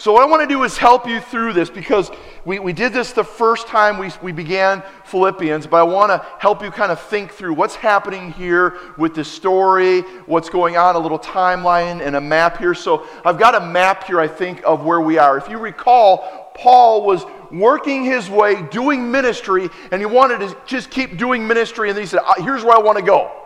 So, 0.04 0.12
what 0.12 0.22
I 0.22 0.26
want 0.26 0.42
to 0.42 0.54
do 0.54 0.64
is 0.64 0.78
help 0.78 1.08
you 1.08 1.22
through 1.22 1.54
this 1.54 1.70
because 1.70 2.12
we, 2.44 2.60
we 2.60 2.74
did 2.74 2.92
this 2.92 3.14
the 3.14 3.24
first 3.24 3.68
time 3.68 3.98
we, 3.98 4.12
we 4.22 4.34
began 4.34 4.84
Philippians, 5.06 5.66
but 5.66 5.78
I 5.78 5.84
want 5.84 6.10
to 6.10 6.28
help 6.40 6.62
you 6.62 6.72
kind 6.72 6.92
of 6.92 7.00
think 7.00 7.32
through 7.32 7.54
what's 7.54 7.76
happening 7.76 8.34
here 8.34 8.78
with 8.98 9.16
this 9.16 9.30
story, 9.30 10.02
what's 10.26 10.50
going 10.50 10.76
on, 10.76 10.98
a 10.98 11.00
little 11.00 11.18
timeline, 11.18 12.06
and 12.06 12.18
a 12.18 12.20
map 12.20 12.58
here. 12.58 12.74
So, 12.74 13.08
I've 13.24 13.40
got 13.40 13.56
a 13.56 13.66
map 13.66 14.04
here, 14.04 14.20
I 14.20 14.28
think, 14.28 14.62
of 14.66 14.84
where 14.84 15.00
we 15.00 15.18
are. 15.20 15.38
If 15.38 15.48
you 15.48 15.58
recall, 15.58 16.52
Paul 16.54 17.06
was 17.06 17.24
working 17.50 18.04
his 18.04 18.30
way, 18.30 18.62
doing 18.62 19.10
ministry, 19.10 19.70
and 19.94 20.02
he 20.02 20.06
wanted 20.06 20.40
to 20.40 20.58
just 20.66 20.92
keep 20.92 21.18
doing 21.18 21.48
ministry, 21.48 21.90
and 21.90 21.98
he 21.98 22.06
said, 22.06 22.20
uh, 22.26 22.44
Here's 22.44 22.66
where 22.66 22.76
I 22.76 22.82
want 22.82 22.98
to 22.98 23.06
go. 23.06 23.43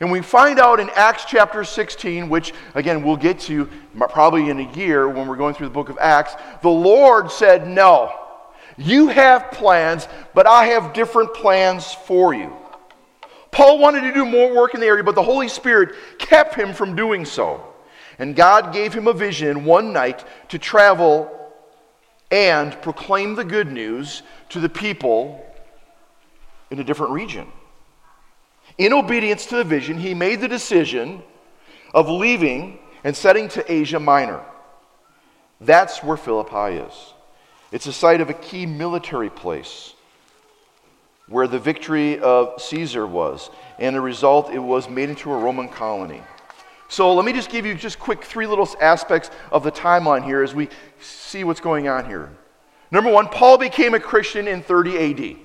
And 0.00 0.10
we 0.10 0.22
find 0.22 0.58
out 0.58 0.80
in 0.80 0.90
Acts 0.90 1.24
chapter 1.24 1.64
16, 1.64 2.28
which 2.28 2.52
again 2.74 3.02
we'll 3.02 3.16
get 3.16 3.38
to 3.40 3.68
probably 3.96 4.50
in 4.50 4.60
a 4.60 4.72
year 4.72 5.08
when 5.08 5.28
we're 5.28 5.36
going 5.36 5.54
through 5.54 5.68
the 5.68 5.74
book 5.74 5.88
of 5.88 5.98
Acts, 6.00 6.34
the 6.62 6.68
Lord 6.68 7.30
said, 7.30 7.68
No, 7.68 8.12
you 8.76 9.08
have 9.08 9.50
plans, 9.52 10.08
but 10.34 10.46
I 10.46 10.66
have 10.66 10.92
different 10.92 11.32
plans 11.34 11.92
for 11.92 12.34
you. 12.34 12.52
Paul 13.50 13.78
wanted 13.78 14.00
to 14.00 14.12
do 14.12 14.24
more 14.24 14.52
work 14.52 14.74
in 14.74 14.80
the 14.80 14.86
area, 14.86 15.04
but 15.04 15.14
the 15.14 15.22
Holy 15.22 15.48
Spirit 15.48 15.94
kept 16.18 16.56
him 16.56 16.74
from 16.74 16.96
doing 16.96 17.24
so. 17.24 17.64
And 18.18 18.34
God 18.34 18.72
gave 18.72 18.92
him 18.92 19.06
a 19.06 19.12
vision 19.12 19.64
one 19.64 19.92
night 19.92 20.24
to 20.48 20.58
travel 20.58 21.30
and 22.32 22.80
proclaim 22.82 23.36
the 23.36 23.44
good 23.44 23.70
news 23.70 24.22
to 24.48 24.58
the 24.58 24.68
people 24.68 25.44
in 26.70 26.80
a 26.80 26.84
different 26.84 27.12
region. 27.12 27.46
In 28.78 28.92
obedience 28.92 29.46
to 29.46 29.56
the 29.56 29.64
vision, 29.64 29.98
he 29.98 30.14
made 30.14 30.40
the 30.40 30.48
decision 30.48 31.22
of 31.92 32.08
leaving 32.08 32.78
and 33.04 33.16
setting 33.16 33.48
to 33.50 33.72
Asia 33.72 34.00
Minor. 34.00 34.40
That's 35.60 36.02
where 36.02 36.16
Philippi 36.16 36.78
is. 36.78 37.14
It's 37.70 37.86
a 37.86 37.92
site 37.92 38.20
of 38.20 38.30
a 38.30 38.34
key 38.34 38.66
military 38.66 39.30
place 39.30 39.94
where 41.28 41.46
the 41.46 41.58
victory 41.58 42.18
of 42.18 42.60
Caesar 42.60 43.06
was. 43.06 43.50
And 43.78 43.96
a 43.96 44.00
result, 44.00 44.52
it 44.52 44.58
was 44.58 44.88
made 44.88 45.08
into 45.08 45.32
a 45.32 45.38
Roman 45.38 45.68
colony. 45.68 46.22
So 46.88 47.14
let 47.14 47.24
me 47.24 47.32
just 47.32 47.50
give 47.50 47.64
you 47.64 47.74
just 47.74 47.98
quick 47.98 48.24
three 48.24 48.46
little 48.46 48.68
aspects 48.80 49.30
of 49.50 49.64
the 49.64 49.72
timeline 49.72 50.24
here 50.24 50.42
as 50.42 50.54
we 50.54 50.68
see 51.00 51.44
what's 51.44 51.60
going 51.60 51.88
on 51.88 52.06
here. 52.06 52.30
Number 52.90 53.10
one, 53.10 53.28
Paul 53.28 53.58
became 53.58 53.94
a 53.94 54.00
Christian 54.00 54.46
in 54.46 54.62
30 54.62 54.98
AD. 54.98 55.43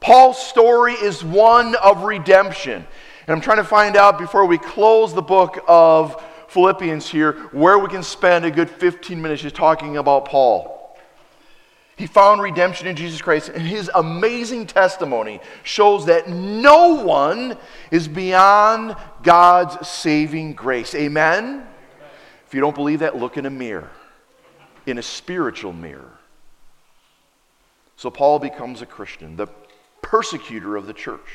Paul's 0.00 0.38
story 0.38 0.94
is 0.94 1.24
one 1.24 1.74
of 1.76 2.04
redemption. 2.04 2.86
And 3.26 3.34
I'm 3.34 3.40
trying 3.40 3.56
to 3.56 3.64
find 3.64 3.96
out 3.96 4.18
before 4.18 4.46
we 4.46 4.58
close 4.58 5.12
the 5.12 5.22
book 5.22 5.58
of 5.66 6.22
Philippians 6.48 7.08
here 7.08 7.32
where 7.52 7.78
we 7.78 7.88
can 7.88 8.02
spend 8.02 8.44
a 8.44 8.50
good 8.50 8.70
15 8.70 9.20
minutes 9.20 9.42
just 9.42 9.56
talking 9.56 9.96
about 9.96 10.26
Paul. 10.26 10.76
He 11.96 12.06
found 12.06 12.42
redemption 12.42 12.86
in 12.86 12.94
Jesus 12.94 13.22
Christ, 13.22 13.48
and 13.48 13.66
his 13.66 13.90
amazing 13.94 14.66
testimony 14.66 15.40
shows 15.62 16.06
that 16.06 16.28
no 16.28 17.02
one 17.02 17.56
is 17.90 18.06
beyond 18.06 18.96
God's 19.22 19.88
saving 19.88 20.52
grace. 20.52 20.94
Amen? 20.94 21.66
If 22.46 22.52
you 22.52 22.60
don't 22.60 22.74
believe 22.74 23.00
that, 23.00 23.16
look 23.16 23.38
in 23.38 23.46
a 23.46 23.50
mirror, 23.50 23.90
in 24.84 24.98
a 24.98 25.02
spiritual 25.02 25.72
mirror. 25.72 26.12
So 27.96 28.10
Paul 28.10 28.38
becomes 28.38 28.82
a 28.82 28.86
Christian. 28.86 29.36
The 29.36 29.48
persecutor 30.06 30.76
of 30.76 30.86
the 30.86 30.94
church. 30.94 31.26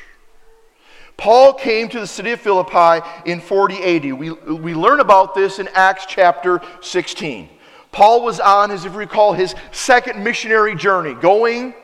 Paul 1.18 1.52
came 1.52 1.90
to 1.90 2.00
the 2.00 2.06
city 2.06 2.30
of 2.32 2.40
Philippi 2.40 3.06
in 3.26 3.40
40 3.40 3.74
AD. 3.82 4.14
We, 4.14 4.30
we 4.30 4.74
learn 4.74 5.00
about 5.00 5.34
this 5.34 5.58
in 5.58 5.68
Acts 5.74 6.06
chapter 6.08 6.62
16. 6.80 7.50
Paul 7.92 8.24
was 8.24 8.40
on, 8.40 8.70
as 8.70 8.86
if 8.86 8.92
you 8.92 8.98
recall, 8.98 9.34
his 9.34 9.54
second 9.72 10.24
missionary 10.24 10.74
journey, 10.74 11.12
going, 11.12 11.74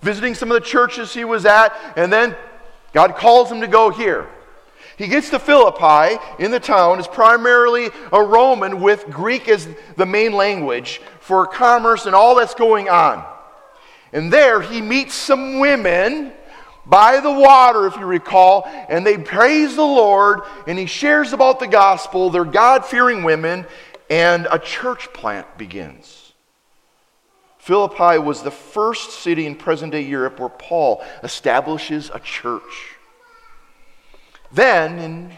visiting 0.00 0.36
some 0.36 0.52
of 0.52 0.54
the 0.62 0.66
churches 0.66 1.12
he 1.12 1.24
was 1.24 1.44
at, 1.44 1.74
and 1.96 2.12
then 2.12 2.36
God 2.92 3.16
calls 3.16 3.50
him 3.50 3.60
to 3.60 3.66
go 3.66 3.90
here. 3.90 4.28
He 4.96 5.08
gets 5.08 5.30
to 5.30 5.40
Philippi 5.40 6.20
in 6.38 6.52
the 6.52 6.60
town, 6.60 7.00
is 7.00 7.08
primarily 7.08 7.88
a 8.12 8.22
Roman 8.22 8.80
with 8.80 9.06
Greek 9.10 9.48
as 9.48 9.68
the 9.96 10.06
main 10.06 10.32
language 10.32 11.00
for 11.18 11.48
commerce 11.48 12.06
and 12.06 12.14
all 12.14 12.36
that's 12.36 12.54
going 12.54 12.88
on. 12.88 13.24
And 14.12 14.32
there 14.32 14.60
he 14.60 14.80
meets 14.80 15.14
some 15.14 15.58
women 15.58 16.32
by 16.86 17.20
the 17.20 17.32
water, 17.32 17.86
if 17.86 17.96
you 17.96 18.06
recall, 18.06 18.66
and 18.88 19.06
they 19.06 19.18
praise 19.18 19.76
the 19.76 19.82
Lord, 19.82 20.40
and 20.66 20.78
he 20.78 20.86
shares 20.86 21.32
about 21.32 21.60
the 21.60 21.66
gospel. 21.66 22.30
They're 22.30 22.44
God 22.44 22.84
fearing 22.86 23.22
women, 23.22 23.66
and 24.08 24.48
a 24.50 24.58
church 24.58 25.12
plant 25.12 25.58
begins. 25.58 26.32
Philippi 27.58 28.18
was 28.18 28.42
the 28.42 28.50
first 28.50 29.10
city 29.10 29.44
in 29.44 29.54
present 29.54 29.92
day 29.92 30.00
Europe 30.00 30.40
where 30.40 30.48
Paul 30.48 31.04
establishes 31.22 32.10
a 32.14 32.18
church. 32.18 32.96
Then, 34.50 34.98
in 34.98 35.32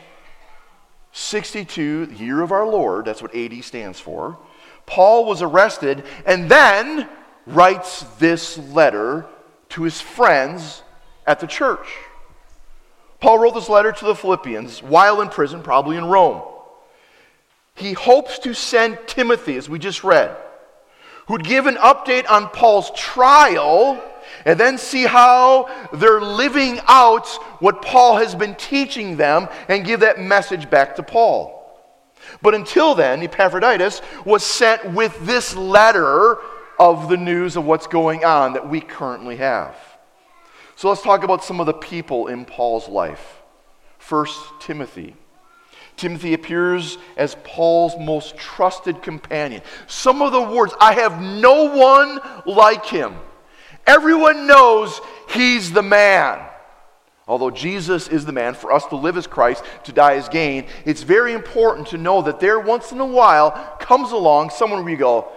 62, 1.10 2.06
the 2.06 2.14
year 2.14 2.42
of 2.42 2.52
our 2.52 2.64
Lord, 2.64 3.06
that's 3.06 3.20
what 3.20 3.34
AD 3.34 3.64
stands 3.64 3.98
for, 3.98 4.38
Paul 4.86 5.24
was 5.24 5.42
arrested, 5.42 6.04
and 6.24 6.48
then 6.48 7.08
writes 7.46 8.02
this 8.18 8.58
letter 8.58 9.26
to 9.70 9.82
his 9.82 10.00
friends 10.00 10.82
at 11.26 11.40
the 11.40 11.46
church. 11.46 11.86
Paul 13.20 13.38
wrote 13.38 13.54
this 13.54 13.68
letter 13.68 13.92
to 13.92 14.04
the 14.04 14.14
Philippians 14.14 14.82
while 14.82 15.20
in 15.20 15.28
prison, 15.28 15.62
probably 15.62 15.96
in 15.96 16.04
Rome. 16.04 16.42
He 17.74 17.92
hopes 17.92 18.38
to 18.40 18.54
send 18.54 18.98
Timothy, 19.06 19.56
as 19.56 19.68
we 19.68 19.78
just 19.78 20.04
read, 20.04 20.36
who'd 21.26 21.44
give 21.44 21.66
an 21.66 21.76
update 21.76 22.28
on 22.30 22.48
Paul's 22.48 22.90
trial 22.92 24.02
and 24.44 24.58
then 24.58 24.78
see 24.78 25.04
how 25.04 25.68
they're 25.92 26.20
living 26.20 26.80
out 26.88 27.26
what 27.60 27.82
Paul 27.82 28.16
has 28.16 28.34
been 28.34 28.54
teaching 28.54 29.16
them 29.16 29.48
and 29.68 29.84
give 29.84 30.00
that 30.00 30.18
message 30.18 30.68
back 30.70 30.96
to 30.96 31.02
Paul. 31.02 31.56
But 32.42 32.54
until 32.54 32.94
then, 32.94 33.22
Epaphroditus 33.22 34.02
was 34.24 34.44
sent 34.44 34.92
with 34.92 35.26
this 35.26 35.56
letter 35.56 36.38
of 36.80 37.10
the 37.10 37.16
news 37.18 37.56
of 37.56 37.66
what's 37.66 37.86
going 37.86 38.24
on 38.24 38.54
that 38.54 38.68
we 38.68 38.80
currently 38.80 39.36
have. 39.36 39.76
So 40.76 40.88
let's 40.88 41.02
talk 41.02 41.22
about 41.22 41.44
some 41.44 41.60
of 41.60 41.66
the 41.66 41.74
people 41.74 42.28
in 42.28 42.46
Paul's 42.46 42.88
life. 42.88 43.42
First, 43.98 44.40
Timothy. 44.60 45.14
Timothy 45.98 46.32
appears 46.32 46.96
as 47.18 47.36
Paul's 47.44 47.92
most 48.00 48.38
trusted 48.38 49.02
companion. 49.02 49.60
Some 49.88 50.22
of 50.22 50.32
the 50.32 50.40
words, 50.40 50.72
I 50.80 50.94
have 50.94 51.20
no 51.20 51.64
one 51.64 52.18
like 52.46 52.86
him. 52.86 53.14
Everyone 53.86 54.46
knows 54.46 55.02
he's 55.28 55.70
the 55.70 55.82
man. 55.82 56.46
Although 57.28 57.50
Jesus 57.50 58.08
is 58.08 58.24
the 58.24 58.32
man, 58.32 58.54
for 58.54 58.72
us 58.72 58.86
to 58.86 58.96
live 58.96 59.18
as 59.18 59.26
Christ, 59.26 59.62
to 59.84 59.92
die 59.92 60.14
as 60.14 60.30
gain, 60.30 60.66
it's 60.86 61.02
very 61.02 61.34
important 61.34 61.88
to 61.88 61.98
know 61.98 62.22
that 62.22 62.40
there 62.40 62.58
once 62.58 62.90
in 62.90 63.00
a 63.00 63.06
while 63.06 63.50
comes 63.78 64.12
along 64.12 64.48
someone 64.48 64.82
where 64.82 64.90
you 64.90 64.96
go, 64.98 65.30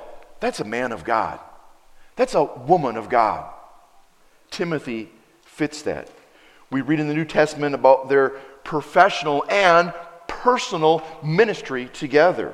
that's 0.44 0.60
a 0.60 0.66
man 0.66 0.92
of 0.92 1.06
God. 1.06 1.40
That's 2.18 2.36
a 2.36 2.44
woman 2.44 2.98
of 2.98 3.08
God. 3.08 3.50
Timothy 4.52 5.10
fits 5.46 5.84
that. 5.84 6.10
We 6.70 6.82
read 6.82 7.00
in 7.00 7.08
the 7.08 7.14
New 7.14 7.24
Testament 7.24 7.74
about 7.74 8.10
their 8.10 8.32
professional 8.66 9.46
and 9.50 9.94
personal 10.28 11.02
ministry 11.24 11.90
together. 11.94 12.54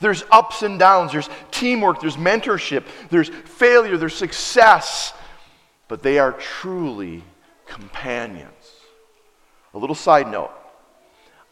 There's 0.00 0.24
ups 0.30 0.62
and 0.62 0.78
downs, 0.78 1.12
there's 1.12 1.28
teamwork, 1.50 2.00
there's 2.00 2.16
mentorship, 2.16 2.84
there's 3.10 3.28
failure, 3.28 3.98
there's 3.98 4.16
success, 4.16 5.12
but 5.86 6.02
they 6.02 6.18
are 6.18 6.32
truly 6.32 7.22
companions. 7.66 8.72
A 9.74 9.78
little 9.78 9.94
side 9.94 10.30
note 10.30 10.52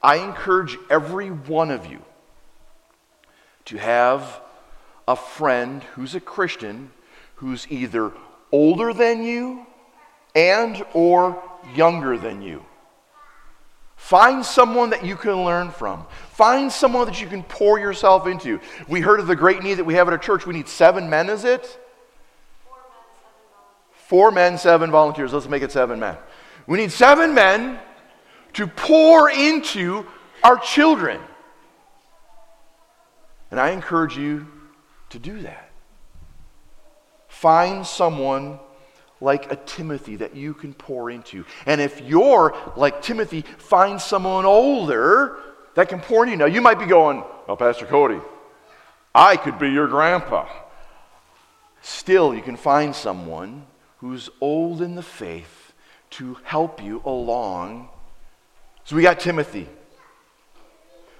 I 0.03 0.17
encourage 0.17 0.79
every 0.89 1.31
one 1.31 1.71
of 1.71 1.85
you 1.85 2.01
to 3.67 3.77
have 3.77 4.41
a 5.09 5.17
friend 5.17 5.83
who's 5.95 6.15
a 6.15 6.21
Christian 6.21 6.91
who's 7.37 7.67
either 7.71 8.13
older 8.51 8.93
than 8.93 9.23
you 9.23 9.67
and 10.35 10.85
or 10.93 11.43
younger 11.75 12.17
than 12.19 12.43
you. 12.43 12.65
Find 13.97 14.45
someone 14.45 14.91
that 14.91 15.05
you 15.05 15.17
can 15.17 15.45
learn 15.45 15.71
from. 15.71 16.07
Find 16.33 16.71
someone 16.71 17.07
that 17.07 17.21
you 17.21 17.27
can 17.27 17.43
pour 17.43 17.79
yourself 17.79 18.27
into. 18.27 18.61
We 18.89 19.01
heard 19.01 19.21
of 19.21 19.27
the 19.27 19.37
great 19.37 19.63
need 19.63 19.75
that 19.75 19.85
we 19.85 19.95
have 19.95 20.07
at 20.07 20.13
our 20.13 20.19
church. 20.19 20.47
We 20.47 20.55
need 20.55 20.69
seven 20.69 21.09
men, 21.09 21.31
is 21.31 21.45
it? 21.45 21.81
Four 23.93 24.31
men, 24.31 24.59
seven 24.59 24.91
volunteers. 24.91 25.33
Let's 25.33 25.49
make 25.49 25.63
it 25.63 25.73
seven 25.73 25.99
men. 25.99 26.17
We 26.67 26.79
need 26.79 26.93
seven 26.93 27.35
men 27.35 27.79
to 28.53 28.67
pour 28.67 29.31
into 29.31 30.07
our 30.45 30.59
children. 30.59 31.21
And 33.51 33.59
I 33.59 33.71
encourage 33.71 34.17
you 34.17 34.47
to 35.11 35.19
do 35.19 35.43
that. 35.43 35.71
Find 37.29 37.87
someone 37.87 38.59
like 39.21 39.51
a 39.51 39.57
Timothy 39.57 40.17
that 40.17 40.35
you 40.35 40.55
can 40.55 40.75
pour 40.75 41.11
into. 41.11 41.45
And 41.65 41.81
if 41.81 42.01
you're 42.03 42.57
like 42.77 43.03
Timothy, 43.03 43.43
find 43.43 44.01
someone 44.01 44.45
older 44.45 45.39
that 45.75 45.89
can 45.89 46.01
pour 46.01 46.25
into 46.25 46.33
you. 46.33 46.39
Now, 46.39 46.47
you 46.47 46.61
might 46.61 46.79
be 46.79 46.87
going, 46.87 47.23
Oh, 47.49 47.57
Pastor 47.57 47.87
Cody, 47.87 48.21
I 49.15 49.37
could 49.37 49.59
be 49.59 49.71
your 49.71 49.87
grandpa. 49.87 50.49
Still, 51.81 52.35
you 52.35 52.43
can 52.43 52.57
find 52.57 52.95
someone 52.95 53.67
who's 53.99 54.29
old 54.41 54.83
in 54.83 54.97
the 54.97 55.03
faith 55.03 55.73
to 56.11 56.37
help 56.43 56.83
you 56.83 57.01
along. 57.05 57.89
So 58.85 58.97
we 58.97 59.03
got 59.03 59.21
Timothy. 59.21 59.69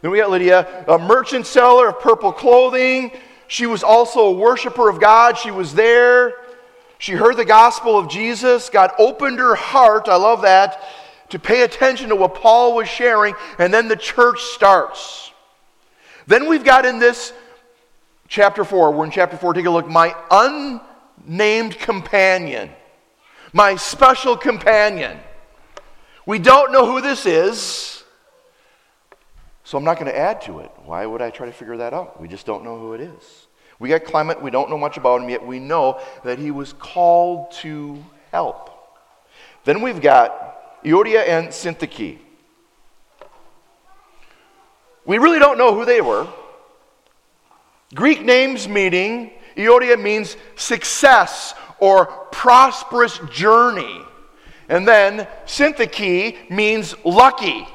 Then 0.03 0.11
we 0.11 0.19
got 0.19 0.31
Lydia, 0.31 0.85
a 0.89 0.99
merchant 0.99 1.47
seller 1.47 1.89
of 1.89 2.01
purple 2.01 2.33
clothing. 2.33 3.13
She 3.49 3.67
was 3.67 3.83
also 3.83 4.27
a 4.27 4.33
worshiper 4.33 4.89
of 4.89 5.01
God. 5.01 5.39
She 5.39 5.51
was 5.51 5.75
there. 5.75 6.35
She 6.99 7.13
heard 7.13 7.37
the 7.37 7.45
gospel 7.45 7.99
of 7.99 8.09
Jesus. 8.09 8.71
God 8.71 8.91
opened 8.99 9.39
her 9.39 9.55
heart. 9.55 10.09
I 10.09 10.17
love 10.17 10.43
that. 10.43 10.83
To 11.31 11.39
pay 11.39 11.63
attention 11.63 12.09
to 12.09 12.17
what 12.17 12.35
Paul 12.35 12.75
was 12.75 12.89
sharing. 12.89 13.35
And 13.59 13.73
then 13.73 13.89
the 13.89 13.97
church 13.97 14.41
starts. 14.43 15.31
Then 16.27 16.49
we've 16.49 16.65
got 16.65 16.85
in 16.85 16.99
this 16.99 17.33
chapter 18.29 18.65
4, 18.65 18.93
we're 18.93 19.05
in 19.05 19.11
chapter 19.11 19.37
4, 19.37 19.55
take 19.55 19.67
a 19.67 19.71
look. 19.71 19.89
My 19.89 20.15
unnamed 20.31 21.79
companion, 21.79 22.71
my 23.53 23.77
special 23.77 24.37
companion. 24.37 25.19
We 26.27 26.39
don't 26.41 26.73
know 26.73 26.87
who 26.87 27.01
this 27.01 27.27
is, 27.27 27.96
so 29.67 29.77
I'm 29.77 29.83
not 29.83 29.99
going 29.99 30.07
to 30.07 30.17
add 30.17 30.43
to 30.43 30.61
it. 30.61 30.71
Why 30.85 31.05
would 31.05 31.21
I 31.21 31.31
try 31.31 31.47
to 31.47 31.53
figure 31.53 31.77
that 31.79 31.93
out? 31.93 32.21
We 32.21 32.29
just 32.29 32.47
don't 32.47 32.63
know 32.63 32.79
who 32.79 32.93
it 32.93 33.01
is. 33.01 33.49
We 33.81 33.89
got 33.89 34.05
Clement, 34.05 34.41
we 34.41 34.53
don't 34.53 34.71
know 34.71 34.79
much 34.79 34.97
about 34.97 35.21
him, 35.21 35.29
yet 35.29 35.45
we 35.45 35.59
know 35.59 36.01
that 36.23 36.39
he 36.39 36.53
was 36.53 36.73
called 36.73 37.51
to 37.63 38.01
help. 38.31 38.71
Then 39.65 39.83
we've 39.83 40.01
got 40.01 40.85
Euodia 40.85 41.27
and 41.27 41.49
Syntyche. 41.49 42.19
We 45.05 45.19
really 45.19 45.41
don't 45.41 45.59
know 45.59 45.75
who 45.75 45.85
they 45.85 46.01
were. 46.01 46.29
Greek 47.93 48.25
names 48.25 48.69
meaning, 48.69 49.33
Euodia 49.57 50.01
means 50.01 50.37
success 50.55 51.55
or 51.81 52.07
prosperous 52.31 53.19
journey. 53.33 54.01
And 54.69 54.87
then 54.87 55.27
Syntyche 55.45 56.51
means 56.51 56.95
lucky. 57.05 57.67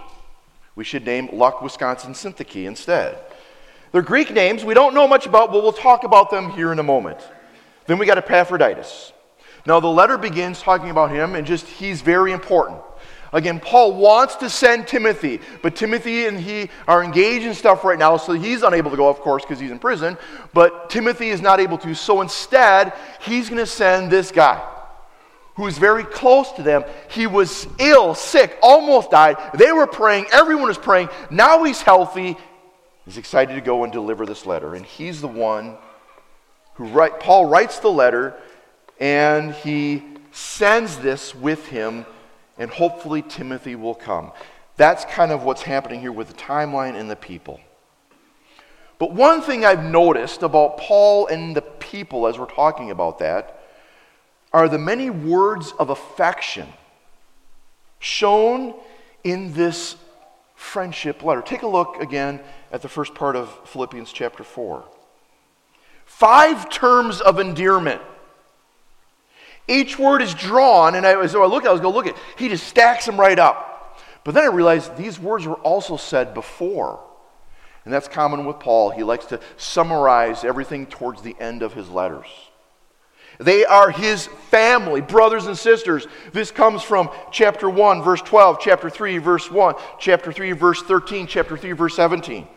We 0.75 0.83
should 0.83 1.05
name 1.05 1.29
Luck, 1.33 1.61
Wisconsin 1.61 2.13
Syntyche 2.13 2.65
instead. 2.65 3.17
They're 3.91 4.01
Greek 4.01 4.31
names 4.31 4.63
we 4.63 4.73
don't 4.73 4.93
know 4.93 5.07
much 5.07 5.25
about, 5.25 5.51
but 5.51 5.61
we'll 5.63 5.73
talk 5.73 6.03
about 6.03 6.29
them 6.29 6.51
here 6.51 6.71
in 6.71 6.79
a 6.79 6.83
moment. 6.83 7.19
Then 7.87 7.97
we 7.97 8.05
got 8.05 8.17
Epaphroditus. 8.17 9.11
Now, 9.65 9.79
the 9.79 9.87
letter 9.87 10.17
begins 10.17 10.61
talking 10.61 10.89
about 10.89 11.11
him, 11.11 11.35
and 11.35 11.45
just 11.45 11.67
he's 11.67 12.01
very 12.01 12.31
important. 12.31 12.79
Again, 13.33 13.59
Paul 13.59 13.95
wants 13.95 14.35
to 14.37 14.49
send 14.49 14.87
Timothy, 14.87 15.39
but 15.61 15.75
Timothy 15.75 16.25
and 16.25 16.39
he 16.39 16.69
are 16.87 17.03
engaged 17.03 17.45
in 17.45 17.53
stuff 17.53 17.83
right 17.83 17.99
now, 17.99 18.17
so 18.17 18.33
he's 18.33 18.61
unable 18.61 18.91
to 18.91 18.97
go, 18.97 19.07
of 19.07 19.19
course, 19.19 19.43
because 19.43 19.59
he's 19.59 19.71
in 19.71 19.79
prison. 19.79 20.17
But 20.53 20.89
Timothy 20.89 21.29
is 21.29 21.41
not 21.41 21.59
able 21.59 21.77
to. 21.79 21.93
So 21.93 22.21
instead, 22.21 22.93
he's 23.21 23.47
going 23.49 23.59
to 23.59 23.65
send 23.65 24.11
this 24.11 24.31
guy 24.31 24.61
who 25.55 25.67
is 25.67 25.77
very 25.77 26.03
close 26.03 26.51
to 26.53 26.63
them. 26.63 26.83
He 27.09 27.27
was 27.27 27.67
ill, 27.79 28.15
sick, 28.15 28.57
almost 28.61 29.11
died. 29.11 29.37
They 29.53 29.71
were 29.71 29.87
praying, 29.87 30.27
everyone 30.31 30.67
was 30.67 30.77
praying. 30.77 31.09
Now 31.29 31.63
he's 31.63 31.81
healthy. 31.81 32.37
He's 33.05 33.17
excited 33.17 33.55
to 33.55 33.61
go 33.61 33.83
and 33.83 33.91
deliver 33.91 34.25
this 34.25 34.45
letter. 34.45 34.75
And 34.75 34.85
he's 34.85 35.21
the 35.21 35.27
one 35.27 35.77
who 36.75 36.85
write, 36.85 37.19
Paul 37.19 37.47
writes 37.47 37.79
the 37.79 37.91
letter 37.91 38.35
and 38.99 39.53
he 39.53 40.03
sends 40.31 40.97
this 40.97 41.35
with 41.35 41.67
him 41.67 42.05
and 42.57 42.69
hopefully 42.69 43.21
Timothy 43.21 43.75
will 43.75 43.95
come. 43.95 44.31
That's 44.77 45.03
kind 45.05 45.31
of 45.31 45.43
what's 45.43 45.63
happening 45.63 45.99
here 45.99 46.11
with 46.11 46.27
the 46.27 46.33
timeline 46.33 46.95
and 46.95 47.09
the 47.09 47.15
people. 47.15 47.59
But 48.99 49.13
one 49.13 49.41
thing 49.41 49.65
I've 49.65 49.83
noticed 49.83 50.43
about 50.43 50.77
Paul 50.77 51.27
and 51.27 51.55
the 51.55 51.61
people 51.61 52.27
as 52.27 52.37
we're 52.37 52.45
talking 52.45 52.91
about 52.91 53.19
that 53.19 53.60
are 54.53 54.67
the 54.67 54.77
many 54.77 55.09
words 55.09 55.73
of 55.79 55.89
affection 55.89 56.67
shown 57.99 58.73
in 59.23 59.53
this 59.53 59.95
friendship 60.55 61.23
letter. 61.23 61.41
Take 61.41 61.61
a 61.61 61.67
look 61.67 62.01
again 62.01 62.39
at 62.71 62.81
the 62.81 62.89
first 62.89 63.15
part 63.15 63.35
of 63.35 63.49
Philippians 63.69 64.11
chapter 64.11 64.43
4. 64.43 64.83
Five 66.05 66.69
terms 66.69 67.21
of 67.21 67.39
endearment 67.39 68.01
each 69.67 69.97
word 69.97 70.21
is 70.21 70.33
drawn, 70.33 70.95
and 70.95 71.05
I, 71.05 71.25
so 71.27 71.41
I 71.41 71.47
look, 71.47 71.65
I 71.65 71.71
was 71.71 71.81
going 71.81 71.93
to 71.93 71.97
look 71.97 72.07
at, 72.07 72.21
he 72.37 72.49
just 72.49 72.67
stacks 72.67 73.05
them 73.05 73.19
right 73.19 73.39
up. 73.39 73.99
But 74.23 74.33
then 74.33 74.43
I 74.43 74.47
realized 74.47 74.97
these 74.97 75.19
words 75.19 75.47
were 75.47 75.55
also 75.55 75.97
said 75.97 76.33
before. 76.33 76.99
And 77.85 77.93
that's 77.93 78.07
common 78.07 78.45
with 78.45 78.59
Paul. 78.59 78.91
He 78.91 79.03
likes 79.03 79.25
to 79.27 79.39
summarize 79.57 80.43
everything 80.43 80.85
towards 80.85 81.21
the 81.21 81.35
end 81.39 81.63
of 81.63 81.73
his 81.73 81.89
letters. 81.89 82.27
They 83.41 83.65
are 83.65 83.89
his 83.89 84.27
family, 84.27 85.01
brothers 85.01 85.47
and 85.47 85.57
sisters. 85.57 86.05
This 86.31 86.51
comes 86.51 86.83
from 86.83 87.09
chapter 87.31 87.69
1, 87.69 88.03
verse 88.03 88.21
12, 88.21 88.59
chapter 88.59 88.89
3, 88.89 89.17
verse 89.17 89.49
1, 89.49 89.75
chapter 89.99 90.31
3, 90.31 90.51
verse 90.51 90.81
13, 90.83 91.25
chapter 91.25 91.57
3, 91.57 91.71
verse 91.71 91.95
17. 91.95 92.47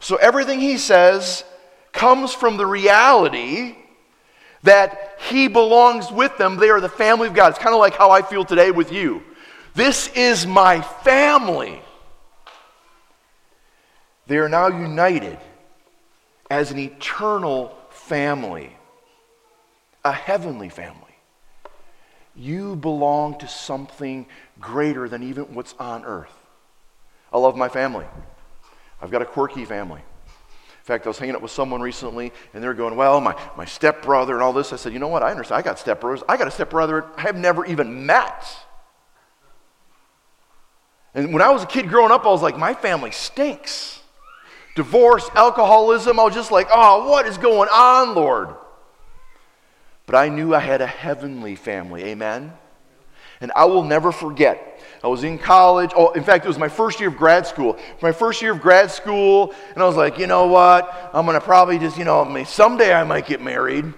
So 0.00 0.16
everything 0.16 0.60
he 0.60 0.78
says 0.78 1.42
comes 1.92 2.32
from 2.32 2.56
the 2.56 2.66
reality 2.66 3.74
that 4.62 5.18
he 5.28 5.48
belongs 5.48 6.12
with 6.12 6.36
them. 6.38 6.56
They 6.56 6.70
are 6.70 6.80
the 6.80 6.88
family 6.88 7.26
of 7.26 7.34
God. 7.34 7.50
It's 7.50 7.58
kind 7.58 7.74
of 7.74 7.80
like 7.80 7.94
how 7.94 8.12
I 8.12 8.22
feel 8.22 8.44
today 8.44 8.70
with 8.70 8.92
you. 8.92 9.22
This 9.74 10.08
is 10.14 10.46
my 10.46 10.80
family. 10.80 11.82
They 14.28 14.38
are 14.38 14.48
now 14.48 14.68
united 14.68 15.38
as 16.50 16.70
an 16.70 16.78
eternal 16.78 17.76
family, 17.90 18.76
a 20.08 20.12
heavenly 20.12 20.70
family. 20.70 21.02
You 22.34 22.76
belong 22.76 23.38
to 23.40 23.48
something 23.48 24.26
greater 24.58 25.08
than 25.08 25.22
even 25.22 25.54
what's 25.54 25.74
on 25.78 26.04
earth. 26.04 26.32
I 27.32 27.38
love 27.38 27.56
my 27.56 27.68
family. 27.68 28.06
I've 29.02 29.10
got 29.10 29.22
a 29.22 29.26
quirky 29.26 29.64
family 29.64 30.00
In 30.00 30.84
fact, 30.84 31.06
I 31.06 31.10
was 31.10 31.18
hanging 31.18 31.34
out 31.34 31.42
with 31.42 31.50
someone 31.50 31.80
recently, 31.82 32.32
and 32.54 32.62
they're 32.62 32.74
going, 32.74 32.96
Well, 32.96 33.20
my, 33.20 33.38
my 33.56 33.66
stepbrother 33.66 34.32
and 34.32 34.42
all 34.42 34.52
this. 34.52 34.72
I 34.72 34.76
said, 34.76 34.92
You 34.92 34.98
know 34.98 35.08
what? 35.08 35.22
I 35.22 35.30
understand. 35.30 35.58
I 35.58 35.62
got 35.62 35.76
stepbrothers. 35.76 36.22
I 36.28 36.36
got 36.36 36.48
a 36.48 36.50
stepbrother 36.50 37.04
I 37.16 37.22
have 37.22 37.36
never 37.36 37.66
even 37.66 38.06
met. 38.06 38.46
And 41.14 41.32
when 41.32 41.42
I 41.42 41.50
was 41.50 41.64
a 41.64 41.66
kid 41.66 41.88
growing 41.88 42.12
up, 42.12 42.24
I 42.24 42.28
was 42.28 42.42
like, 42.42 42.56
My 42.56 42.72
family 42.72 43.10
stinks. 43.10 44.00
Divorce, 44.74 45.28
alcoholism. 45.34 46.18
I 46.18 46.24
was 46.24 46.34
just 46.34 46.50
like, 46.50 46.68
Oh, 46.70 47.10
what 47.10 47.26
is 47.26 47.36
going 47.36 47.68
on, 47.68 48.14
Lord? 48.14 48.54
But 50.08 50.16
I 50.16 50.30
knew 50.30 50.54
I 50.54 50.60
had 50.60 50.80
a 50.80 50.86
heavenly 50.86 51.54
family. 51.54 52.02
Amen? 52.04 52.54
And 53.42 53.52
I 53.54 53.66
will 53.66 53.84
never 53.84 54.10
forget 54.10 54.80
I 55.04 55.08
was 55.08 55.22
in 55.22 55.38
college. 55.38 55.90
Oh, 55.94 56.12
in 56.12 56.24
fact, 56.24 56.46
it 56.46 56.48
was 56.48 56.58
my 56.58 56.70
first 56.70 56.98
year 56.98 57.10
of 57.10 57.16
grad 57.18 57.46
school. 57.46 57.78
My 58.00 58.10
first 58.10 58.40
year 58.40 58.52
of 58.52 58.60
grad 58.62 58.90
school, 58.90 59.54
and 59.74 59.82
I 59.82 59.86
was 59.86 59.96
like, 59.96 60.18
you 60.18 60.26
know 60.26 60.46
what? 60.46 61.10
I'm 61.12 61.26
going 61.26 61.38
to 61.38 61.44
probably 61.44 61.78
just, 61.78 61.98
you 61.98 62.06
know, 62.06 62.42
someday 62.44 62.94
I 62.94 63.04
might 63.04 63.26
get 63.26 63.42
married. 63.42 63.92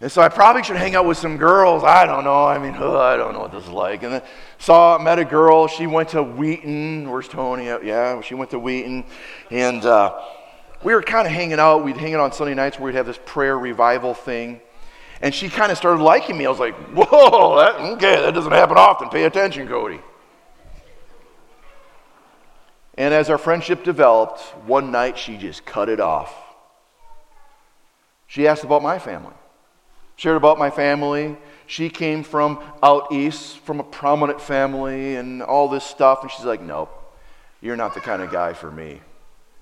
And 0.00 0.12
so 0.12 0.22
I 0.22 0.28
probably 0.28 0.62
should 0.62 0.76
hang 0.76 0.94
out 0.94 1.06
with 1.06 1.18
some 1.18 1.36
girls. 1.36 1.82
I 1.82 2.06
don't 2.06 2.22
know. 2.22 2.46
I 2.46 2.58
mean, 2.58 2.76
oh, 2.78 2.96
I 3.00 3.16
don't 3.16 3.34
know 3.34 3.40
what 3.40 3.50
this 3.50 3.64
is 3.64 3.70
like. 3.70 4.04
And 4.04 4.14
then 4.14 4.22
saw, 4.58 4.96
met 4.96 5.18
a 5.18 5.24
girl. 5.24 5.66
She 5.66 5.88
went 5.88 6.10
to 6.10 6.22
Wheaton. 6.22 7.10
Where's 7.10 7.26
Tony? 7.26 7.64
Yeah, 7.66 8.20
she 8.20 8.36
went 8.36 8.52
to 8.52 8.60
Wheaton. 8.60 9.04
And 9.50 9.84
uh, 9.84 10.22
we 10.84 10.94
were 10.94 11.02
kind 11.02 11.26
of 11.26 11.32
hanging 11.32 11.58
out. 11.58 11.84
We'd 11.84 11.96
hang 11.96 12.14
out 12.14 12.20
on 12.20 12.30
Sunday 12.30 12.54
nights 12.54 12.78
where 12.78 12.86
we'd 12.86 12.94
have 12.94 13.06
this 13.06 13.18
prayer 13.26 13.58
revival 13.58 14.14
thing. 14.14 14.60
And 15.22 15.32
she 15.32 15.48
kind 15.48 15.70
of 15.70 15.78
started 15.78 16.02
liking 16.02 16.36
me. 16.36 16.46
I 16.46 16.50
was 16.50 16.58
like, 16.58 16.74
whoa, 16.90 17.56
that, 17.56 17.80
okay, 17.92 18.20
that 18.22 18.34
doesn't 18.34 18.50
happen 18.50 18.76
often. 18.76 19.08
Pay 19.08 19.22
attention, 19.22 19.68
Cody. 19.68 20.00
And 22.98 23.14
as 23.14 23.30
our 23.30 23.38
friendship 23.38 23.84
developed, 23.84 24.40
one 24.66 24.90
night 24.90 25.16
she 25.16 25.38
just 25.38 25.64
cut 25.64 25.88
it 25.88 26.00
off. 26.00 26.34
She 28.26 28.48
asked 28.48 28.64
about 28.64 28.82
my 28.82 28.98
family, 28.98 29.34
shared 30.16 30.36
about 30.36 30.58
my 30.58 30.70
family. 30.70 31.36
She 31.66 31.88
came 31.88 32.22
from 32.22 32.58
out 32.82 33.12
east, 33.12 33.58
from 33.58 33.78
a 33.78 33.84
prominent 33.84 34.40
family, 34.40 35.16
and 35.16 35.42
all 35.42 35.68
this 35.68 35.84
stuff. 35.84 36.22
And 36.22 36.30
she's 36.30 36.44
like, 36.44 36.60
Nope, 36.60 36.90
you're 37.60 37.76
not 37.76 37.94
the 37.94 38.00
kind 38.00 38.22
of 38.22 38.32
guy 38.32 38.54
for 38.54 38.70
me. 38.70 39.00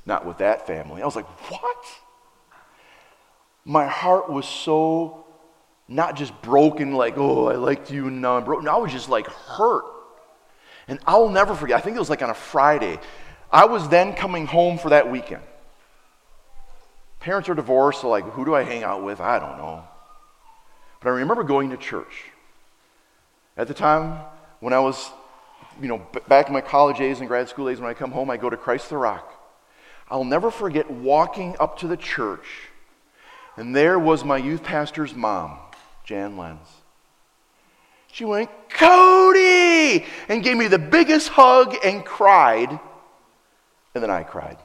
Not 0.07 0.25
with 0.25 0.39
that 0.39 0.67
family. 0.67 1.03
I 1.03 1.05
was 1.05 1.17
like, 1.17 1.27
What? 1.51 1.85
My 3.65 3.87
heart 3.87 4.31
was 4.31 4.49
so 4.49 5.27
not 5.91 6.17
just 6.17 6.41
broken, 6.41 6.93
like, 6.93 7.19
oh, 7.19 7.49
I 7.49 7.57
liked 7.57 7.91
you 7.91 8.07
and 8.07 8.23
now 8.23 8.37
I'm 8.37 8.45
broken. 8.45 8.69
I 8.69 8.77
was 8.77 8.93
just 8.93 9.09
like 9.09 9.27
hurt. 9.27 9.85
And 10.89 11.01
I'll 11.07 11.29
never 11.29 11.55
forget, 11.55 11.77
I 11.77 11.81
think 11.81 11.97
it 11.97 11.99
was 11.99 12.09
like 12.09 12.23
on 12.23 12.31
a 12.31 12.35
Friday. 12.35 12.99
I 13.53 13.67
was 13.67 13.89
then 13.89 14.15
coming 14.15 14.47
home 14.47 14.79
for 14.79 14.91
that 14.91 15.11
weekend. 15.11 15.43
Parents 17.19 17.49
are 17.49 17.55
divorced, 17.55 18.01
so 18.01 18.09
like, 18.09 18.25
who 18.31 18.45
do 18.45 18.55
I 18.55 18.63
hang 18.63 18.85
out 18.85 19.03
with? 19.03 19.21
I 19.21 19.39
don't 19.39 19.59
know. 19.59 19.85
But 21.01 21.09
I 21.09 21.13
remember 21.13 21.43
going 21.43 21.71
to 21.71 21.77
church. 21.77 22.25
At 23.57 23.69
the 23.69 23.75
time, 23.75 24.21
when 24.61 24.73
I 24.73 24.79
was, 24.79 25.11
you 25.83 25.89
know, 25.89 26.07
back 26.29 26.47
in 26.47 26.53
my 26.53 26.61
college 26.61 26.99
days 26.99 27.19
and 27.19 27.29
grad 27.29 27.49
school 27.49 27.67
days, 27.67 27.81
when 27.81 27.91
I 27.91 27.95
come 27.95 28.13
home, 28.13 28.31
I 28.31 28.37
go 28.37 28.49
to 28.49 28.57
Christ 28.57 28.91
the 28.91 28.97
Rock. 28.97 29.35
I'll 30.09 30.25
never 30.25 30.51
forget 30.51 30.91
walking 30.91 31.57
up 31.61 31.79
to 31.81 31.89
the 31.89 31.97
church, 31.97 32.47
and 33.57 33.75
there 33.75 33.99
was 33.99 34.25
my 34.25 34.37
youth 34.37 34.63
pastor's 34.63 35.15
mom, 35.15 35.59
Jan 36.11 36.37
Lenz. 36.37 36.67
She 38.11 38.25
went, 38.25 38.51
Cody! 38.69 40.05
And 40.29 40.43
gave 40.43 40.57
me 40.57 40.67
the 40.67 40.77
biggest 40.77 41.29
hug 41.29 41.77
and 41.85 42.05
cried. 42.05 42.69
And 43.95 44.03
then 44.03 44.11
I 44.11 44.25
cried. 44.25 44.59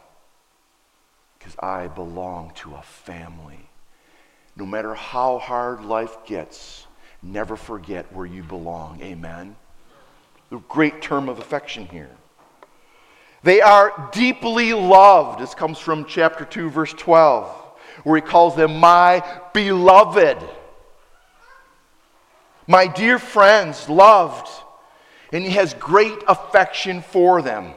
Because 1.37 1.55
I 1.59 1.85
belong 1.85 2.51
to 2.55 2.73
a 2.73 2.81
family. 2.81 3.69
No 4.55 4.65
matter 4.65 4.95
how 4.95 5.37
hard 5.37 5.85
life 5.85 6.17
gets, 6.25 6.87
never 7.21 7.55
forget 7.55 8.11
where 8.11 8.25
you 8.25 8.41
belong. 8.41 8.99
Amen. 9.03 9.55
The 10.49 10.57
great 10.57 10.99
term 10.99 11.29
of 11.29 11.37
affection 11.37 11.85
here. 11.85 12.09
They 13.43 13.61
are 13.61 14.09
deeply 14.11 14.73
loved. 14.73 15.39
This 15.39 15.53
comes 15.53 15.77
from 15.77 16.05
chapter 16.05 16.43
2, 16.43 16.71
verse 16.71 16.93
12, 16.93 17.47
where 18.03 18.15
he 18.15 18.21
calls 18.23 18.55
them 18.55 18.79
my 18.79 19.23
beloved. 19.53 20.39
My 22.67 22.87
dear 22.87 23.19
friends, 23.19 23.89
loved. 23.89 24.47
And 25.31 25.43
he 25.43 25.51
has 25.51 25.73
great 25.73 26.17
affection 26.27 27.01
for 27.01 27.41
them. 27.41 27.73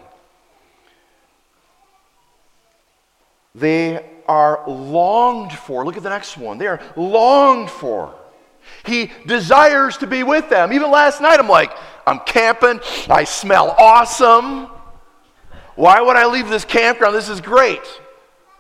They 3.55 4.05
are 4.26 4.68
longed 4.68 5.53
for. 5.53 5.84
Look 5.84 5.97
at 5.97 6.03
the 6.03 6.11
next 6.11 6.36
one. 6.36 6.59
They 6.59 6.66
are 6.66 6.80
longed 6.97 7.70
for. 7.70 8.14
He 8.84 9.11
desires 9.26 9.97
to 9.99 10.07
be 10.07 10.22
with 10.22 10.49
them. 10.51 10.72
Even 10.72 10.91
last 10.91 11.20
night, 11.20 11.41
I'm 11.41 11.49
like, 11.49 11.72
I'm 12.07 12.20
camping. 12.20 12.80
I 13.09 13.24
smell 13.24 13.74
awesome. 13.78 14.68
Why 15.74 16.01
would 16.01 16.16
I 16.16 16.26
leave 16.26 16.49
this 16.49 16.64
campground? 16.64 17.14
This 17.14 17.28
is 17.28 17.41
great. 17.41 17.82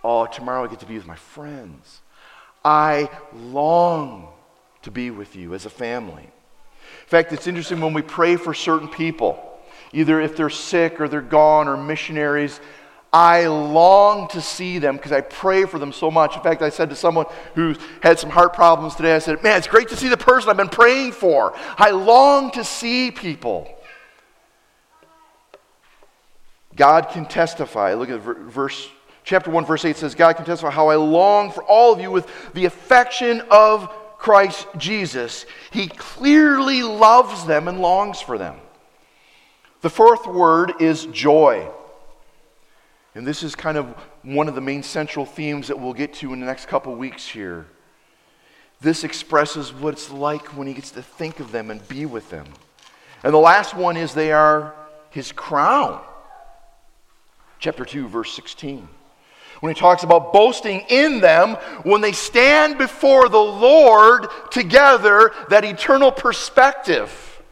Oh, 0.02 0.26
tomorrow 0.26 0.64
I 0.64 0.68
get 0.68 0.80
to 0.80 0.86
be 0.86 0.94
with 0.94 1.06
my 1.06 1.16
friends. 1.16 2.00
I 2.64 3.10
long 3.34 4.28
to 4.82 4.90
be 4.90 5.10
with 5.10 5.36
you 5.36 5.54
as 5.54 5.66
a 5.66 5.70
family. 5.70 6.22
In 6.22 7.06
fact, 7.06 7.32
it's 7.32 7.46
interesting 7.46 7.80
when 7.80 7.94
we 7.94 8.02
pray 8.02 8.36
for 8.36 8.54
certain 8.54 8.88
people, 8.88 9.42
either 9.92 10.20
if 10.20 10.36
they're 10.36 10.50
sick 10.50 11.00
or 11.00 11.08
they're 11.08 11.20
gone 11.20 11.68
or 11.68 11.76
missionaries, 11.76 12.60
I 13.12 13.46
long 13.46 14.28
to 14.28 14.42
see 14.42 14.78
them 14.78 14.96
because 14.96 15.12
I 15.12 15.22
pray 15.22 15.64
for 15.64 15.78
them 15.78 15.92
so 15.92 16.10
much. 16.10 16.36
In 16.36 16.42
fact, 16.42 16.60
I 16.60 16.68
said 16.68 16.90
to 16.90 16.96
someone 16.96 17.26
who 17.54 17.74
had 18.02 18.18
some 18.18 18.28
heart 18.28 18.52
problems 18.52 18.94
today, 18.94 19.14
I 19.14 19.18
said, 19.18 19.42
Man, 19.42 19.56
it's 19.56 19.66
great 19.66 19.88
to 19.88 19.96
see 19.96 20.08
the 20.08 20.16
person 20.16 20.50
I've 20.50 20.58
been 20.58 20.68
praying 20.68 21.12
for. 21.12 21.54
I 21.78 21.90
long 21.90 22.50
to 22.52 22.64
see 22.64 23.10
people. 23.10 23.74
God 26.76 27.08
can 27.08 27.24
testify. 27.24 27.94
Look 27.94 28.10
at 28.10 28.20
verse 28.20 28.88
chapter 29.24 29.50
1 29.50 29.66
verse 29.66 29.84
8 29.84 29.94
says 29.96 30.14
God 30.14 30.36
can 30.36 30.46
testify 30.46 30.70
how 30.70 30.88
I 30.88 30.96
long 30.96 31.50
for 31.50 31.62
all 31.64 31.92
of 31.92 32.00
you 32.00 32.10
with 32.10 32.26
the 32.54 32.64
affection 32.64 33.42
of 33.50 33.92
Christ 34.28 34.66
Jesus. 34.76 35.46
He 35.70 35.86
clearly 35.88 36.82
loves 36.82 37.46
them 37.46 37.66
and 37.66 37.80
longs 37.80 38.20
for 38.20 38.36
them. 38.36 38.56
The 39.80 39.88
fourth 39.88 40.26
word 40.26 40.74
is 40.80 41.06
joy. 41.06 41.66
And 43.14 43.26
this 43.26 43.42
is 43.42 43.54
kind 43.54 43.78
of 43.78 43.86
one 44.22 44.46
of 44.46 44.54
the 44.54 44.60
main 44.60 44.82
central 44.82 45.24
themes 45.24 45.68
that 45.68 45.80
we'll 45.80 45.94
get 45.94 46.12
to 46.16 46.34
in 46.34 46.40
the 46.40 46.46
next 46.46 46.68
couple 46.68 46.94
weeks 46.94 47.26
here. 47.26 47.68
This 48.82 49.02
expresses 49.02 49.72
what 49.72 49.94
it's 49.94 50.10
like 50.10 50.54
when 50.58 50.66
he 50.66 50.74
gets 50.74 50.90
to 50.90 51.02
think 51.02 51.40
of 51.40 51.50
them 51.50 51.70
and 51.70 51.88
be 51.88 52.04
with 52.04 52.28
them. 52.28 52.44
And 53.24 53.32
the 53.32 53.38
last 53.38 53.72
one 53.72 53.96
is 53.96 54.12
they 54.12 54.32
are 54.32 54.74
his 55.08 55.32
crown. 55.32 56.04
Chapter 57.60 57.86
2, 57.86 58.06
verse 58.08 58.34
16. 58.34 58.90
When 59.60 59.74
he 59.74 59.78
talks 59.78 60.04
about 60.04 60.32
boasting 60.32 60.84
in 60.88 61.20
them 61.20 61.54
when 61.82 62.00
they 62.00 62.12
stand 62.12 62.78
before 62.78 63.28
the 63.28 63.38
Lord 63.38 64.28
together, 64.50 65.32
that 65.48 65.64
eternal 65.64 66.12
perspective. 66.12 67.42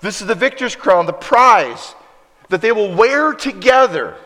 This 0.00 0.20
is 0.20 0.26
the 0.26 0.34
victor's 0.34 0.76
crown, 0.76 1.06
the 1.06 1.12
prize 1.12 1.94
that 2.48 2.60
they 2.60 2.72
will 2.72 2.94
wear 2.94 3.32
together 3.32 4.16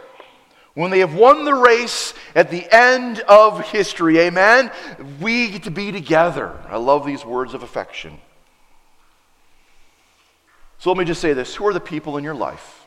when 0.74 0.91
they 0.91 0.99
have 0.99 1.14
won 1.14 1.45
the 1.45 1.55
race 1.55 2.14
at 2.35 2.51
the 2.51 2.66
end 2.74 3.20
of 3.20 3.61
history, 3.70 4.18
amen, 4.18 4.72
we 5.20 5.51
get 5.51 5.62
to 5.64 5.70
be 5.70 5.93
together. 5.93 6.53
I 6.68 6.76
love 6.78 7.07
these 7.07 7.24
words 7.24 7.55
of 7.55 7.62
affection. 7.62 8.18
So 10.78 10.91
let 10.91 10.99
me 10.99 11.05
just 11.05 11.20
say 11.20 11.32
this 11.32 11.55
who 11.55 11.66
are 11.66 11.72
the 11.72 11.80
people 11.80 12.16
in 12.16 12.24
your 12.24 12.35
life? 12.35 12.87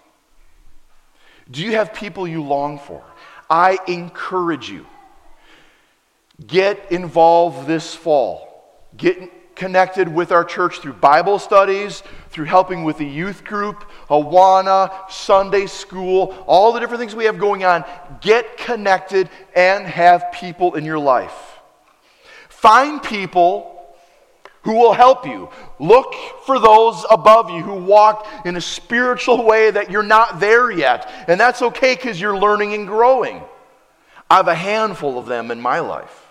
Do 1.49 1.63
you 1.63 1.71
have 1.73 1.93
people 1.93 2.27
you 2.27 2.43
long 2.43 2.77
for? 2.77 3.01
I 3.49 3.77
encourage 3.87 4.69
you. 4.69 4.85
Get 6.45 6.91
involved 6.91 7.67
this 7.67 7.95
fall. 7.95 8.63
Get 8.95 9.55
connected 9.55 10.07
with 10.13 10.31
our 10.31 10.45
church 10.45 10.79
through 10.79 10.93
Bible 10.93 11.39
studies, 11.39 12.03
through 12.29 12.45
helping 12.45 12.83
with 12.83 12.99
the 12.99 13.05
youth 13.05 13.43
group, 13.43 13.89
Awana, 14.07 15.09
Sunday 15.09 15.65
school, 15.65 16.43
all 16.45 16.73
the 16.73 16.79
different 16.79 16.99
things 16.99 17.15
we 17.15 17.25
have 17.25 17.39
going 17.39 17.65
on. 17.65 17.83
Get 18.21 18.57
connected 18.57 19.29
and 19.55 19.85
have 19.85 20.31
people 20.31 20.75
in 20.75 20.85
your 20.85 20.99
life. 20.99 21.59
Find 22.49 23.01
people 23.01 23.76
who 24.67 24.73
will 24.73 24.91
help 24.91 25.25
you. 25.25 25.49
Look 25.79 26.13
for 26.45 26.59
those 26.59 27.05
above 27.09 27.49
you 27.49 27.61
who 27.61 27.75
walk 27.75 28.27
in 28.43 28.57
a 28.57 28.61
spiritual 28.61 29.45
way 29.45 29.71
that 29.71 29.89
you're 29.89 30.03
not 30.03 30.41
there 30.41 30.69
yet. 30.69 31.09
And 31.29 31.39
that's 31.39 31.61
okay 31.61 31.95
because 31.95 32.19
you're 32.19 32.37
learning 32.37 32.73
and 32.73 32.85
growing. 32.85 33.41
I 34.29 34.35
have 34.35 34.49
a 34.49 34.53
handful 34.53 35.17
of 35.17 35.25
them 35.25 35.51
in 35.51 35.61
my 35.61 35.79
life. 35.79 36.25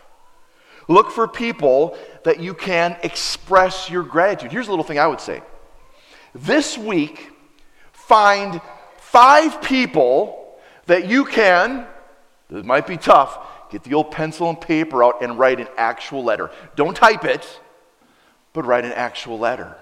Look 0.86 1.12
for 1.12 1.26
people 1.26 1.96
that 2.24 2.38
you 2.38 2.52
can 2.52 2.98
express 3.02 3.88
your 3.88 4.02
gratitude. 4.02 4.52
Here's 4.52 4.68
a 4.68 4.70
little 4.70 4.84
thing 4.84 4.98
I 4.98 5.06
would 5.06 5.22
say. 5.22 5.40
This 6.34 6.76
week, 6.76 7.30
find 7.92 8.60
five 8.98 9.62
people 9.62 10.58
that 10.84 11.08
you 11.08 11.24
can, 11.24 11.86
this 12.50 12.66
might 12.66 12.86
be 12.86 12.98
tough, 12.98 13.38
get 13.70 13.82
the 13.82 13.94
old 13.94 14.10
pencil 14.10 14.50
and 14.50 14.60
paper 14.60 15.02
out 15.02 15.22
and 15.22 15.38
write 15.38 15.58
an 15.58 15.68
actual 15.78 16.22
letter. 16.22 16.50
Don't 16.74 16.94
type 16.94 17.24
it, 17.24 17.60
but 18.56 18.64
write 18.64 18.86
an 18.86 18.92
actual 18.92 19.38
letter 19.38 19.76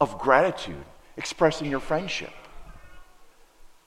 of 0.00 0.18
gratitude, 0.18 0.86
expressing 1.18 1.70
your 1.70 1.80
friendship. 1.80 2.32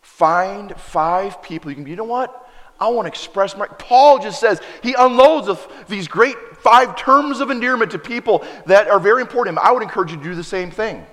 Find 0.02 0.72
five 0.78 1.42
people 1.42 1.72
you 1.72 1.76
can, 1.76 1.88
you 1.88 1.96
know 1.96 2.04
what? 2.04 2.48
I 2.80 2.90
want 2.90 3.08
to 3.08 3.10
express 3.10 3.58
my. 3.58 3.66
Paul 3.66 4.20
just 4.20 4.40
says 4.40 4.62
he 4.84 4.94
unloads 4.94 5.50
these 5.88 6.08
great 6.08 6.38
five 6.58 6.96
terms 6.96 7.40
of 7.40 7.50
endearment 7.50 7.92
to 7.92 7.98
people 7.98 8.46
that 8.68 8.88
are 8.88 9.00
very 9.00 9.22
important. 9.22 9.58
I 9.58 9.72
would 9.72 9.82
encourage 9.82 10.12
you 10.12 10.18
to 10.18 10.24
do 10.24 10.36
the 10.36 10.44
same 10.44 10.70
thing. 10.70 11.08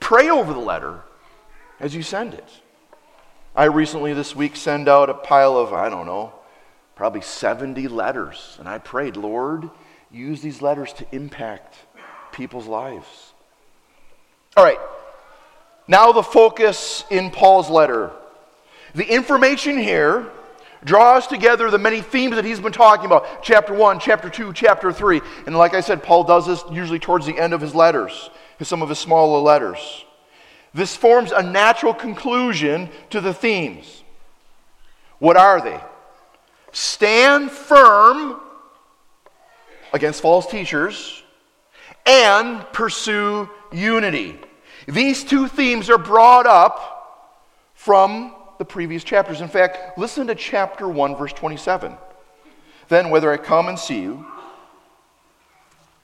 Pray 0.00 0.28
over 0.28 0.52
the 0.52 0.58
letter 0.58 1.02
as 1.78 1.94
you 1.94 2.02
send 2.02 2.34
it. 2.34 2.48
I 3.54 3.66
recently 3.66 4.12
this 4.12 4.34
week 4.34 4.56
sent 4.56 4.88
out 4.88 5.08
a 5.08 5.14
pile 5.14 5.56
of, 5.56 5.72
I 5.72 5.88
don't 5.88 6.04
know, 6.04 6.32
probably 6.96 7.20
70 7.20 7.86
letters. 7.86 8.56
And 8.58 8.68
I 8.68 8.78
prayed, 8.78 9.16
Lord, 9.16 9.70
use 10.10 10.42
these 10.42 10.60
letters 10.60 10.92
to 10.94 11.06
impact 11.12 11.76
people's 12.34 12.66
lives. 12.66 13.32
All 14.56 14.64
right, 14.64 14.78
now 15.88 16.12
the 16.12 16.22
focus 16.22 17.04
in 17.10 17.30
Paul's 17.30 17.70
letter. 17.70 18.10
The 18.94 19.04
information 19.04 19.78
here 19.78 20.30
draws 20.84 21.26
together 21.26 21.70
the 21.70 21.78
many 21.78 22.02
themes 22.02 22.36
that 22.36 22.44
he's 22.44 22.60
been 22.60 22.72
talking 22.72 23.06
about 23.06 23.42
chapter 23.42 23.74
1, 23.74 23.98
chapter 23.98 24.28
2, 24.28 24.52
chapter 24.52 24.92
3. 24.92 25.20
And 25.46 25.56
like 25.56 25.74
I 25.74 25.80
said, 25.80 26.02
Paul 26.02 26.24
does 26.24 26.46
this 26.46 26.62
usually 26.70 26.98
towards 26.98 27.26
the 27.26 27.38
end 27.38 27.54
of 27.54 27.60
his 27.60 27.74
letters, 27.74 28.30
some 28.60 28.82
of 28.82 28.88
his 28.88 28.98
smaller 28.98 29.40
letters. 29.40 30.04
This 30.74 30.94
forms 30.94 31.32
a 31.32 31.42
natural 31.42 31.94
conclusion 31.94 32.90
to 33.10 33.20
the 33.20 33.34
themes. 33.34 34.02
What 35.18 35.36
are 35.36 35.60
they? 35.60 35.80
Stand 36.72 37.50
firm 37.50 38.40
against 39.92 40.20
false 40.20 40.46
teachers 40.46 41.23
and 42.06 42.60
pursue 42.72 43.48
unity. 43.72 44.38
These 44.86 45.24
two 45.24 45.48
themes 45.48 45.88
are 45.88 45.98
brought 45.98 46.46
up 46.46 46.90
from 47.74 48.34
the 48.58 48.64
previous 48.64 49.04
chapters. 49.04 49.40
In 49.40 49.48
fact, 49.48 49.98
listen 49.98 50.26
to 50.26 50.34
chapter 50.34 50.88
1, 50.88 51.16
verse 51.16 51.32
27. 51.32 51.96
Then, 52.88 53.10
whether 53.10 53.32
I 53.32 53.36
come 53.36 53.68
and 53.68 53.78
see 53.78 54.00
you 54.00 54.26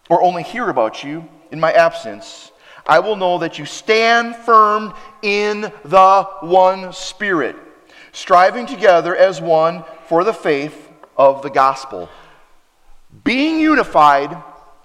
or 0.08 0.22
only 0.22 0.42
hear 0.42 0.68
about 0.68 1.04
you 1.04 1.28
in 1.50 1.60
my 1.60 1.72
absence, 1.72 2.50
I 2.86 3.00
will 3.00 3.16
know 3.16 3.38
that 3.38 3.58
you 3.58 3.66
stand 3.66 4.34
firm 4.34 4.94
in 5.22 5.72
the 5.84 6.28
one 6.40 6.92
Spirit, 6.92 7.56
striving 8.12 8.66
together 8.66 9.14
as 9.14 9.40
one 9.40 9.84
for 10.06 10.24
the 10.24 10.32
faith 10.32 10.90
of 11.16 11.42
the 11.42 11.50
gospel. 11.50 12.08
Being 13.24 13.60
unified 13.60 14.36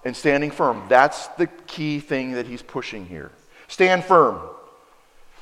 and 0.06 0.16
standing 0.16 0.51
firm. 0.51 0.84
That's 0.88 1.28
the 1.30 1.47
key 1.47 1.99
thing 1.99 2.34
that 2.34 2.45
he's 2.45 2.62
pushing 2.62 3.06
here. 3.06 3.32
Stand 3.68 4.06
firm. 4.06 4.39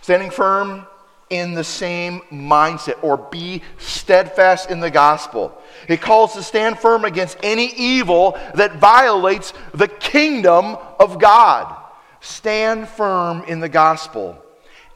Standing 0.02 0.32
firm 0.32 0.88
in 1.30 1.54
the 1.54 1.64
same 1.64 2.22
mindset 2.32 3.04
or 3.04 3.18
be 3.18 3.62
steadfast 3.78 4.72
in 4.72 4.80
the 4.80 4.90
gospel. 4.92 5.58
It 5.88 6.02
calls 6.02 6.34
to 6.34 6.44
stand 6.44 6.80
firm 6.80 7.06
against 7.06 7.38
any 7.44 7.74
evil 7.76 8.38
that 8.56 8.78
violates 8.78 9.54
the 9.74 9.88
kingdom 9.88 10.78
of 11.00 11.20
God. 11.20 11.76
Stand 12.22 12.88
firm 12.88 13.44
in 13.48 13.60
the 13.60 13.70
gospel 13.70 14.42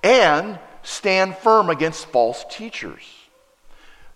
and 0.03 0.59
stand 0.83 1.35
firm 1.37 1.69
against 1.69 2.05
false 2.07 2.45
teachers. 2.49 3.03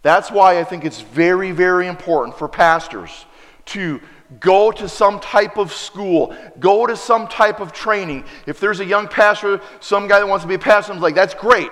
That's 0.01 0.31
why 0.31 0.59
I 0.59 0.63
think 0.63 0.85
it's 0.85 1.01
very, 1.01 1.51
very 1.51 1.87
important 1.87 2.37
for 2.37 2.47
pastors 2.47 3.25
to 3.65 3.99
go 4.39 4.71
to 4.71 4.87
some 4.87 5.19
type 5.19 5.57
of 5.57 5.73
school, 5.73 6.35
go 6.59 6.87
to 6.87 6.95
some 6.95 7.27
type 7.27 7.59
of 7.59 7.73
training. 7.73 8.23
If 8.45 8.59
there's 8.59 8.79
a 8.79 8.85
young 8.85 9.07
pastor, 9.07 9.61
some 9.79 10.07
guy 10.07 10.19
that 10.19 10.27
wants 10.27 10.43
to 10.43 10.47
be 10.47 10.55
a 10.55 10.59
pastor, 10.59 10.93
I'm 10.93 10.99
like, 10.99 11.15
that's 11.15 11.33
great. 11.33 11.69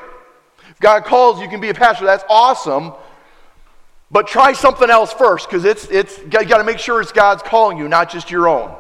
If 0.70 0.80
God 0.80 1.06
calls, 1.06 1.40
you 1.40 1.48
can 1.48 1.62
be 1.62 1.70
a 1.70 1.74
pastor, 1.74 2.06
that's 2.06 2.26
awesome. 2.30 2.94
But 4.12 4.28
try 4.28 4.54
something 4.54 4.90
else 4.90 5.14
first, 5.14 5.48
because 5.48 5.66
it's, 5.66 5.86
it's, 5.86 6.18
you 6.18 6.28
got 6.28 6.58
to 6.58 6.64
make 6.64 6.80
sure 6.80 7.00
it's 7.00 7.12
God's 7.12 7.44
calling 7.44 7.78
you, 7.78 7.88
not 7.88 8.10
just 8.10 8.30
your 8.32 8.48
own. 8.48 8.76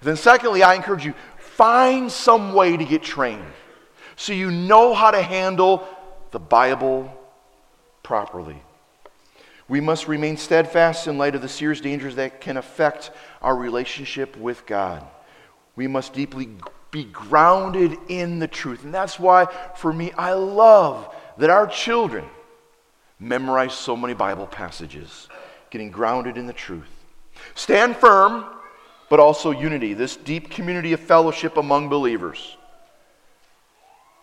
Then, 0.00 0.16
secondly, 0.16 0.62
I 0.62 0.74
encourage 0.74 1.04
you 1.04 1.14
find 1.38 2.10
some 2.10 2.54
way 2.54 2.76
to 2.76 2.84
get 2.84 3.02
trained 3.02 3.44
so 4.16 4.32
you 4.32 4.50
know 4.50 4.94
how 4.94 5.10
to 5.10 5.20
handle 5.20 5.86
the 6.30 6.38
Bible 6.38 7.12
properly. 8.02 8.62
We 9.70 9.80
must 9.80 10.08
remain 10.08 10.36
steadfast 10.36 11.06
in 11.06 11.16
light 11.16 11.36
of 11.36 11.42
the 11.42 11.48
serious 11.48 11.80
dangers 11.80 12.16
that 12.16 12.40
can 12.40 12.56
affect 12.56 13.12
our 13.40 13.54
relationship 13.54 14.36
with 14.36 14.66
God. 14.66 15.06
We 15.76 15.86
must 15.86 16.12
deeply 16.12 16.48
be 16.90 17.04
grounded 17.04 17.96
in 18.08 18.40
the 18.40 18.48
truth. 18.48 18.82
And 18.82 18.92
that's 18.92 19.20
why, 19.20 19.46
for 19.76 19.92
me, 19.92 20.10
I 20.18 20.32
love 20.32 21.14
that 21.38 21.50
our 21.50 21.68
children 21.68 22.24
memorize 23.20 23.72
so 23.72 23.96
many 23.96 24.12
Bible 24.12 24.48
passages, 24.48 25.28
getting 25.70 25.92
grounded 25.92 26.36
in 26.36 26.48
the 26.48 26.52
truth. 26.52 26.90
Stand 27.54 27.94
firm, 27.94 28.44
but 29.08 29.20
also 29.20 29.52
unity, 29.52 29.94
this 29.94 30.16
deep 30.16 30.50
community 30.50 30.94
of 30.94 30.98
fellowship 30.98 31.56
among 31.56 31.88
believers. 31.88 32.56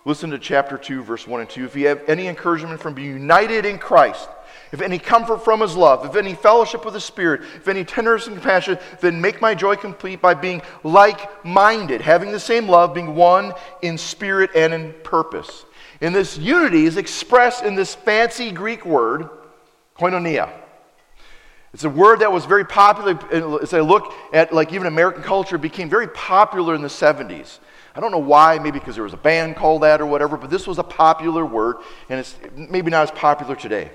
Listen 0.04 0.30
to 0.32 0.39
chapter 0.39 0.78
2, 0.78 1.04
verse 1.04 1.26
1 1.26 1.39
and 1.39 1.50
2. 1.50 1.64
If 1.64 1.76
you 1.78 1.88
have 1.88 2.02
any 2.10 2.28
encouragement 2.28 2.82
from 2.82 2.93
being 2.93 3.14
united 3.14 3.66
in 3.66 3.80
Christ, 3.80 4.28
if 4.72 4.82
any 4.82 4.99
comfort 4.99 5.43
from 5.43 5.61
his 5.61 5.76
love, 5.76 6.05
if 6.05 6.15
any 6.15 6.34
fellowship 6.34 6.86
with 6.86 6.93
the 6.93 7.01
Spirit, 7.01 7.41
if 7.55 7.68
any 7.68 7.84
tenderness 7.84 8.28
and 8.28 8.36
compassion, 8.36 8.78
then 9.01 9.22
make 9.22 9.41
my 9.41 9.55
joy 9.55 9.76
complete 9.76 10.22
by 10.22 10.34
being 10.34 10.61
like 10.84 11.45
minded, 11.45 12.01
having 12.01 12.32
the 12.32 12.39
same 12.39 12.68
love, 12.68 12.93
being 12.93 13.15
one 13.15 13.53
in 13.82 13.97
spirit 13.97 14.51
and 14.55 14.74
in 14.74 14.93
purpose. 15.03 15.65
And 16.01 16.13
this 16.13 16.38
unity 16.38 16.86
is 16.86 16.97
expressed 16.97 17.63
in 17.63 17.76
this 17.76 17.95
fancy 17.95 18.51
Greek 18.51 18.86
word, 18.86 19.30
koinonia. 19.97 20.51
It's 21.74 21.84
a 21.84 21.89
word 21.89 22.20
that 22.20 22.32
was 22.32 22.45
very 22.45 22.65
popular. 22.65 23.20
As 23.61 23.74
I 23.74 23.82
look 23.82 24.13
at, 24.34 24.53
like, 24.53 24.74
even 24.74 24.88
American 24.88 25.22
culture, 25.22 25.57
it 25.57 25.61
became 25.61 25.89
very 25.89 26.07
popular 26.07 26.76
in 26.76 26.82
the 26.82 26.88
70s. 26.88 27.59
I 27.95 27.99
don't 27.99 28.11
know 28.11 28.20
why, 28.20 28.59
maybe 28.59 28.80
because 28.80 28.95
there 28.95 29.03
was 29.03 29.13
a 29.13 29.18
band 29.18 29.55
called 29.55 29.82
that 29.82 30.01
or 30.01 30.05
whatever, 30.05 30.38
but 30.38 30.49
this 30.49 30.68
was 30.68 30.78
a 30.78 30.84
popular 30.84 31.45
word, 31.45 31.78
and 32.09 32.20
it's 32.20 32.36
maybe 32.55 32.91
not 32.91 33.03
as 33.03 33.11
popular 33.11 33.55
today. 33.55 33.91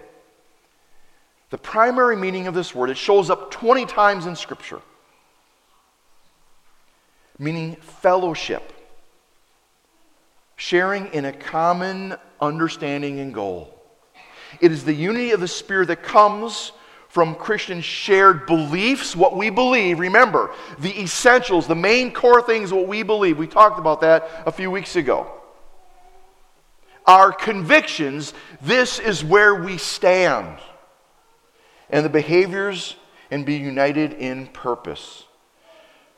The 1.52 1.58
primary 1.58 2.16
meaning 2.16 2.46
of 2.46 2.54
this 2.54 2.74
word, 2.74 2.88
it 2.88 2.96
shows 2.96 3.28
up 3.28 3.50
20 3.50 3.84
times 3.84 4.24
in 4.24 4.36
Scripture, 4.36 4.80
meaning 7.38 7.76
fellowship, 7.76 8.72
sharing 10.56 11.08
in 11.08 11.26
a 11.26 11.32
common 11.32 12.16
understanding 12.40 13.20
and 13.20 13.34
goal. 13.34 13.78
It 14.62 14.72
is 14.72 14.86
the 14.86 14.94
unity 14.94 15.32
of 15.32 15.40
the 15.40 15.48
Spirit 15.48 15.88
that 15.88 16.02
comes 16.02 16.72
from 17.08 17.34
Christian 17.34 17.82
shared 17.82 18.46
beliefs, 18.46 19.14
what 19.14 19.36
we 19.36 19.50
believe. 19.50 19.98
Remember, 19.98 20.54
the 20.78 21.02
essentials, 21.02 21.66
the 21.66 21.74
main 21.74 22.14
core 22.14 22.40
things, 22.40 22.72
what 22.72 22.88
we 22.88 23.02
believe. 23.02 23.36
We 23.36 23.46
talked 23.46 23.78
about 23.78 24.00
that 24.00 24.26
a 24.46 24.52
few 24.52 24.70
weeks 24.70 24.96
ago. 24.96 25.30
Our 27.06 27.30
convictions, 27.30 28.32
this 28.62 28.98
is 28.98 29.22
where 29.22 29.54
we 29.54 29.76
stand 29.76 30.58
and 31.92 32.04
the 32.04 32.10
behaviors 32.10 32.96
and 33.30 33.46
be 33.46 33.54
united 33.54 34.14
in 34.14 34.48
purpose. 34.48 35.24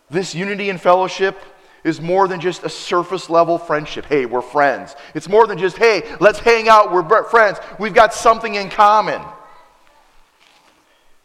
This 0.09 0.35
unity 0.35 0.71
and 0.71 0.81
fellowship 0.81 1.39
is 1.83 2.01
more 2.01 2.27
than 2.29 2.41
just 2.41 2.65
a 2.65 2.69
surface 2.69 3.29
level 3.29 3.59
friendship. 3.59 4.07
Hey, 4.07 4.25
we're 4.25 4.41
friends. 4.41 4.97
It's 5.15 5.29
more 5.29 5.47
than 5.47 5.59
just, 5.59 5.77
hey, 5.77 6.17
let's 6.21 6.39
hang 6.39 6.69
out, 6.69 6.93
we're 6.93 7.25
friends. 7.25 7.59
We've 7.79 7.93
got 7.93 8.15
something 8.15 8.55
in 8.55 8.71
common. 8.71 9.21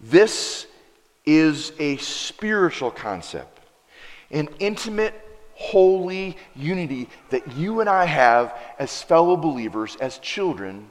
This 0.02 0.68
is 1.26 1.72
a 1.80 1.98
spiritual 1.98 2.92
concept, 2.92 3.60
an 4.32 4.50
intimate, 4.60 5.14
holy 5.54 6.38
unity 6.56 7.10
that 7.30 7.54
you 7.54 7.82
and 7.82 7.90
I 7.90 8.06
have 8.06 8.58
as 8.80 9.02
fellow 9.02 9.36
believers, 9.36 9.98
as 10.00 10.18
children 10.20 10.90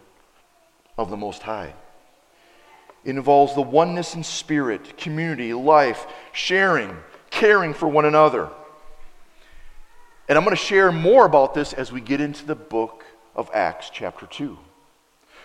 of 0.96 1.10
the 1.10 1.16
Most 1.16 1.42
High. 1.42 1.72
Involves 3.04 3.54
the 3.54 3.62
oneness 3.62 4.14
in 4.14 4.24
spirit, 4.24 4.96
community, 4.96 5.54
life, 5.54 6.06
sharing, 6.32 6.96
caring 7.30 7.74
for 7.74 7.88
one 7.88 8.04
another. 8.04 8.50
And 10.28 10.36
I'm 10.36 10.44
going 10.44 10.54
to 10.54 10.62
share 10.62 10.92
more 10.92 11.24
about 11.24 11.54
this 11.54 11.72
as 11.72 11.90
we 11.90 12.00
get 12.00 12.20
into 12.20 12.44
the 12.44 12.54
book 12.54 13.04
of 13.34 13.50
Acts, 13.54 13.90
chapter 13.90 14.26
2. 14.26 14.58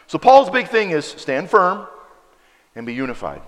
So, 0.08 0.18
Paul's 0.18 0.49
big 0.49 0.68
thing 0.68 0.91
is 0.91 1.06
stand 1.06 1.49
firm 1.49 1.88
and 2.76 2.86
be 2.86 2.93
unified. 2.93 3.41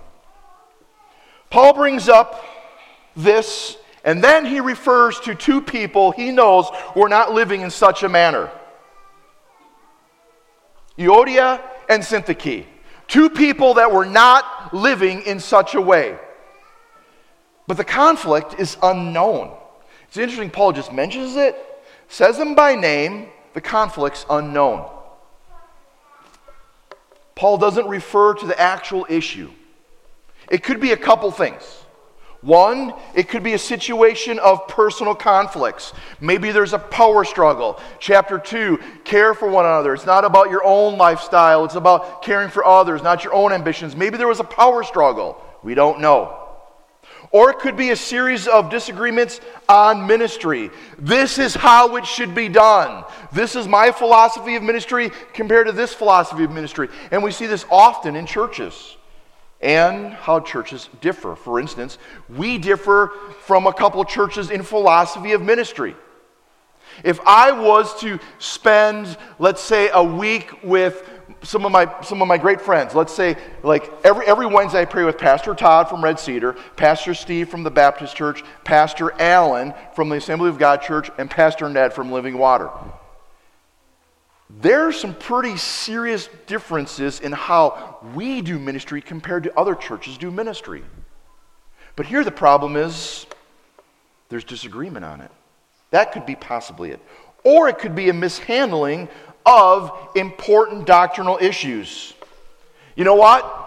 Paul 1.50 1.74
brings 1.74 2.08
up 2.08 2.44
this, 3.14 3.76
and 4.04 4.22
then 4.22 4.46
he 4.46 4.60
refers 4.60 5.20
to 5.20 5.34
two 5.34 5.60
people 5.60 6.10
he 6.12 6.30
knows 6.30 6.66
were 6.94 7.08
not 7.08 7.32
living 7.32 7.60
in 7.60 7.70
such 7.70 8.02
a 8.02 8.08
manner 8.08 8.50
Euodia 10.98 11.60
and 11.90 12.02
Syntyche. 12.02 12.64
Two 13.08 13.30
people 13.30 13.74
that 13.74 13.92
were 13.92 14.06
not 14.06 14.74
living 14.74 15.22
in 15.22 15.40
such 15.40 15.74
a 15.74 15.80
way. 15.80 16.18
But 17.66 17.76
the 17.76 17.84
conflict 17.84 18.54
is 18.58 18.76
unknown. 18.82 19.56
It's 20.08 20.16
interesting, 20.16 20.50
Paul 20.50 20.72
just 20.72 20.92
mentions 20.92 21.36
it, 21.36 21.56
says 22.08 22.38
them 22.38 22.54
by 22.54 22.74
name, 22.74 23.28
the 23.54 23.60
conflict's 23.60 24.24
unknown. 24.30 24.88
Paul 27.34 27.58
doesn't 27.58 27.86
refer 27.86 28.34
to 28.34 28.46
the 28.46 28.58
actual 28.58 29.06
issue. 29.08 29.50
It 30.50 30.62
could 30.62 30.80
be 30.80 30.92
a 30.92 30.96
couple 30.96 31.30
things. 31.30 31.62
One, 32.46 32.94
it 33.12 33.28
could 33.28 33.42
be 33.42 33.54
a 33.54 33.58
situation 33.58 34.38
of 34.38 34.68
personal 34.68 35.16
conflicts. 35.16 35.92
Maybe 36.20 36.52
there's 36.52 36.74
a 36.74 36.78
power 36.78 37.24
struggle. 37.24 37.80
Chapter 37.98 38.38
2, 38.38 38.78
care 39.02 39.34
for 39.34 39.48
one 39.48 39.64
another. 39.64 39.92
It's 39.94 40.06
not 40.06 40.24
about 40.24 40.48
your 40.48 40.62
own 40.64 40.96
lifestyle, 40.96 41.64
it's 41.64 41.74
about 41.74 42.22
caring 42.22 42.48
for 42.48 42.64
others, 42.64 43.02
not 43.02 43.24
your 43.24 43.34
own 43.34 43.52
ambitions. 43.52 43.96
Maybe 43.96 44.16
there 44.16 44.28
was 44.28 44.38
a 44.38 44.44
power 44.44 44.84
struggle. 44.84 45.42
We 45.64 45.74
don't 45.74 45.98
know. 45.98 46.40
Or 47.32 47.50
it 47.50 47.58
could 47.58 47.76
be 47.76 47.90
a 47.90 47.96
series 47.96 48.46
of 48.46 48.70
disagreements 48.70 49.40
on 49.68 50.06
ministry. 50.06 50.70
This 51.00 51.38
is 51.38 51.52
how 51.52 51.96
it 51.96 52.06
should 52.06 52.32
be 52.32 52.48
done. 52.48 53.02
This 53.32 53.56
is 53.56 53.66
my 53.66 53.90
philosophy 53.90 54.54
of 54.54 54.62
ministry 54.62 55.10
compared 55.32 55.66
to 55.66 55.72
this 55.72 55.92
philosophy 55.92 56.44
of 56.44 56.52
ministry. 56.52 56.90
And 57.10 57.24
we 57.24 57.32
see 57.32 57.46
this 57.46 57.66
often 57.72 58.14
in 58.14 58.24
churches 58.24 58.96
and 59.60 60.12
how 60.12 60.40
churches 60.40 60.88
differ. 61.00 61.34
For 61.34 61.58
instance, 61.60 61.98
we 62.28 62.58
differ 62.58 63.12
from 63.40 63.66
a 63.66 63.72
couple 63.72 64.04
churches 64.04 64.50
in 64.50 64.62
philosophy 64.62 65.32
of 65.32 65.42
ministry. 65.42 65.96
If 67.04 67.20
I 67.26 67.52
was 67.52 67.98
to 68.00 68.18
spend, 68.38 69.16
let's 69.38 69.62
say, 69.62 69.90
a 69.92 70.02
week 70.02 70.62
with 70.62 71.08
some 71.42 71.64
of 71.64 71.72
my 71.72 71.92
some 72.02 72.22
of 72.22 72.28
my 72.28 72.38
great 72.38 72.60
friends, 72.60 72.94
let's 72.94 73.12
say 73.12 73.36
like 73.62 73.90
every 74.04 74.26
every 74.26 74.46
Wednesday 74.46 74.80
I 74.80 74.84
pray 74.84 75.04
with 75.04 75.18
Pastor 75.18 75.54
Todd 75.54 75.88
from 75.88 76.02
Red 76.02 76.18
Cedar, 76.18 76.54
Pastor 76.76 77.14
Steve 77.14 77.48
from 77.48 77.62
the 77.62 77.70
Baptist 77.70 78.16
Church, 78.16 78.42
Pastor 78.64 79.12
Allen 79.20 79.74
from 79.94 80.08
the 80.08 80.16
Assembly 80.16 80.48
of 80.48 80.58
God 80.58 80.80
Church, 80.80 81.10
and 81.18 81.30
Pastor 81.30 81.68
Ned 81.68 81.92
from 81.92 82.10
Living 82.10 82.38
Water 82.38 82.70
there 84.60 84.88
are 84.88 84.92
some 84.92 85.14
pretty 85.14 85.56
serious 85.56 86.28
differences 86.46 87.20
in 87.20 87.32
how 87.32 87.98
we 88.14 88.40
do 88.40 88.58
ministry 88.58 89.02
compared 89.02 89.44
to 89.44 89.58
other 89.58 89.74
churches 89.74 90.16
do 90.16 90.30
ministry. 90.30 90.82
But 91.94 92.06
here 92.06 92.24
the 92.24 92.30
problem 92.30 92.76
is 92.76 93.26
there's 94.28 94.44
disagreement 94.44 95.04
on 95.04 95.20
it. 95.20 95.30
That 95.90 96.12
could 96.12 96.24
be 96.24 96.36
possibly 96.36 96.90
it. 96.90 97.00
Or 97.44 97.68
it 97.68 97.78
could 97.78 97.94
be 97.94 98.08
a 98.08 98.12
mishandling 98.12 99.08
of 99.44 100.10
important 100.14 100.86
doctrinal 100.86 101.38
issues. 101.40 102.14
You 102.96 103.04
know 103.04 103.14
what? 103.14 103.62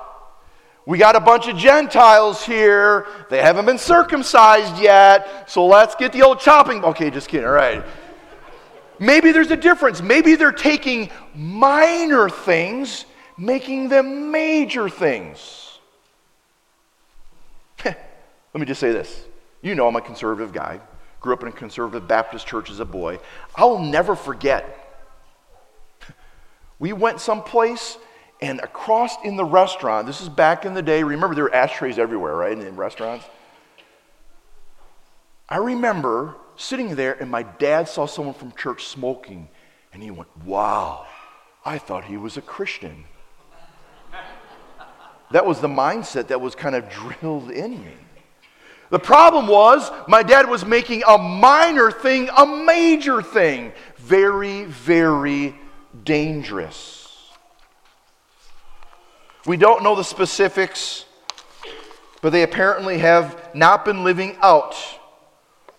We 0.86 0.98
got 0.98 1.16
a 1.16 1.20
bunch 1.20 1.48
of 1.48 1.56
Gentiles 1.56 2.44
here. 2.44 3.06
They 3.30 3.42
haven't 3.42 3.66
been 3.66 3.78
circumcised 3.78 4.82
yet. 4.82 5.50
So 5.50 5.68
let's 5.68 5.94
get 5.94 6.14
the 6.14 6.24
old 6.24 6.40
chopping. 6.40 6.84
Okay, 6.84 7.12
just 7.12 7.28
kidding. 7.28 7.46
All 7.46 7.54
right. 7.54 7.86
Maybe 9.00 9.32
there's 9.32 9.52
a 9.52 9.58
difference. 9.58 10.02
Maybe 10.02 10.36
they're 10.36 10.52
taking 10.52 11.10
minor 11.36 12.30
things, 12.30 13.06
making 13.38 13.90
them 13.90 14.32
major 14.32 14.90
things. 14.90 15.80
Let 17.86 17.96
me 18.54 18.66
just 18.66 18.80
say 18.80 18.92
this. 18.92 19.26
You 19.62 19.76
know, 19.76 19.88
I'm 19.88 19.96
a 19.96 20.02
conservative 20.02 20.54
guy. 20.54 20.80
Grew 21.20 21.34
up 21.34 21.42
in 21.42 21.50
a 21.50 21.52
conservative 21.52 22.08
Baptist 22.08 22.48
church 22.48 22.70
as 22.70 22.80
a 22.80 22.86
boy. 22.86 23.20
I'll 23.56 23.80
never 23.80 24.16
forget. 24.16 24.76
We 26.80 26.94
went 26.94 27.20
someplace 27.20 27.98
and 28.42 28.60
across 28.62 29.22
in 29.24 29.36
the 29.36 29.44
restaurant, 29.44 30.08
this 30.08 30.22
is 30.22 30.30
back 30.30 30.66
in 30.66 30.74
the 30.74 30.82
day, 30.82 31.04
remember 31.04 31.36
there 31.36 31.44
were 31.46 31.54
ashtrays 31.54 32.00
everywhere, 32.00 32.36
right, 32.36 32.58
in 32.58 32.76
restaurants? 32.76 33.26
I 35.50 35.58
remember 35.58 36.36
sitting 36.60 36.96
there 36.96 37.14
and 37.14 37.32
my 37.32 37.44
dad 37.44 37.88
saw 37.88 38.06
someone 38.06 38.36
from 38.36 38.52
church 38.52 38.86
smoking 38.86 39.48
and 39.94 40.04
he 40.04 40.12
went, 40.12 40.30
Wow, 40.46 41.08
I 41.66 41.78
thought 41.78 42.06
he 42.06 42.18
was 42.18 42.38
a 42.38 42.42
Christian. 42.42 43.06
That 45.32 45.46
was 45.46 45.62
the 45.62 45.68
mindset 45.68 46.28
that 46.28 46.42
was 46.42 46.56
kind 46.56 46.76
of 46.76 46.90
drilled 46.90 47.52
in 47.52 47.84
me. 47.84 47.94
The 48.90 49.00
problem 49.00 49.48
was 49.48 49.92
my 50.08 50.24
dad 50.24 50.50
was 50.50 50.66
making 50.66 51.04
a 51.08 51.18
minor 51.18 51.92
thing 51.92 52.30
a 52.36 52.46
major 52.46 53.22
thing. 53.22 53.72
Very, 53.98 54.66
very 54.66 55.56
dangerous. 56.04 57.30
We 59.46 59.56
don't 59.56 59.84
know 59.84 59.96
the 59.96 60.04
specifics, 60.04 61.06
but 62.22 62.32
they 62.32 62.44
apparently 62.44 62.98
have 62.98 63.56
not 63.56 63.86
been 63.86 64.04
living 64.04 64.36
out 64.42 64.76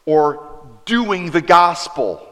or 0.06 0.49
doing 0.84 1.30
the 1.30 1.40
gospel 1.40 2.26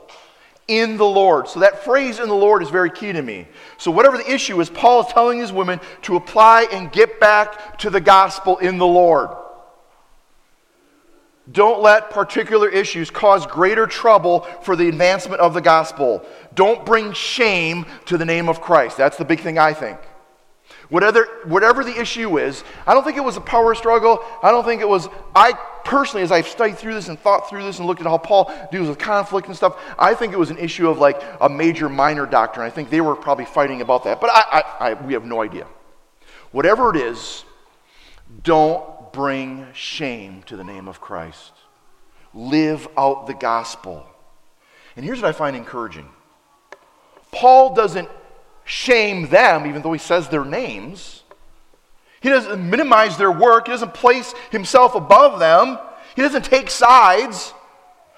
in 0.68 0.98
the 0.98 1.06
Lord. 1.06 1.48
So 1.48 1.60
that 1.60 1.82
phrase 1.82 2.18
in 2.18 2.28
the 2.28 2.34
Lord 2.34 2.62
is 2.62 2.68
very 2.68 2.90
key 2.90 3.12
to 3.12 3.22
me. 3.22 3.48
So 3.78 3.90
whatever 3.90 4.18
the 4.18 4.30
issue 4.30 4.60
is, 4.60 4.68
Paul 4.68 5.00
is 5.00 5.12
telling 5.12 5.38
his 5.38 5.50
women 5.50 5.80
to 6.02 6.16
apply 6.16 6.66
and 6.70 6.92
get 6.92 7.18
back 7.18 7.78
to 7.78 7.90
the 7.90 8.00
gospel 8.00 8.58
in 8.58 8.78
the 8.78 8.86
Lord. 8.86 9.30
Don't 11.50 11.80
let 11.80 12.10
particular 12.10 12.68
issues 12.68 13.10
cause 13.10 13.46
greater 13.46 13.86
trouble 13.86 14.40
for 14.62 14.76
the 14.76 14.88
advancement 14.88 15.40
of 15.40 15.54
the 15.54 15.62
gospel. 15.62 16.22
Don't 16.54 16.84
bring 16.84 17.14
shame 17.14 17.86
to 18.04 18.18
the 18.18 18.26
name 18.26 18.50
of 18.50 18.60
Christ. 18.60 18.98
That's 18.98 19.16
the 19.16 19.24
big 19.24 19.40
thing 19.40 19.58
I 19.58 19.72
think. 19.72 19.98
Whatever, 20.88 21.26
whatever 21.44 21.84
the 21.84 22.00
issue 22.00 22.38
is, 22.38 22.64
I 22.86 22.94
don't 22.94 23.04
think 23.04 23.18
it 23.18 23.24
was 23.24 23.36
a 23.36 23.42
power 23.42 23.74
struggle. 23.74 24.20
I 24.42 24.50
don't 24.50 24.64
think 24.64 24.80
it 24.80 24.88
was, 24.88 25.08
I 25.34 25.52
personally, 25.84 26.22
as 26.22 26.32
I've 26.32 26.48
studied 26.48 26.78
through 26.78 26.94
this 26.94 27.08
and 27.08 27.18
thought 27.18 27.48
through 27.48 27.62
this 27.62 27.78
and 27.78 27.86
looked 27.86 28.00
at 28.00 28.06
how 28.06 28.16
Paul 28.16 28.50
deals 28.72 28.88
with 28.88 28.98
conflict 28.98 29.48
and 29.48 29.56
stuff, 29.56 29.78
I 29.98 30.14
think 30.14 30.32
it 30.32 30.38
was 30.38 30.50
an 30.50 30.56
issue 30.56 30.88
of 30.88 30.98
like 30.98 31.22
a 31.42 31.48
major 31.48 31.90
minor 31.90 32.24
doctrine. 32.24 32.66
I 32.66 32.70
think 32.70 32.88
they 32.88 33.02
were 33.02 33.16
probably 33.16 33.44
fighting 33.44 33.82
about 33.82 34.04
that, 34.04 34.18
but 34.18 34.30
I, 34.30 34.62
I, 34.80 34.90
I, 34.90 34.94
we 34.94 35.12
have 35.12 35.26
no 35.26 35.42
idea. 35.42 35.66
Whatever 36.52 36.94
it 36.94 36.96
is, 36.96 37.44
don't 38.42 39.12
bring 39.12 39.66
shame 39.74 40.42
to 40.44 40.56
the 40.56 40.64
name 40.64 40.88
of 40.88 41.02
Christ. 41.02 41.52
Live 42.32 42.88
out 42.96 43.26
the 43.26 43.34
gospel. 43.34 44.06
And 44.96 45.04
here's 45.04 45.20
what 45.20 45.28
I 45.28 45.32
find 45.32 45.54
encouraging 45.54 46.08
Paul 47.30 47.74
doesn't 47.74 48.08
shame 48.68 49.28
them, 49.28 49.66
even 49.66 49.80
though 49.80 49.92
he 49.92 49.98
says 49.98 50.28
their 50.28 50.44
names. 50.44 51.22
He 52.20 52.28
doesn't 52.28 52.68
minimize 52.68 53.16
their 53.16 53.32
work. 53.32 53.66
He 53.66 53.72
doesn't 53.72 53.94
place 53.94 54.34
himself 54.50 54.94
above 54.94 55.40
them. 55.40 55.78
He 56.14 56.22
doesn't 56.22 56.44
take 56.44 56.68
sides. 56.68 57.54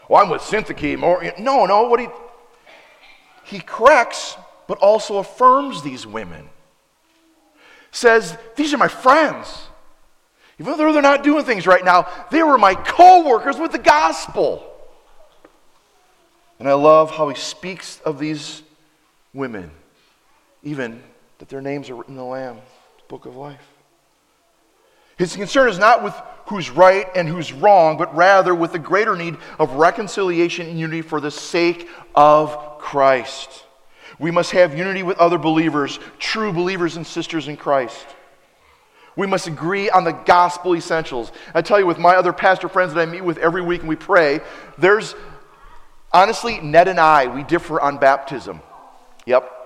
Well, 0.08 0.22
I'm 0.22 0.28
with 0.28 0.42
Syntyche. 0.42 1.00
Or, 1.02 1.22
no, 1.38 1.66
no. 1.66 1.84
What 1.84 2.00
he, 2.00 2.08
he 3.44 3.60
corrects, 3.60 4.36
but 4.66 4.78
also 4.78 5.18
affirms 5.18 5.82
these 5.82 6.04
women. 6.04 6.48
Says, 7.92 8.36
These 8.56 8.74
are 8.74 8.78
my 8.78 8.88
friends. 8.88 9.68
Even 10.58 10.76
though 10.76 10.92
they're 10.92 11.00
not 11.00 11.22
doing 11.22 11.44
things 11.44 11.66
right 11.66 11.84
now, 11.84 12.08
they 12.30 12.42
were 12.42 12.58
my 12.58 12.74
co 12.74 13.26
workers 13.26 13.56
with 13.56 13.70
the 13.70 13.78
gospel. 13.78 14.66
And 16.58 16.68
I 16.68 16.74
love 16.74 17.12
how 17.12 17.28
he 17.28 17.36
speaks 17.36 18.00
of 18.04 18.18
these 18.18 18.62
women 19.32 19.70
even 20.62 21.02
that 21.38 21.48
their 21.48 21.60
names 21.60 21.90
are 21.90 21.94
written 21.94 22.14
in 22.14 22.18
the 22.18 22.24
Lamb, 22.24 22.58
book 23.08 23.26
of 23.26 23.36
life. 23.36 23.66
His 25.16 25.36
concern 25.36 25.68
is 25.68 25.78
not 25.78 26.02
with 26.02 26.14
who's 26.46 26.70
right 26.70 27.06
and 27.14 27.28
who's 27.28 27.52
wrong, 27.52 27.98
but 27.98 28.14
rather 28.16 28.54
with 28.54 28.72
the 28.72 28.78
greater 28.78 29.14
need 29.14 29.36
of 29.58 29.72
reconciliation 29.72 30.66
and 30.66 30.78
unity 30.78 31.02
for 31.02 31.20
the 31.20 31.30
sake 31.30 31.88
of 32.14 32.78
Christ. 32.78 33.64
We 34.18 34.30
must 34.30 34.50
have 34.52 34.76
unity 34.76 35.02
with 35.02 35.18
other 35.18 35.38
believers, 35.38 35.98
true 36.18 36.52
believers 36.52 36.96
and 36.96 37.06
sisters 37.06 37.48
in 37.48 37.56
Christ. 37.56 38.06
We 39.16 39.26
must 39.26 39.46
agree 39.46 39.90
on 39.90 40.04
the 40.04 40.12
gospel 40.12 40.74
essentials. 40.74 41.32
I 41.54 41.62
tell 41.62 41.78
you, 41.78 41.86
with 41.86 41.98
my 41.98 42.16
other 42.16 42.32
pastor 42.32 42.68
friends 42.68 42.94
that 42.94 43.00
I 43.00 43.06
meet 43.10 43.22
with 43.22 43.38
every 43.38 43.60
week 43.60 43.80
and 43.80 43.88
we 43.88 43.96
pray, 43.96 44.40
there's 44.78 45.14
honestly, 46.12 46.60
Ned 46.60 46.88
and 46.88 46.98
I, 46.98 47.26
we 47.26 47.42
differ 47.42 47.80
on 47.80 47.98
baptism. 47.98 48.60
Yep, 49.26 49.59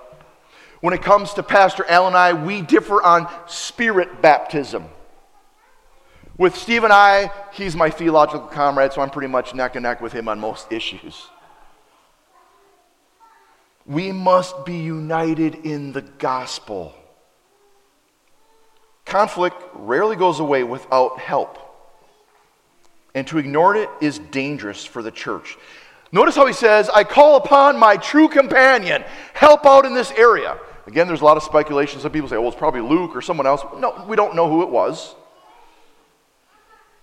when 0.85 0.93
it 0.93 1.01
comes 1.01 1.33
to 1.33 1.41
Pastor 1.41 1.83
Al 1.89 2.05
and 2.05 2.15
I, 2.15 2.33
we 2.33 2.61
differ 2.61 3.01
on 3.01 3.27
spirit 3.47 4.21
baptism. 4.21 4.85
With 6.37 6.55
Steve 6.55 6.83
and 6.83 6.93
I, 6.93 7.31
he's 7.53 7.75
my 7.75 7.89
theological 7.89 8.45
comrade, 8.45 8.93
so 8.93 9.01
I'm 9.01 9.09
pretty 9.09 9.29
much 9.29 9.55
neck 9.55 9.75
and 9.75 9.81
neck 9.81 9.99
with 9.99 10.13
him 10.13 10.27
on 10.27 10.39
most 10.39 10.71
issues. 10.71 11.25
We 13.87 14.11
must 14.11 14.63
be 14.63 14.77
united 14.77 15.55
in 15.65 15.91
the 15.91 16.03
gospel. 16.03 16.93
Conflict 19.05 19.59
rarely 19.73 20.15
goes 20.15 20.39
away 20.39 20.63
without 20.63 21.17
help. 21.17 21.57
And 23.15 23.25
to 23.25 23.39
ignore 23.39 23.75
it 23.75 23.89
is 24.01 24.19
dangerous 24.19 24.85
for 24.85 25.01
the 25.01 25.09
church. 25.09 25.57
Notice 26.11 26.35
how 26.35 26.45
he 26.45 26.53
says, 26.53 26.89
I 26.89 27.03
call 27.03 27.37
upon 27.37 27.79
my 27.79 27.97
true 27.97 28.27
companion. 28.27 29.03
Help 29.33 29.65
out 29.65 29.87
in 29.87 29.95
this 29.95 30.11
area. 30.11 30.59
Again, 30.87 31.07
there's 31.07 31.21
a 31.21 31.25
lot 31.25 31.37
of 31.37 31.43
speculation. 31.43 31.99
Some 31.99 32.11
people 32.11 32.29
say, 32.29 32.37
well, 32.37 32.47
it's 32.47 32.57
probably 32.57 32.81
Luke 32.81 33.15
or 33.15 33.21
someone 33.21 33.47
else. 33.47 33.61
No, 33.77 34.05
we 34.07 34.15
don't 34.15 34.35
know 34.35 34.49
who 34.49 34.61
it 34.61 34.69
was. 34.69 35.15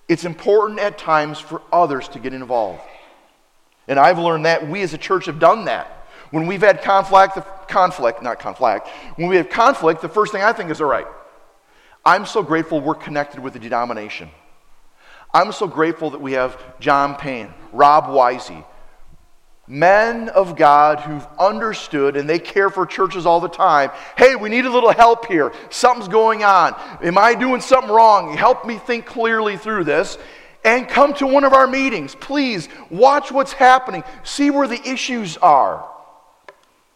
It's 0.09 0.25
important 0.25 0.79
at 0.79 0.99
times 0.99 1.41
for 1.41 1.63
others 1.73 2.09
to 2.09 2.19
get 2.19 2.33
involved. 2.33 2.83
And 3.89 3.99
I've 3.99 4.19
learned 4.19 4.47
that 4.47 4.69
we 4.69 4.83
as 4.83 4.95
a 4.95 4.99
church 4.99 5.27
have 5.27 5.39
done 5.39 5.65
that. 5.65 6.07
When 6.31 6.47
we've 6.47 6.61
had 6.61 6.83
conflict, 6.83 7.35
the, 7.35 7.43
conflict, 7.69 8.23
not 8.23 8.39
conflict, 8.39 8.89
when 9.17 9.29
we 9.29 9.37
have 9.37 9.51
conflict, 9.51 10.01
the 10.01 10.09
first 10.09 10.33
thing 10.33 10.43
I 10.43 10.53
think 10.53 10.71
is, 10.71 10.81
all 10.81 10.87
right, 10.87 11.07
I'm 12.05 12.25
so 12.25 12.43
grateful 12.43 12.81
we're 12.81 12.95
connected 12.95 13.41
with 13.41 13.53
the 13.53 13.59
denomination. 13.59 14.31
I'm 15.35 15.53
so 15.53 15.67
grateful 15.67 16.11
that 16.11 16.21
we 16.21 16.33
have 16.33 16.59
John 16.81 17.17
Payne, 17.17 17.53
Rob 17.73 18.07
Wisey, 18.07 18.65
men 19.69 20.29
of 20.31 20.57
God 20.57 21.01
who've 21.01 21.27
understood 21.39 22.17
and 22.17 22.29
they 22.29 22.39
care 22.39 22.69
for 22.69 22.85
churches 22.85 23.27
all 23.27 23.41
the 23.41 23.49
time. 23.49 23.91
Hey, 24.17 24.35
we 24.35 24.49
need 24.49 24.65
a 24.65 24.71
little 24.71 24.93
help 24.93 25.27
here. 25.27 25.53
Something's 25.71 26.09
going 26.09 26.43
on. 26.43 26.75
Am 27.03 27.17
I 27.17 27.35
doing 27.35 27.61
something 27.61 27.91
wrong? 27.91 28.37
Help 28.37 28.67
me 28.67 28.79
think 28.79 29.07
clearly 29.07 29.57
through 29.57 29.85
this. 29.85 30.19
And 30.65 30.89
come 30.89 31.13
to 31.15 31.27
one 31.27 31.45
of 31.45 31.53
our 31.53 31.67
meetings. 31.67 32.15
Please 32.15 32.69
watch 32.89 33.33
what's 33.33 33.53
happening, 33.53 34.05
see 34.23 34.51
where 34.51 34.69
the 34.69 34.81
issues 34.89 35.37
are. 35.39 35.89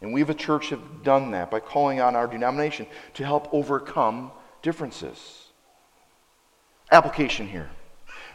And 0.01 0.13
we, 0.13 0.23
as 0.23 0.29
a 0.29 0.35
church, 0.35 0.71
have 0.71 1.03
done 1.03 1.33
that 1.33 1.51
by 1.51 1.59
calling 1.61 2.01
on 2.01 2.15
our 2.15 2.27
denomination 2.27 2.87
to 3.15 3.25
help 3.25 3.53
overcome 3.53 4.31
differences. 4.63 5.47
Application 6.93 7.49
here. 7.49 7.71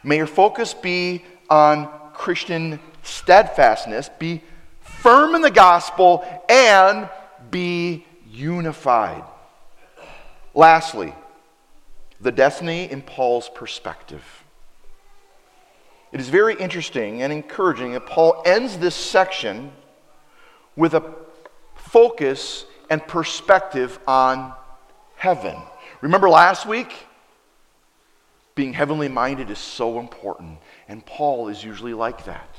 May 0.03 0.17
your 0.17 0.27
focus 0.27 0.73
be 0.73 1.23
on 1.49 1.87
Christian 2.13 2.79
steadfastness, 3.03 4.09
be 4.19 4.43
firm 4.81 5.35
in 5.35 5.41
the 5.41 5.51
gospel, 5.51 6.23
and 6.49 7.09
be 7.49 8.05
unified. 8.29 9.23
Lastly, 10.53 11.13
the 12.19 12.31
destiny 12.31 12.89
in 12.91 13.01
Paul's 13.01 13.49
perspective. 13.49 14.23
It 16.11 16.19
is 16.19 16.29
very 16.29 16.55
interesting 16.55 17.21
and 17.21 17.31
encouraging 17.31 17.93
that 17.93 18.05
Paul 18.05 18.41
ends 18.45 18.77
this 18.77 18.95
section 18.95 19.71
with 20.75 20.93
a 20.93 21.03
focus 21.75 22.65
and 22.89 23.05
perspective 23.07 23.97
on 24.05 24.53
heaven. 25.15 25.55
Remember 26.01 26.29
last 26.29 26.65
week? 26.65 26.93
Being 28.53 28.73
heavenly 28.73 29.07
minded 29.07 29.49
is 29.49 29.59
so 29.59 29.99
important, 29.99 30.59
and 30.89 31.05
Paul 31.05 31.47
is 31.47 31.63
usually 31.63 31.93
like 31.93 32.25
that. 32.25 32.50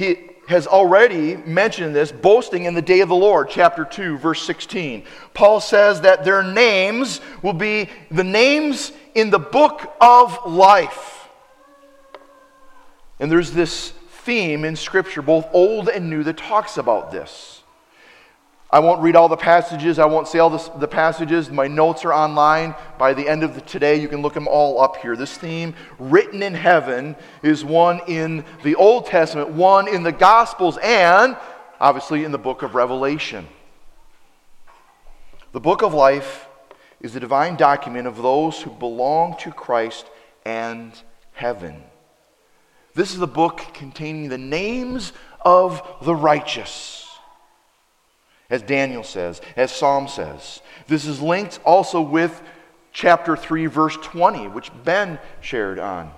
He 0.00 0.16
has 0.48 0.66
already 0.66 1.36
mentioned 1.36 1.94
this, 1.94 2.10
boasting 2.10 2.64
in 2.64 2.72
the 2.72 2.80
day 2.80 3.00
of 3.00 3.10
the 3.10 3.14
Lord, 3.14 3.50
chapter 3.50 3.84
2, 3.84 4.16
verse 4.16 4.40
16. 4.46 5.04
Paul 5.34 5.60
says 5.60 6.00
that 6.00 6.24
their 6.24 6.42
names 6.42 7.20
will 7.42 7.52
be 7.52 7.90
the 8.10 8.24
names 8.24 8.92
in 9.14 9.28
the 9.28 9.38
book 9.38 9.94
of 10.00 10.38
life. 10.46 11.28
And 13.18 13.30
there's 13.30 13.50
this 13.50 13.90
theme 14.24 14.64
in 14.64 14.74
Scripture, 14.74 15.20
both 15.20 15.46
Old 15.52 15.90
and 15.90 16.08
New, 16.08 16.24
that 16.24 16.38
talks 16.38 16.78
about 16.78 17.10
this. 17.10 17.59
I 18.72 18.78
won't 18.78 19.02
read 19.02 19.16
all 19.16 19.28
the 19.28 19.36
passages. 19.36 19.98
I 19.98 20.04
won't 20.04 20.28
say 20.28 20.38
all 20.38 20.50
the, 20.50 20.78
the 20.78 20.86
passages. 20.86 21.50
My 21.50 21.66
notes 21.66 22.04
are 22.04 22.12
online. 22.12 22.76
By 22.98 23.14
the 23.14 23.28
end 23.28 23.42
of 23.42 23.56
the, 23.56 23.60
today, 23.62 24.00
you 24.00 24.06
can 24.06 24.22
look 24.22 24.34
them 24.34 24.46
all 24.46 24.80
up 24.80 24.96
here. 24.98 25.16
This 25.16 25.36
theme, 25.36 25.74
written 25.98 26.40
in 26.40 26.54
heaven, 26.54 27.16
is 27.42 27.64
one 27.64 28.00
in 28.06 28.44
the 28.62 28.76
Old 28.76 29.06
Testament, 29.06 29.50
one 29.50 29.88
in 29.88 30.04
the 30.04 30.12
Gospels, 30.12 30.78
and 30.82 31.36
obviously 31.80 32.22
in 32.22 32.30
the 32.30 32.38
book 32.38 32.62
of 32.62 32.76
Revelation. 32.76 33.48
The 35.50 35.60
book 35.60 35.82
of 35.82 35.92
life 35.92 36.46
is 37.00 37.12
the 37.12 37.20
divine 37.20 37.56
document 37.56 38.06
of 38.06 38.22
those 38.22 38.62
who 38.62 38.70
belong 38.70 39.36
to 39.38 39.50
Christ 39.50 40.06
and 40.44 40.92
heaven. 41.32 41.82
This 42.94 43.12
is 43.12 43.18
the 43.18 43.26
book 43.26 43.62
containing 43.74 44.28
the 44.28 44.38
names 44.38 45.12
of 45.40 45.82
the 46.02 46.14
righteous. 46.14 47.09
As 48.50 48.62
Daniel 48.62 49.04
says, 49.04 49.40
as 49.56 49.70
Psalm 49.70 50.08
says. 50.08 50.60
This 50.88 51.06
is 51.06 51.22
linked 51.22 51.60
also 51.64 52.00
with 52.00 52.42
chapter 52.92 53.36
3, 53.36 53.66
verse 53.66 53.96
20, 53.96 54.48
which 54.48 54.70
Ben 54.84 55.18
shared 55.40 55.78
on, 55.78 56.10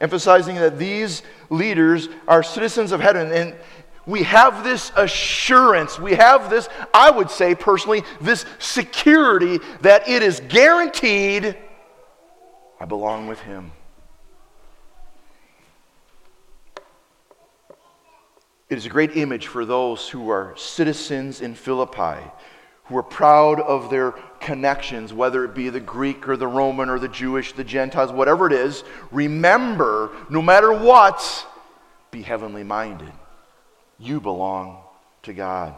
emphasizing 0.00 0.56
that 0.56 0.78
these 0.78 1.22
leaders 1.48 2.08
are 2.26 2.42
citizens 2.42 2.90
of 2.90 3.00
heaven. 3.00 3.30
And 3.30 3.54
we 4.04 4.24
have 4.24 4.64
this 4.64 4.90
assurance, 4.96 5.98
we 5.98 6.14
have 6.14 6.50
this, 6.50 6.68
I 6.92 7.10
would 7.10 7.30
say 7.30 7.54
personally, 7.54 8.02
this 8.20 8.44
security 8.58 9.60
that 9.82 10.08
it 10.08 10.22
is 10.22 10.40
guaranteed 10.48 11.56
I 12.80 12.86
belong 12.86 13.26
with 13.26 13.38
Him. 13.40 13.72
It 18.70 18.78
is 18.78 18.86
a 18.86 18.88
great 18.88 19.16
image 19.16 19.48
for 19.48 19.64
those 19.64 20.08
who 20.08 20.30
are 20.30 20.54
citizens 20.56 21.40
in 21.40 21.56
Philippi, 21.56 22.24
who 22.84 22.96
are 22.96 23.02
proud 23.02 23.60
of 23.60 23.90
their 23.90 24.12
connections, 24.38 25.12
whether 25.12 25.44
it 25.44 25.54
be 25.54 25.70
the 25.70 25.80
Greek 25.80 26.28
or 26.28 26.36
the 26.36 26.46
Roman 26.46 26.88
or 26.88 27.00
the 27.00 27.08
Jewish, 27.08 27.52
the 27.52 27.64
Gentiles, 27.64 28.12
whatever 28.12 28.46
it 28.46 28.52
is. 28.52 28.84
Remember, 29.10 30.12
no 30.30 30.40
matter 30.40 30.72
what, 30.72 31.46
be 32.12 32.22
heavenly 32.22 32.62
minded. 32.62 33.12
You 33.98 34.20
belong 34.20 34.78
to 35.24 35.32
God. 35.32 35.74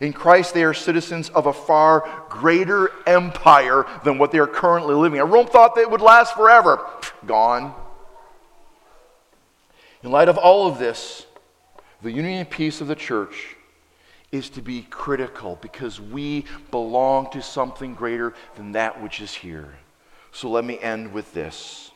In 0.00 0.14
Christ, 0.14 0.54
they 0.54 0.64
are 0.64 0.74
citizens 0.74 1.28
of 1.28 1.44
a 1.44 1.52
far 1.52 2.08
greater 2.30 2.90
empire 3.06 3.84
than 4.02 4.16
what 4.16 4.32
they 4.32 4.38
are 4.38 4.46
currently 4.46 4.94
living 4.94 5.20
in. 5.20 5.30
Rome 5.30 5.46
thought 5.46 5.74
that 5.74 5.82
it 5.82 5.90
would 5.90 6.00
last 6.00 6.34
forever. 6.34 6.84
Gone. 7.26 7.74
In 10.02 10.10
light 10.10 10.30
of 10.30 10.38
all 10.38 10.66
of 10.66 10.78
this, 10.78 11.26
the 12.04 12.12
unity 12.12 12.34
and 12.34 12.48
peace 12.48 12.82
of 12.82 12.86
the 12.86 12.94
church 12.94 13.56
is 14.30 14.50
to 14.50 14.60
be 14.60 14.82
critical 14.82 15.58
because 15.62 15.98
we 15.98 16.44
belong 16.70 17.30
to 17.30 17.40
something 17.40 17.94
greater 17.94 18.34
than 18.56 18.72
that 18.72 19.02
which 19.02 19.22
is 19.22 19.32
here. 19.32 19.74
So 20.30 20.50
let 20.50 20.66
me 20.66 20.78
end 20.78 21.14
with 21.14 21.32
this. 21.32 21.90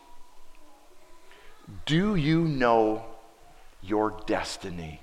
Do 1.85 2.17
you 2.17 2.41
know 2.41 3.05
your 3.83 4.19
destiny? 4.27 5.03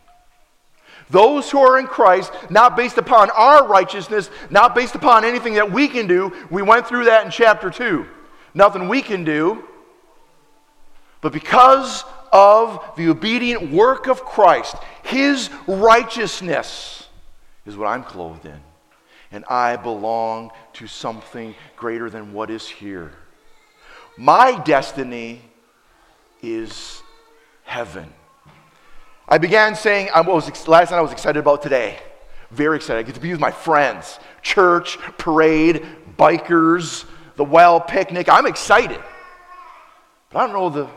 Those 1.12 1.52
who 1.52 1.60
are 1.60 1.78
in 1.78 1.86
Christ, 1.86 2.34
not 2.50 2.76
based 2.76 2.98
upon 2.98 3.30
our 3.30 3.68
righteousness, 3.68 4.32
not 4.50 4.74
based 4.74 4.96
upon 4.96 5.24
anything 5.24 5.54
that 5.54 5.72
we 5.72 5.88
can 5.88 6.08
do. 6.08 6.34
We 6.50 6.64
went 6.64 6.88
through 6.88 7.06
that 7.06 7.26
in 7.26 7.32
chapter 7.32 7.70
2. 7.70 8.08
Nothing 8.56 8.88
we 8.88 9.04
can 9.04 9.24
do. 9.24 9.66
But 11.22 11.32
because 11.32 12.04
of 12.36 12.84
the 12.98 13.08
obedient 13.08 13.72
work 13.72 14.08
of 14.08 14.26
Christ, 14.26 14.76
His 15.04 15.50
righteousness 15.68 17.08
is 17.66 17.78
what 17.78 17.88
I'm 17.88 18.04
clothed 18.04 18.46
in. 18.46 18.60
And 19.32 19.46
I 19.46 19.78
belong 19.78 20.52
to 20.74 20.86
something 20.86 21.56
greater 21.78 22.10
than 22.10 22.34
what 22.34 22.50
is 22.50 22.68
here. 22.68 23.14
My 24.18 24.62
destiny 24.64 25.42
is 26.42 27.02
heaven. 27.64 28.12
I 29.30 29.38
began 29.38 29.74
saying, 29.74 30.10
I 30.14 30.20
was, 30.20 30.68
last 30.68 30.92
night 30.92 30.98
I 30.98 31.02
was 31.02 31.14
excited 31.14 31.40
about 31.40 31.62
today. 31.62 31.98
Very 32.52 32.76
excited. 32.76 33.00
I 33.00 33.04
get 33.04 33.16
to 33.16 33.22
be 33.22 33.32
with 33.32 33.40
my 33.40 33.52
friends. 33.52 34.20
Church, 34.42 34.98
parade, 35.18 35.86
bikers, 36.18 37.06
the 37.38 37.46
well 37.46 37.80
picnic. 37.80 38.28
I'm 38.30 38.46
excited. 38.46 39.02
But 40.30 40.40
I 40.40 40.48
don't 40.48 40.54
know 40.54 40.70
the 40.70 40.90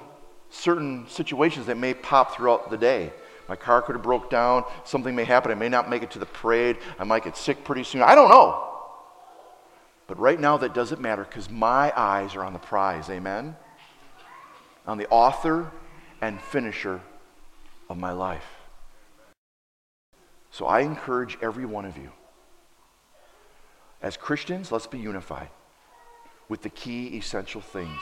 certain 0.51 1.09
situations 1.09 1.66
that 1.66 1.76
may 1.76 1.94
pop 1.94 2.34
throughout 2.34 2.70
the 2.70 2.78
day. 2.78 3.12
My 3.49 3.57
car 3.57 3.80
could 3.80 3.94
have 3.94 4.03
broke 4.03 4.30
down. 4.30 4.64
Something 4.84 5.14
may 5.14 5.24
happen. 5.24 5.51
I 5.51 5.55
may 5.55 5.68
not 5.68 5.88
make 5.88 6.03
it 6.03 6.11
to 6.12 6.18
the 6.18 6.26
parade. 6.26 6.76
I 6.99 7.05
might 7.05 7.24
get 7.24 7.36
sick 7.36 7.64
pretty 7.64 7.84
soon. 7.84 8.03
I 8.03 8.14
don't 8.14 8.28
know. 8.28 8.64
But 10.07 10.18
right 10.18 10.38
now, 10.38 10.57
that 10.59 10.74
doesn't 10.74 11.01
matter 11.01 11.24
because 11.24 11.51
my 11.51 11.92
eyes 11.96 12.34
are 12.34 12.44
on 12.44 12.53
the 12.53 12.59
prize. 12.59 13.09
Amen? 13.11 13.57
On 14.86 14.99
the 14.99 15.09
author 15.09 15.70
and 16.20 16.40
finisher 16.40 17.01
of 17.88 17.96
my 17.96 18.12
life. 18.12 18.46
So 20.51 20.66
I 20.66 20.80
encourage 20.80 21.38
every 21.40 21.66
one 21.66 21.84
of 21.84 21.96
you. 21.96 22.11
As 24.01 24.16
Christians, 24.16 24.72
let's 24.72 24.86
be 24.86 24.99
unified 24.99 25.51
with 26.49 26.62
the 26.62 26.70
key 26.70 27.16
essential 27.16 27.61
things. 27.61 28.01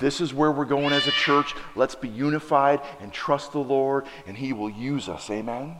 This 0.00 0.20
is 0.20 0.34
where 0.34 0.52
we're 0.52 0.64
going 0.64 0.92
as 0.92 1.06
a 1.06 1.12
church. 1.12 1.54
Let's 1.74 1.94
be 1.94 2.08
unified 2.08 2.80
and 3.00 3.12
trust 3.12 3.52
the 3.52 3.58
Lord, 3.58 4.06
and 4.26 4.36
He 4.36 4.52
will 4.52 4.70
use 4.70 5.08
us. 5.08 5.30
Amen? 5.30 5.76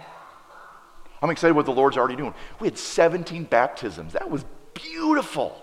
I'm 1.23 1.31
excited 1.31 1.55
what 1.55 1.67
the 1.67 1.73
Lord's 1.73 1.97
already 1.97 2.17
doing. 2.17 2.35
We 2.61 2.69
had 2.69 2.79
17 2.79 3.45
baptisms. 3.45 4.13
That 4.13 4.31
was 4.31 4.45
beautiful. 4.75 5.61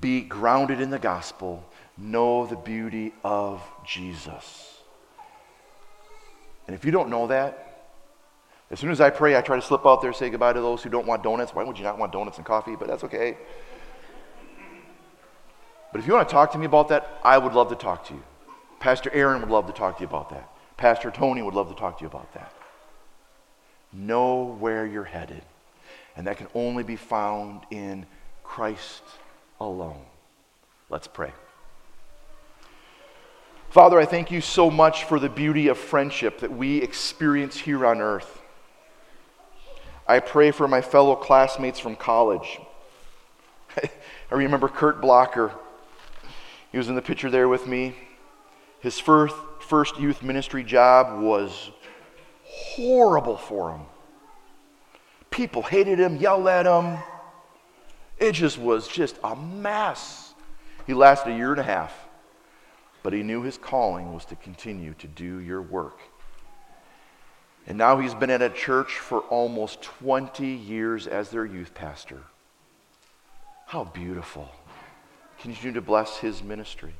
Be 0.00 0.20
grounded 0.20 0.80
in 0.80 0.90
the 0.90 0.98
gospel 0.98 1.68
know 1.98 2.46
the 2.46 2.56
beauty 2.56 3.12
of 3.24 3.62
Jesus. 3.84 4.80
And 6.66 6.74
if 6.74 6.84
you 6.84 6.90
don't 6.90 7.10
know 7.10 7.26
that, 7.26 7.64
as 8.70 8.78
soon 8.78 8.90
as 8.90 9.00
I 9.00 9.10
pray, 9.10 9.36
I 9.36 9.40
try 9.40 9.56
to 9.56 9.62
slip 9.62 9.86
out 9.86 10.02
there 10.02 10.12
say 10.12 10.28
goodbye 10.28 10.52
to 10.52 10.60
those 10.60 10.82
who 10.82 10.90
don't 10.90 11.06
want 11.06 11.22
donuts. 11.22 11.54
Why 11.54 11.64
would 11.64 11.78
you 11.78 11.84
not 11.84 11.98
want 11.98 12.12
donuts 12.12 12.36
and 12.36 12.46
coffee? 12.46 12.76
But 12.76 12.88
that's 12.88 13.02
okay. 13.04 13.38
But 15.92 16.00
if 16.00 16.06
you 16.06 16.14
want 16.14 16.28
to 16.28 16.32
talk 16.32 16.52
to 16.52 16.58
me 16.58 16.66
about 16.66 16.88
that, 16.88 17.20
I 17.24 17.38
would 17.38 17.54
love 17.54 17.68
to 17.70 17.74
talk 17.74 18.06
to 18.06 18.14
you. 18.14 18.22
Pastor 18.80 19.10
Aaron 19.12 19.40
would 19.40 19.50
love 19.50 19.66
to 19.66 19.72
talk 19.72 19.96
to 19.96 20.02
you 20.02 20.08
about 20.08 20.30
that. 20.30 20.50
Pastor 20.76 21.10
Tony 21.10 21.42
would 21.42 21.54
love 21.54 21.68
to 21.68 21.74
talk 21.74 21.98
to 21.98 22.02
you 22.02 22.08
about 22.08 22.32
that. 22.34 22.52
Know 23.92 24.56
where 24.60 24.86
you're 24.86 25.04
headed. 25.04 25.42
And 26.16 26.26
that 26.26 26.36
can 26.36 26.48
only 26.54 26.82
be 26.82 26.96
found 26.96 27.62
in 27.70 28.06
Christ 28.44 29.02
alone. 29.60 30.04
Let's 30.90 31.06
pray. 31.06 31.32
Father, 33.70 33.98
I 33.98 34.06
thank 34.06 34.30
you 34.30 34.40
so 34.40 34.70
much 34.70 35.04
for 35.04 35.18
the 35.18 35.28
beauty 35.28 35.68
of 35.68 35.78
friendship 35.78 36.40
that 36.40 36.50
we 36.50 36.78
experience 36.78 37.56
here 37.56 37.84
on 37.84 38.00
earth. 38.00 38.40
I 40.06 40.20
pray 40.20 40.52
for 40.52 40.66
my 40.66 40.80
fellow 40.80 41.14
classmates 41.14 41.78
from 41.78 41.94
college. 41.94 42.58
I 43.82 44.34
remember 44.34 44.68
Kurt 44.68 45.02
Blocker. 45.02 45.52
He 46.70 46.78
was 46.78 46.88
in 46.88 46.94
the 46.94 47.02
picture 47.02 47.30
there 47.30 47.48
with 47.48 47.66
me. 47.66 47.94
His 48.80 48.98
first, 48.98 49.34
first 49.60 49.98
youth 49.98 50.22
ministry 50.22 50.62
job 50.62 51.20
was 51.20 51.70
horrible 52.44 53.36
for 53.36 53.72
him. 53.72 53.82
People 55.30 55.62
hated 55.62 55.98
him, 55.98 56.16
yelled 56.16 56.46
at 56.48 56.66
him. 56.66 56.98
It 58.18 58.32
just 58.32 58.58
was 58.58 58.88
just 58.88 59.16
a 59.22 59.36
mess. 59.36 60.34
He 60.86 60.94
lasted 60.94 61.32
a 61.32 61.36
year 61.36 61.52
and 61.52 61.60
a 61.60 61.64
half. 61.64 61.94
But 63.02 63.12
he 63.12 63.22
knew 63.22 63.42
his 63.42 63.56
calling 63.56 64.12
was 64.12 64.24
to 64.26 64.36
continue 64.36 64.94
to 64.94 65.06
do 65.06 65.38
your 65.38 65.62
work. 65.62 66.00
And 67.66 67.76
now 67.76 67.98
he's 67.98 68.14
been 68.14 68.30
at 68.30 68.42
a 68.42 68.48
church 68.48 68.98
for 68.98 69.20
almost 69.20 69.82
20 69.82 70.46
years 70.46 71.06
as 71.06 71.30
their 71.30 71.44
youth 71.44 71.74
pastor. 71.74 72.22
How 73.66 73.84
beautiful. 73.84 74.48
Continue 75.40 75.72
to 75.72 75.80
bless 75.80 76.18
his 76.18 76.42
ministry. 76.42 76.94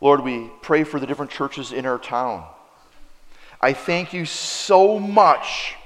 Lord, 0.00 0.20
we 0.20 0.50
pray 0.60 0.84
for 0.84 1.00
the 1.00 1.06
different 1.06 1.30
churches 1.30 1.72
in 1.72 1.86
our 1.86 1.98
town. 1.98 2.44
I 3.60 3.72
thank 3.72 4.12
you 4.12 4.26
so 4.26 4.98
much 4.98 5.76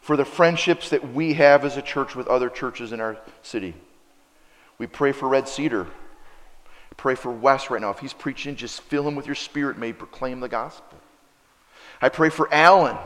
for 0.00 0.16
the 0.16 0.24
friendships 0.24 0.90
that 0.90 1.12
we 1.12 1.34
have 1.34 1.64
as 1.64 1.76
a 1.76 1.82
church 1.82 2.14
with 2.14 2.28
other 2.28 2.48
churches 2.48 2.92
in 2.92 3.00
our 3.00 3.16
city. 3.42 3.74
We 4.78 4.86
pray 4.86 5.12
for 5.12 5.28
Red 5.28 5.48
Cedar 5.48 5.86
Pray 6.96 7.14
for 7.16 7.32
Wes 7.32 7.68
right 7.68 7.80
now. 7.80 7.90
If 7.90 7.98
he's 7.98 8.12
preaching, 8.12 8.54
just 8.54 8.80
fill 8.82 9.06
him 9.08 9.16
with 9.16 9.26
your 9.26 9.34
spirit. 9.34 9.78
May 9.78 9.88
he 9.88 9.92
proclaim 9.92 10.40
the 10.40 10.48
gospel. 10.48 10.98
I 12.00 12.08
pray 12.08 12.28
for 12.28 12.52
Alan 12.54 12.96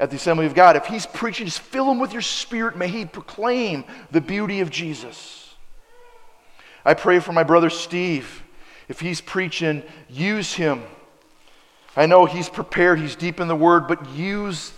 at 0.00 0.10
the 0.10 0.16
Assembly 0.16 0.46
of 0.46 0.54
God. 0.54 0.76
If 0.76 0.86
he's 0.86 1.06
preaching, 1.06 1.46
just 1.46 1.60
fill 1.60 1.90
him 1.90 1.98
with 1.98 2.12
your 2.12 2.22
spirit. 2.22 2.76
May 2.76 2.88
he 2.88 3.04
proclaim 3.04 3.84
the 4.10 4.20
beauty 4.20 4.60
of 4.60 4.70
Jesus. 4.70 5.54
I 6.84 6.94
pray 6.94 7.18
for 7.20 7.32
my 7.32 7.42
brother 7.42 7.70
Steve. 7.70 8.42
If 8.88 9.00
he's 9.00 9.20
preaching, 9.20 9.82
use 10.08 10.54
him. 10.54 10.82
I 11.96 12.06
know 12.06 12.26
he's 12.26 12.48
prepared, 12.48 13.00
he's 13.00 13.16
deep 13.16 13.40
in 13.40 13.48
the 13.48 13.56
word, 13.56 13.88
but 13.88 14.08
use, 14.10 14.72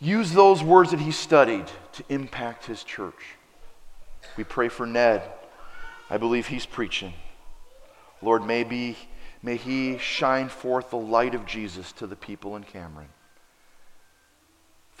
use 0.00 0.32
those 0.32 0.62
words 0.62 0.90
that 0.90 1.00
he 1.00 1.12
studied 1.12 1.66
to 1.92 2.04
impact 2.08 2.66
his 2.66 2.82
church. 2.82 3.36
We 4.36 4.44
pray 4.44 4.68
for 4.68 4.86
Ned. 4.86 5.22
I 6.08 6.16
believe 6.16 6.46
he's 6.46 6.66
preaching. 6.66 7.12
Lord, 8.22 8.46
maybe 8.46 8.96
may 9.42 9.56
he 9.56 9.98
shine 9.98 10.48
forth 10.48 10.90
the 10.90 10.96
light 10.96 11.34
of 11.34 11.44
Jesus 11.44 11.92
to 11.92 12.06
the 12.06 12.16
people 12.16 12.56
in 12.56 12.64
Cameron. 12.64 13.08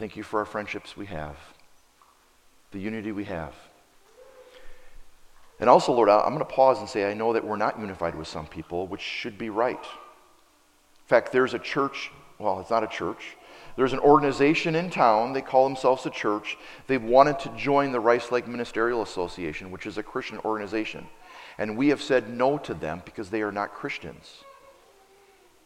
Thank 0.02 0.16
you 0.16 0.24
for 0.24 0.40
our 0.40 0.44
friendships 0.44 0.96
we 0.96 1.06
have, 1.06 1.36
the 2.72 2.80
unity 2.80 3.12
we 3.12 3.22
have. 3.22 3.54
And 5.60 5.70
also, 5.70 5.92
Lord, 5.92 6.08
I'm 6.08 6.34
going 6.34 6.40
to 6.40 6.44
pause 6.44 6.80
and 6.80 6.88
say 6.88 7.08
I 7.08 7.14
know 7.14 7.32
that 7.34 7.44
we're 7.44 7.54
not 7.54 7.78
unified 7.78 8.16
with 8.16 8.26
some 8.26 8.48
people, 8.48 8.88
which 8.88 9.00
should 9.00 9.38
be 9.38 9.48
right. 9.48 9.78
In 9.78 11.06
fact, 11.06 11.30
there's 11.30 11.54
a 11.54 11.58
church, 11.60 12.10
well, 12.40 12.58
it's 12.58 12.68
not 12.68 12.82
a 12.82 12.88
church. 12.88 13.36
There's 13.76 13.92
an 13.92 14.00
organization 14.00 14.74
in 14.74 14.90
town, 14.90 15.34
they 15.34 15.40
call 15.40 15.68
themselves 15.68 16.04
a 16.04 16.10
church. 16.10 16.58
They've 16.88 17.00
wanted 17.00 17.38
to 17.38 17.50
join 17.50 17.92
the 17.92 18.00
Rice 18.00 18.32
Lake 18.32 18.48
Ministerial 18.48 19.02
Association, 19.02 19.70
which 19.70 19.86
is 19.86 19.98
a 19.98 20.02
Christian 20.02 20.38
organization. 20.38 21.06
And 21.58 21.76
we 21.76 21.90
have 21.90 22.02
said 22.02 22.28
no 22.28 22.58
to 22.58 22.74
them 22.74 23.02
because 23.04 23.30
they 23.30 23.42
are 23.42 23.52
not 23.52 23.72
Christians. 23.72 24.42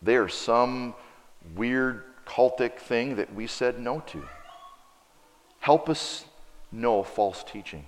They 0.03 0.17
are 0.17 0.29
some 0.29 0.95
weird 1.55 2.03
cultic 2.27 2.79
thing 2.79 3.17
that 3.17 3.35
we 3.35 3.47
said 3.47 3.79
no 3.79 4.01
to. 4.09 4.29
Help 5.61 5.89
us 5.89 6.25
know 6.71 7.03
false 7.03 7.43
teaching. 7.43 7.87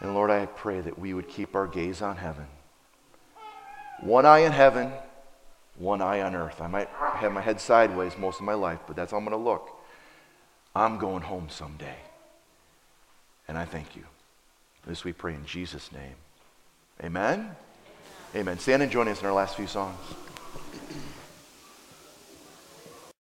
And 0.00 0.14
Lord, 0.14 0.30
I 0.30 0.46
pray 0.46 0.80
that 0.80 0.98
we 0.98 1.12
would 1.12 1.28
keep 1.28 1.56
our 1.56 1.66
gaze 1.66 2.00
on 2.02 2.18
heaven. 2.18 2.46
One 4.00 4.24
eye 4.24 4.40
in 4.40 4.52
heaven, 4.52 4.92
one 5.76 6.00
eye 6.00 6.20
on 6.20 6.36
earth. 6.36 6.60
I 6.60 6.68
might 6.68 6.88
have 6.88 7.32
my 7.32 7.40
head 7.40 7.60
sideways 7.60 8.16
most 8.16 8.38
of 8.38 8.46
my 8.46 8.54
life, 8.54 8.78
but 8.86 8.94
that's 8.94 9.10
how 9.10 9.18
I'm 9.18 9.24
going 9.24 9.36
to 9.36 9.42
look. 9.42 9.70
I'm 10.74 10.98
going 10.98 11.22
home 11.22 11.48
someday. 11.48 11.96
And 13.48 13.58
I 13.58 13.64
thank 13.64 13.96
you. 13.96 14.04
This 14.86 15.04
we 15.04 15.12
pray 15.12 15.34
in 15.34 15.44
Jesus' 15.44 15.90
name. 15.90 16.14
Amen. 17.02 17.56
Amen. 18.36 18.58
Stand 18.58 18.82
and 18.82 18.92
join 18.92 19.08
us 19.08 19.20
in 19.20 19.26
our 19.26 19.32
last 19.32 19.56
few 19.56 19.66
songs. 19.66 19.98